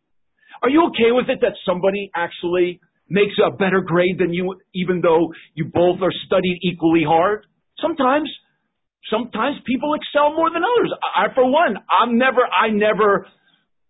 Are 0.64 0.70
you 0.70 0.88
okay 0.92 1.12
with 1.12 1.30
it 1.30 1.40
that 1.42 1.54
somebody 1.66 2.12
actually 2.16 2.80
makes 3.12 3.36
a 3.38 3.52
better 3.52 3.82
grade 3.86 4.18
than 4.18 4.34
you, 4.34 4.56
even 4.74 5.02
though 5.02 5.34
you 5.54 5.66
both 5.66 6.00
are 6.02 6.14
studied 6.26 6.60
equally 6.64 7.04
hard? 7.06 7.46
Sometimes. 7.80 8.30
Sometimes 9.10 9.58
people 9.66 9.94
excel 9.94 10.32
more 10.38 10.50
than 10.50 10.64
others. 10.64 10.94
I, 11.04 11.34
for 11.36 11.44
one, 11.44 11.76
I'm 11.92 12.18
never, 12.18 12.48
I 12.48 12.70
never 12.70 13.28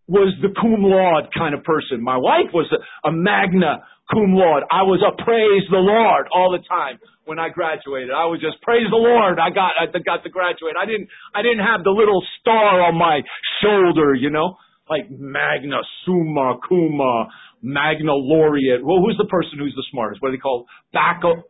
was 0.08 0.34
the 0.42 0.50
cum 0.60 0.84
laude 0.84 1.32
kind 1.32 1.54
of 1.54 1.64
person. 1.64 2.04
My 2.04 2.18
wife 2.18 2.52
was 2.54 2.68
a, 2.68 2.80
a 3.08 3.12
magna 3.12 3.88
cum 4.12 4.36
laude. 4.36 4.64
I 4.72 4.84
was 4.84 5.00
a 5.00 5.16
praise 5.24 5.64
the 5.72 5.80
Lord 5.80 6.28
all 6.34 6.52
the 6.52 6.64
time 6.68 7.00
when 7.24 7.40
I 7.40 7.48
graduated. 7.48 8.12
I 8.12 8.26
was 8.26 8.42
just 8.42 8.62
praise 8.62 8.88
the 8.92 9.00
Lord. 9.00 9.40
I 9.40 9.50
got 9.56 9.72
I 9.80 9.88
got 9.88 10.24
to 10.24 10.30
graduate. 10.30 10.76
I 10.76 10.86
didn't 10.86 11.08
I 11.36 11.42
didn't 11.42 11.64
have 11.64 11.84
the 11.84 11.96
little 11.96 12.20
star 12.40 12.84
on 12.84 13.00
my 13.00 13.22
shoulder, 13.64 14.14
you 14.14 14.30
know, 14.30 14.58
like 14.90 15.08
magna 15.10 15.80
summa 16.04 16.60
cumma 16.68 17.32
magna 17.62 18.14
laureate. 18.14 18.84
Well, 18.84 19.00
who's 19.00 19.18
the 19.18 19.28
person 19.28 19.60
who's 19.60 19.76
the 19.76 19.86
smartest? 19.92 20.22
What 20.22 20.30
do 20.30 20.38
they 20.38 20.42
call 20.42 20.66
backup? 20.94 21.46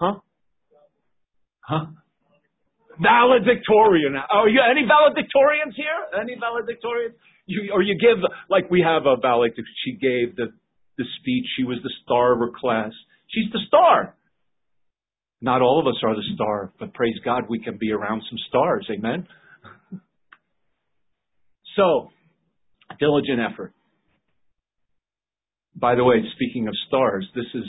Huh? 0.00 0.14
Huh? 1.60 1.86
Valedictorian. 3.00 4.16
Are 4.16 4.48
you 4.48 4.60
any 4.60 4.82
valedictorians 4.82 5.74
here? 5.76 6.20
Any 6.20 6.34
valedictorians? 6.34 7.14
You, 7.46 7.70
or 7.72 7.82
you 7.82 7.98
give 7.98 8.18
like 8.50 8.70
we 8.70 8.80
have 8.80 9.06
a 9.06 9.16
valedictorian. 9.16 9.66
She 9.84 9.92
gave 9.92 10.36
the 10.36 10.52
the 10.98 11.04
speech. 11.20 11.46
She 11.56 11.64
was 11.64 11.78
the 11.82 11.92
star 12.04 12.32
of 12.32 12.40
her 12.40 12.50
class. 12.58 12.92
She's 13.28 13.50
the 13.52 13.60
star. 13.68 14.16
Not 15.40 15.62
all 15.62 15.78
of 15.78 15.86
us 15.86 16.00
are 16.02 16.16
the 16.16 16.22
star, 16.34 16.72
but 16.80 16.92
praise 16.94 17.14
God, 17.24 17.44
we 17.48 17.60
can 17.60 17.78
be 17.78 17.92
around 17.92 18.22
some 18.28 18.38
stars. 18.48 18.88
Amen. 18.90 19.28
so, 21.76 22.10
diligent 22.98 23.38
effort. 23.40 23.72
By 25.80 25.94
the 25.94 26.02
way, 26.02 26.16
speaking 26.34 26.66
of 26.66 26.74
stars, 26.88 27.26
this 27.34 27.44
is 27.54 27.64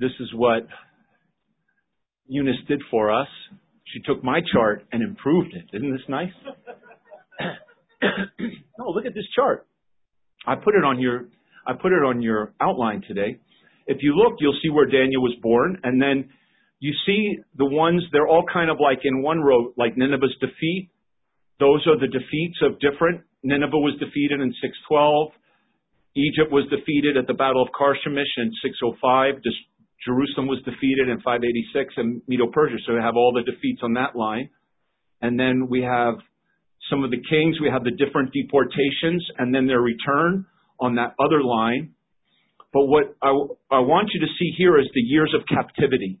this 0.00 0.12
is 0.18 0.32
what 0.34 0.66
Eunice 2.26 2.56
did 2.66 2.80
for 2.90 3.12
us. 3.12 3.28
She 3.92 4.00
took 4.00 4.24
my 4.24 4.40
chart 4.52 4.86
and 4.90 5.02
improved 5.02 5.52
it. 5.54 5.76
Isn't 5.76 5.92
this 5.92 6.08
nice? 6.08 6.32
no, 8.78 8.88
look 8.88 9.04
at 9.04 9.14
this 9.14 9.26
chart. 9.36 9.66
I 10.46 10.54
put 10.54 10.74
it 10.74 10.84
on 10.84 11.00
your 11.00 11.26
I 11.66 11.74
put 11.74 11.92
it 11.92 12.02
on 12.02 12.22
your 12.22 12.54
outline 12.60 13.02
today. 13.06 13.38
If 13.86 13.98
you 14.00 14.14
look, 14.16 14.36
you'll 14.40 14.58
see 14.62 14.70
where 14.70 14.86
Daniel 14.86 15.22
was 15.22 15.36
born, 15.42 15.78
and 15.82 16.00
then 16.00 16.30
you 16.80 16.92
see 17.06 17.36
the 17.56 17.66
ones, 17.66 18.02
they're 18.12 18.26
all 18.26 18.44
kind 18.50 18.70
of 18.70 18.78
like 18.80 19.00
in 19.04 19.22
one 19.22 19.40
row, 19.40 19.72
like 19.76 19.96
Nineveh's 19.96 20.34
defeat. 20.40 20.90
Those 21.60 21.86
are 21.86 21.98
the 21.98 22.08
defeats 22.08 22.58
of 22.62 22.80
different. 22.80 23.20
Nineveh 23.42 23.78
was 23.78 23.98
defeated 24.00 24.40
in 24.40 24.52
612. 24.60 25.32
Egypt 26.16 26.50
was 26.50 26.64
defeated 26.70 27.16
at 27.16 27.26
the 27.26 27.34
Battle 27.34 27.62
of 27.62 27.68
Carchemish 27.74 28.30
in 28.38 28.52
605. 28.62 29.42
Jerusalem 30.04 30.46
was 30.46 30.62
defeated 30.64 31.08
in 31.08 31.18
586 31.24 31.94
and 31.96 32.22
Medo-Persia. 32.28 32.76
So 32.86 32.94
we 32.94 33.00
have 33.00 33.16
all 33.16 33.32
the 33.32 33.42
defeats 33.42 33.80
on 33.82 33.94
that 33.94 34.14
line. 34.14 34.50
And 35.22 35.40
then 35.40 35.68
we 35.68 35.82
have 35.82 36.14
some 36.90 37.02
of 37.02 37.10
the 37.10 37.20
kings. 37.28 37.58
We 37.60 37.70
have 37.70 37.82
the 37.82 37.90
different 37.90 38.32
deportations 38.32 39.24
and 39.38 39.54
then 39.54 39.66
their 39.66 39.80
return 39.80 40.46
on 40.78 40.96
that 40.96 41.14
other 41.18 41.42
line. 41.42 41.94
But 42.72 42.86
what 42.86 43.16
I, 43.22 43.30
I 43.70 43.80
want 43.80 44.10
you 44.12 44.20
to 44.20 44.30
see 44.38 44.52
here 44.58 44.78
is 44.78 44.86
the 44.94 45.00
years 45.00 45.34
of 45.34 45.46
captivity. 45.46 46.18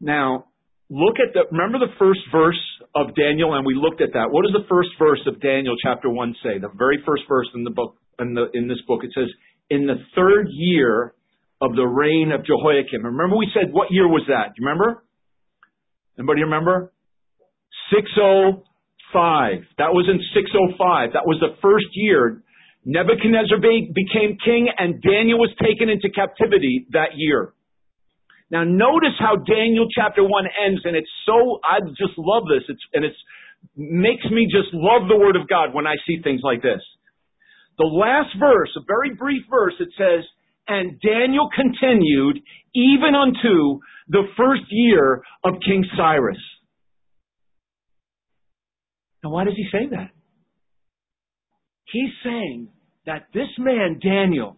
Now, 0.00 0.46
look 0.90 1.16
at 1.22 1.32
the, 1.32 1.46
remember 1.50 1.78
the 1.78 1.94
first 1.98 2.20
verse 2.30 2.60
of 2.94 3.14
Daniel, 3.14 3.54
and 3.54 3.64
we 3.64 3.74
looked 3.74 4.02
at 4.02 4.12
that. 4.12 4.30
What 4.30 4.42
does 4.42 4.52
the 4.52 4.66
first 4.68 4.90
verse 4.98 5.20
of 5.26 5.40
Daniel 5.40 5.74
chapter 5.82 6.10
1 6.10 6.34
say? 6.42 6.58
The 6.58 6.68
very 6.76 6.98
first 7.06 7.22
verse 7.28 7.46
in 7.54 7.64
the 7.64 7.70
book, 7.70 7.96
in, 8.18 8.68
this 8.68 8.80
book, 8.86 9.00
it 9.04 9.10
says, 9.14 9.28
in 9.70 9.86
the 9.86 9.96
third 10.14 10.48
year 10.50 11.14
of 11.60 11.74
the 11.74 11.86
reign 11.86 12.32
of 12.32 12.44
Jehoiakim. 12.44 13.04
Remember 13.04 13.36
we 13.36 13.48
said, 13.54 13.72
what 13.72 13.88
year 13.90 14.06
was 14.06 14.22
that? 14.28 14.54
Do 14.54 14.62
you 14.62 14.68
remember? 14.68 15.04
Anybody 16.18 16.42
remember? 16.42 16.92
605. 17.92 18.62
That 19.78 19.92
was 19.92 20.08
in 20.08 20.20
605. 20.34 21.12
That 21.12 21.26
was 21.26 21.40
the 21.40 21.56
first 21.62 21.88
year. 21.92 22.42
Nebuchadnezzar 22.84 23.58
became 23.58 24.38
king 24.44 24.68
and 24.76 25.02
Daniel 25.02 25.38
was 25.38 25.50
taken 25.60 25.88
into 25.88 26.08
captivity 26.12 26.86
that 26.92 27.16
year. 27.16 27.52
Now 28.50 28.62
notice 28.62 29.16
how 29.18 29.36
Daniel 29.36 29.88
chapter 29.90 30.22
1 30.22 30.30
ends 30.64 30.82
and 30.84 30.94
it's 30.94 31.10
so, 31.26 31.58
I 31.64 31.80
just 31.98 32.14
love 32.16 32.44
this. 32.46 32.62
It's, 32.68 32.84
and 32.94 33.04
it's, 33.04 33.16
makes 33.74 34.24
me 34.30 34.46
just 34.46 34.72
love 34.72 35.08
the 35.08 35.16
word 35.16 35.34
of 35.34 35.48
God 35.48 35.74
when 35.74 35.86
I 35.86 35.96
see 36.06 36.22
things 36.22 36.40
like 36.44 36.62
this. 36.62 36.80
The 37.78 37.84
last 37.84 38.30
verse, 38.38 38.70
a 38.76 38.84
very 38.86 39.14
brief 39.14 39.42
verse, 39.50 39.74
it 39.80 39.88
says, 39.98 40.24
and 40.68 41.00
Daniel 41.00 41.48
continued 41.54 42.40
even 42.74 43.14
unto 43.14 43.80
the 44.08 44.22
first 44.36 44.62
year 44.70 45.22
of 45.44 45.54
King 45.64 45.84
Cyrus. 45.96 46.38
Now 49.22 49.30
why 49.30 49.44
does 49.44 49.54
he 49.56 49.66
say 49.70 49.88
that? 49.90 50.10
He's 51.92 52.10
saying 52.24 52.68
that 53.06 53.26
this 53.32 53.48
man, 53.58 54.00
Daniel, 54.02 54.56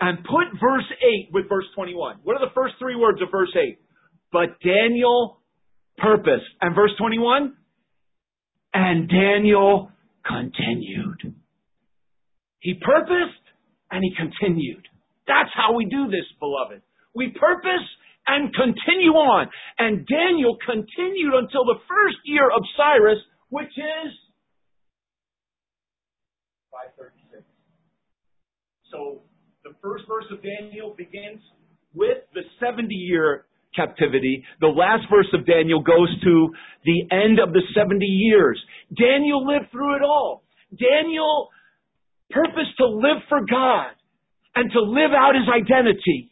and 0.00 0.18
put 0.24 0.60
verse 0.60 0.84
8 1.28 1.32
with 1.32 1.48
verse 1.48 1.66
21. 1.74 2.18
What 2.22 2.34
are 2.34 2.46
the 2.46 2.54
first 2.54 2.74
three 2.78 2.96
words 2.96 3.20
of 3.22 3.28
verse 3.30 3.54
8? 3.54 3.78
But 4.32 4.60
Daniel 4.60 5.40
purposed. 5.96 6.44
And 6.60 6.74
verse 6.74 6.92
21? 6.98 7.54
And 8.74 9.08
Daniel 9.08 9.90
continued. 10.26 11.34
He 12.60 12.74
purposed 12.74 13.44
and 13.90 14.02
he 14.02 14.12
continued. 14.16 14.86
That's 15.26 15.50
how 15.54 15.74
we 15.74 15.84
do 15.84 16.06
this, 16.08 16.26
beloved. 16.40 16.82
We 17.14 17.34
purpose 17.38 17.86
and 18.26 18.54
continue 18.54 19.12
on. 19.12 19.48
And 19.78 20.06
Daniel 20.06 20.56
continued 20.64 21.34
until 21.34 21.64
the 21.64 21.80
first 21.88 22.16
year 22.24 22.48
of 22.48 22.62
Cyrus, 22.76 23.18
which 23.50 23.72
is 23.76 24.10
536. 26.70 27.44
So 28.92 29.22
the 29.64 29.72
first 29.82 30.04
verse 30.08 30.28
of 30.30 30.42
Daniel 30.42 30.94
begins 30.96 31.40
with 31.94 32.24
the 32.34 32.42
70 32.60 32.92
year 32.94 33.44
captivity. 33.74 34.44
The 34.60 34.68
last 34.68 35.04
verse 35.10 35.28
of 35.32 35.46
Daniel 35.46 35.80
goes 35.82 36.08
to 36.24 36.48
the 36.84 37.02
end 37.12 37.38
of 37.38 37.52
the 37.52 37.62
70 37.74 38.04
years. 38.04 38.60
Daniel 38.96 39.46
lived 39.46 39.70
through 39.70 39.96
it 39.96 40.02
all. 40.02 40.42
Daniel 40.76 41.48
purposed 42.30 42.76
to 42.78 42.86
live 42.86 43.22
for 43.28 43.40
God 43.48 43.92
and 44.54 44.70
to 44.72 44.80
live 44.80 45.12
out 45.16 45.34
his 45.34 45.48
identity. 45.48 46.30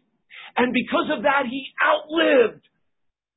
And 0.57 0.73
because 0.73 1.11
of 1.17 1.23
that, 1.25 1.45
he 1.49 1.67
outlived 1.81 2.63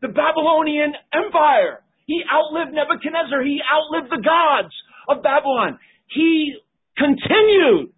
the 0.02 0.08
Babylonian 0.08 0.94
Empire. 1.14 1.84
He 2.06 2.22
outlived 2.26 2.74
Nebuchadnezzar. 2.74 3.44
He 3.44 3.60
outlived 3.62 4.12
the 4.12 4.24
gods 4.24 4.74
of 5.10 5.22
Babylon. 5.24 5.80
He 6.08 6.56
continued 6.98 7.92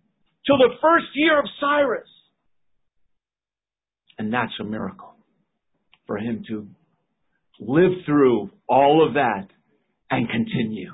till 0.46 0.58
the 0.58 0.76
first 0.82 1.06
year 1.16 1.40
of 1.40 1.46
Cyrus. 1.60 2.10
And 4.18 4.34
that's 4.34 4.54
a 4.60 4.64
miracle 4.64 5.16
for 6.08 6.18
him 6.18 6.44
to 6.50 6.68
live 7.60 7.92
through 8.06 8.50
all 8.68 9.08
of 9.08 9.14
that 9.14 9.48
and 10.10 10.28
continue. 10.30 10.92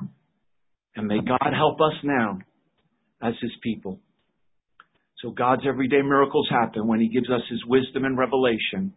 And 0.95 1.07
may 1.07 1.20
God 1.26 1.53
help 1.55 1.80
us 1.82 1.93
now 2.03 2.39
as 3.22 3.34
his 3.41 3.51
people. 3.61 3.99
So 5.22 5.32
God's 5.32 5.63
everyday 5.68 6.01
miracles 6.01 6.47
happen 6.49 6.88
when 6.88 6.99
he 6.99 7.09
gives 7.09 7.30
us 7.30 7.41
his 7.49 7.63
wisdom 7.65 8.05
and 8.05 8.18
revelation 8.18 8.93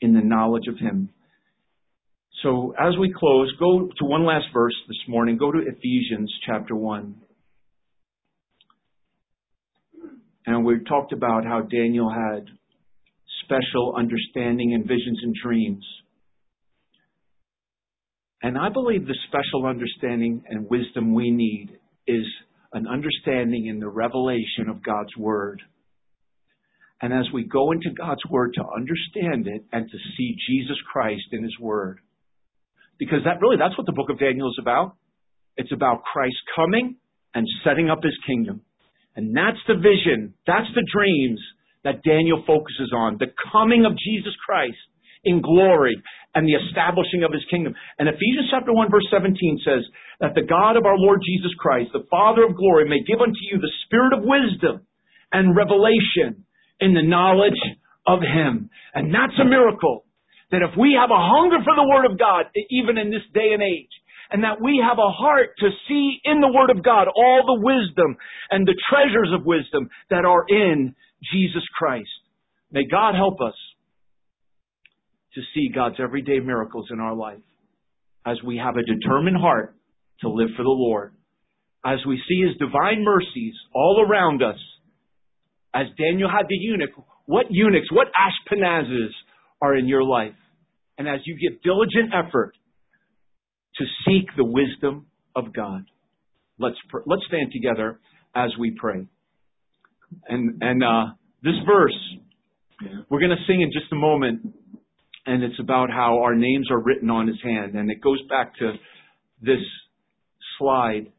in 0.00 0.14
the 0.14 0.20
knowledge 0.20 0.66
of 0.68 0.78
him. 0.78 1.10
So 2.42 2.74
as 2.78 2.94
we 2.98 3.14
close, 3.16 3.52
go 3.58 3.88
to 3.98 4.04
one 4.04 4.26
last 4.26 4.46
verse 4.52 4.74
this 4.88 4.98
morning. 5.08 5.38
Go 5.38 5.52
to 5.52 5.58
Ephesians 5.58 6.32
chapter 6.44 6.74
1. 6.74 7.14
And 10.46 10.64
we 10.64 10.80
talked 10.84 11.12
about 11.12 11.44
how 11.44 11.62
Daniel 11.62 12.10
had 12.10 12.46
special 13.44 13.94
understanding 13.96 14.74
and 14.74 14.82
visions 14.84 15.20
and 15.22 15.34
dreams. 15.42 15.84
And 18.42 18.58
I 18.58 18.68
believe 18.68 19.06
the 19.06 19.16
special 19.28 19.66
understanding 19.66 20.42
and 20.48 20.68
wisdom 20.68 21.14
we 21.14 21.30
need 21.30 21.78
is 22.06 22.26
an 22.74 22.86
understanding 22.86 23.66
in 23.66 23.80
the 23.80 23.88
revelation 23.88 24.68
of 24.68 24.84
God's 24.84 25.16
Word. 25.16 25.62
And 27.02 27.12
as 27.12 27.26
we 27.32 27.44
go 27.44 27.72
into 27.72 27.90
God's 27.96 28.24
Word 28.30 28.54
to 28.54 28.64
understand 28.76 29.46
it 29.46 29.64
and 29.72 29.90
to 29.90 29.98
see 30.16 30.36
Jesus 30.48 30.76
Christ 30.92 31.24
in 31.32 31.42
His 31.42 31.58
Word, 31.60 32.00
because 32.98 33.20
that 33.24 33.40
really, 33.40 33.56
that's 33.58 33.76
what 33.78 33.86
the 33.86 33.92
book 33.92 34.10
of 34.10 34.18
Daniel 34.18 34.48
is 34.48 34.58
about. 34.60 34.96
It's 35.56 35.72
about 35.72 36.02
Christ 36.04 36.36
coming 36.56 36.96
and 37.34 37.46
setting 37.64 37.90
up 37.90 38.00
His 38.02 38.16
kingdom 38.26 38.62
And 39.16 39.36
that's 39.36 39.58
the 39.68 39.74
vision, 39.74 40.34
that's 40.46 40.68
the 40.74 40.86
dreams 40.92 41.40
that 41.84 42.02
Daniel 42.02 42.42
focuses 42.46 42.92
on. 42.96 43.18
The 43.18 43.32
coming 43.52 43.84
of 43.86 43.92
Jesus 43.98 44.32
Christ 44.44 44.78
in 45.24 45.42
glory 45.42 45.96
and 46.34 46.46
the 46.46 46.58
establishing 46.66 47.22
of 47.22 47.32
his 47.32 47.44
kingdom. 47.50 47.74
And 47.98 48.08
Ephesians 48.08 48.50
chapter 48.50 48.72
1 48.72 48.90
verse 48.90 49.06
17 49.10 49.60
says 49.64 49.82
that 50.20 50.34
the 50.34 50.46
God 50.46 50.76
of 50.76 50.84
our 50.84 50.98
Lord 50.98 51.20
Jesus 51.24 51.54
Christ, 51.58 51.90
the 51.92 52.06
Father 52.10 52.44
of 52.44 52.56
glory, 52.56 52.88
may 52.88 53.02
give 53.06 53.20
unto 53.20 53.38
you 53.50 53.58
the 53.58 53.72
spirit 53.86 54.12
of 54.12 54.26
wisdom 54.26 54.86
and 55.32 55.56
revelation 55.56 56.44
in 56.80 56.94
the 56.94 57.02
knowledge 57.06 57.58
of 58.06 58.20
him. 58.20 58.70
And 58.94 59.14
that's 59.14 59.38
a 59.40 59.44
miracle. 59.44 60.04
That 60.50 60.62
if 60.62 60.76
we 60.78 60.98
have 60.98 61.10
a 61.10 61.18
hunger 61.18 61.58
for 61.64 61.74
the 61.74 61.88
Word 61.88 62.10
of 62.10 62.18
God, 62.18 62.46
even 62.70 62.98
in 62.98 63.10
this 63.10 63.26
day 63.32 63.54
and 63.54 63.62
age, 63.62 63.90
and 64.30 64.44
that 64.44 64.60
we 64.62 64.82
have 64.82 64.98
a 64.98 65.10
heart 65.10 65.50
to 65.58 65.68
see 65.88 66.20
in 66.24 66.40
the 66.40 66.52
Word 66.52 66.70
of 66.70 66.82
God 66.84 67.08
all 67.08 67.42
the 67.46 67.62
wisdom 67.62 68.16
and 68.50 68.66
the 68.66 68.78
treasures 68.90 69.30
of 69.34 69.46
wisdom 69.46 69.88
that 70.10 70.24
are 70.24 70.44
in 70.48 70.94
Jesus 71.32 71.62
Christ. 71.76 72.10
May 72.70 72.84
God 72.84 73.14
help 73.14 73.40
us 73.40 73.54
to 75.34 75.40
see 75.54 75.70
God's 75.74 75.96
everyday 75.98 76.40
miracles 76.40 76.86
in 76.90 77.00
our 77.00 77.14
life 77.14 77.40
as 78.26 78.36
we 78.44 78.56
have 78.56 78.76
a 78.76 78.82
determined 78.82 79.36
heart 79.36 79.74
to 80.20 80.28
live 80.28 80.48
for 80.56 80.62
the 80.62 80.68
Lord. 80.68 81.14
As 81.84 81.98
we 82.06 82.20
see 82.28 82.42
His 82.46 82.56
divine 82.58 83.04
mercies 83.04 83.54
all 83.74 84.04
around 84.08 84.42
us, 84.42 84.58
as 85.74 85.86
Daniel 85.98 86.30
had 86.30 86.46
the 86.48 86.56
eunuch, 86.56 86.90
what 87.26 87.46
eunuchs, 87.50 87.88
what 87.90 88.08
Ashpenazes 88.08 89.10
are 89.60 89.76
in 89.76 89.88
your 89.88 90.02
life? 90.02 90.34
And 90.96 91.08
as 91.08 91.20
you 91.24 91.36
give 91.36 91.60
diligent 91.62 92.14
effort 92.14 92.54
to 93.76 93.84
seek 94.06 94.28
the 94.36 94.44
wisdom 94.44 95.06
of 95.34 95.52
God. 95.52 95.84
Let's 96.58 96.76
pr- 96.88 97.02
let's 97.06 97.22
stand 97.26 97.50
together 97.52 97.98
as 98.34 98.50
we 98.58 98.76
pray. 98.78 99.06
And 100.28 100.62
and 100.62 100.84
uh, 100.84 101.14
this 101.42 101.54
verse 101.66 101.98
we're 103.08 103.20
going 103.20 103.30
to 103.30 103.44
sing 103.46 103.62
in 103.62 103.70
just 103.72 103.90
a 103.92 103.96
moment, 103.96 104.54
and 105.26 105.42
it's 105.42 105.58
about 105.60 105.90
how 105.90 106.22
our 106.22 106.34
names 106.34 106.68
are 106.70 106.82
written 106.82 107.10
on 107.10 107.26
His 107.26 107.40
hand, 107.42 107.74
and 107.74 107.90
it 107.90 108.00
goes 108.02 108.20
back 108.28 108.56
to 108.58 108.72
this 109.40 109.60
slide 110.58 111.12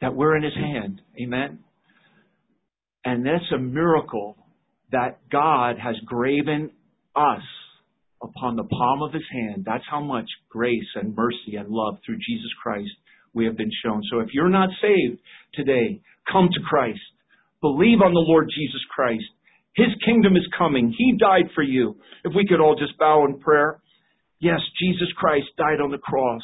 that 0.00 0.14
we're 0.14 0.36
in 0.36 0.42
His 0.42 0.54
hand. 0.54 1.00
Amen. 1.20 1.60
And 3.04 3.26
that's 3.26 3.50
a 3.54 3.58
miracle 3.58 4.36
that 4.92 5.18
God 5.30 5.76
has 5.82 5.96
graven 6.06 6.70
us 7.16 7.42
upon 8.22 8.56
the 8.56 8.64
palm 8.64 9.02
of 9.02 9.12
his 9.12 9.26
hand. 9.32 9.64
That's 9.66 9.84
how 9.90 10.00
much 10.00 10.28
grace 10.48 10.86
and 10.94 11.16
mercy 11.16 11.56
and 11.58 11.68
love 11.68 11.96
through 12.04 12.18
Jesus 12.18 12.50
Christ 12.62 12.90
we 13.34 13.44
have 13.46 13.56
been 13.56 13.70
shown. 13.84 14.02
So 14.10 14.20
if 14.20 14.28
you're 14.32 14.50
not 14.50 14.68
saved 14.80 15.18
today, 15.54 16.00
come 16.30 16.48
to 16.52 16.60
Christ. 16.68 17.00
Believe 17.60 18.00
on 18.04 18.12
the 18.12 18.26
Lord 18.28 18.48
Jesus 18.54 18.80
Christ. 18.94 19.24
His 19.74 19.88
kingdom 20.04 20.36
is 20.36 20.46
coming. 20.56 20.94
He 20.96 21.16
died 21.18 21.50
for 21.54 21.62
you. 21.62 21.96
If 22.24 22.32
we 22.36 22.46
could 22.46 22.60
all 22.60 22.76
just 22.76 22.98
bow 22.98 23.24
in 23.26 23.38
prayer. 23.40 23.80
Yes, 24.40 24.60
Jesus 24.80 25.08
Christ 25.16 25.46
died 25.56 25.80
on 25.80 25.90
the 25.90 25.98
cross 25.98 26.42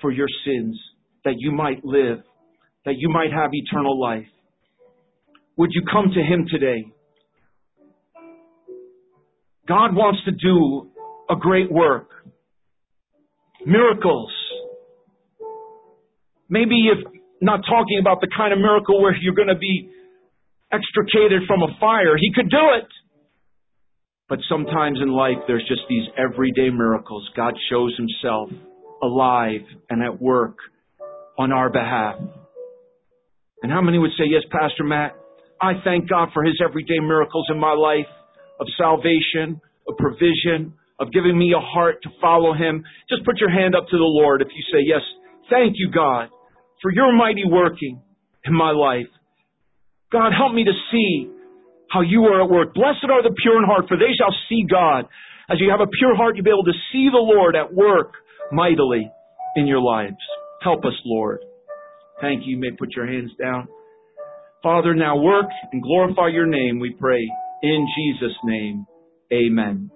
for 0.00 0.12
your 0.12 0.28
sins, 0.44 0.78
that 1.24 1.34
you 1.38 1.50
might 1.50 1.84
live, 1.84 2.18
that 2.84 2.94
you 2.98 3.08
might 3.08 3.32
have 3.32 3.50
eternal 3.52 4.00
life. 4.00 4.26
Would 5.56 5.70
you 5.72 5.82
come 5.90 6.10
to 6.14 6.20
Him 6.20 6.46
today? 6.50 6.84
God 9.66 9.94
wants 9.94 10.20
to 10.24 10.32
do 10.32 10.90
a 11.30 11.36
great 11.36 11.70
work. 11.70 12.08
Miracles. 13.64 14.32
Maybe 16.48 16.88
if 16.92 16.98
not 17.40 17.60
talking 17.68 17.98
about 18.00 18.20
the 18.20 18.28
kind 18.36 18.52
of 18.52 18.58
miracle 18.58 19.00
where 19.00 19.14
you're 19.16 19.34
going 19.34 19.48
to 19.48 19.58
be 19.58 19.90
extricated 20.72 21.42
from 21.46 21.62
a 21.62 21.76
fire, 21.78 22.16
he 22.16 22.32
could 22.34 22.50
do 22.50 22.66
it. 22.78 22.88
But 24.28 24.38
sometimes 24.48 24.98
in 25.02 25.10
life, 25.10 25.36
there's 25.46 25.66
just 25.68 25.82
these 25.88 26.08
everyday 26.16 26.70
miracles. 26.70 27.28
God 27.36 27.54
shows 27.70 27.94
himself 27.96 28.48
alive 29.02 29.60
and 29.90 30.02
at 30.02 30.22
work 30.22 30.56
on 31.38 31.52
our 31.52 31.70
behalf. 31.70 32.16
And 33.62 33.70
how 33.70 33.82
many 33.82 33.98
would 33.98 34.12
say, 34.18 34.24
Yes, 34.26 34.42
Pastor 34.50 34.84
Matt, 34.84 35.14
I 35.60 35.74
thank 35.84 36.08
God 36.08 36.30
for 36.32 36.44
his 36.44 36.60
everyday 36.64 36.98
miracles 37.00 37.46
in 37.50 37.58
my 37.58 37.72
life 37.72 38.10
of 38.58 38.66
salvation, 38.78 39.60
of 39.86 39.96
provision, 39.98 40.74
of 40.98 41.12
giving 41.12 41.38
me 41.38 41.52
a 41.56 41.60
heart 41.60 41.96
to 42.04 42.08
follow 42.20 42.54
him. 42.54 42.84
Just 43.08 43.24
put 43.24 43.38
your 43.38 43.50
hand 43.50 43.74
up 43.74 43.84
to 43.90 43.96
the 43.96 44.02
Lord 44.02 44.40
if 44.40 44.48
you 44.48 44.62
say, 44.72 44.82
Yes, 44.84 45.02
thank 45.50 45.74
you, 45.76 45.90
God, 45.90 46.28
for 46.80 46.90
your 46.90 47.14
mighty 47.14 47.44
working 47.46 48.00
in 48.44 48.54
my 48.54 48.70
life. 48.70 49.10
God, 50.12 50.32
help 50.36 50.52
me 50.52 50.64
to 50.64 50.72
see 50.92 51.30
how 51.90 52.02
you 52.02 52.24
are 52.24 52.42
at 52.44 52.50
work. 52.50 52.74
Blessed 52.74 53.08
are 53.10 53.22
the 53.22 53.34
pure 53.42 53.58
in 53.58 53.64
heart, 53.64 53.86
for 53.88 53.96
they 53.96 54.12
shall 54.16 54.34
see 54.48 54.64
God. 54.68 55.06
As 55.50 55.58
you 55.58 55.70
have 55.70 55.80
a 55.80 55.90
pure 55.98 56.14
heart, 56.14 56.36
you'll 56.36 56.44
be 56.44 56.50
able 56.50 56.64
to 56.64 56.78
see 56.92 57.08
the 57.10 57.18
Lord 57.18 57.56
at 57.56 57.72
work 57.74 58.12
mightily 58.52 59.10
in 59.56 59.66
your 59.66 59.80
lives. 59.80 60.16
Help 60.62 60.84
us, 60.84 60.94
Lord. 61.04 61.40
Thank 62.20 62.46
you. 62.46 62.56
You 62.56 62.60
may 62.60 62.70
put 62.78 62.94
your 62.94 63.06
hands 63.06 63.30
down. 63.40 63.68
Father, 64.62 64.94
now 64.94 65.16
work 65.18 65.46
and 65.72 65.82
glorify 65.82 66.28
your 66.28 66.46
name, 66.46 66.78
we 66.78 66.94
pray. 66.98 67.20
In 67.62 67.86
Jesus' 67.96 68.36
name, 68.44 68.86
amen. 69.32 69.90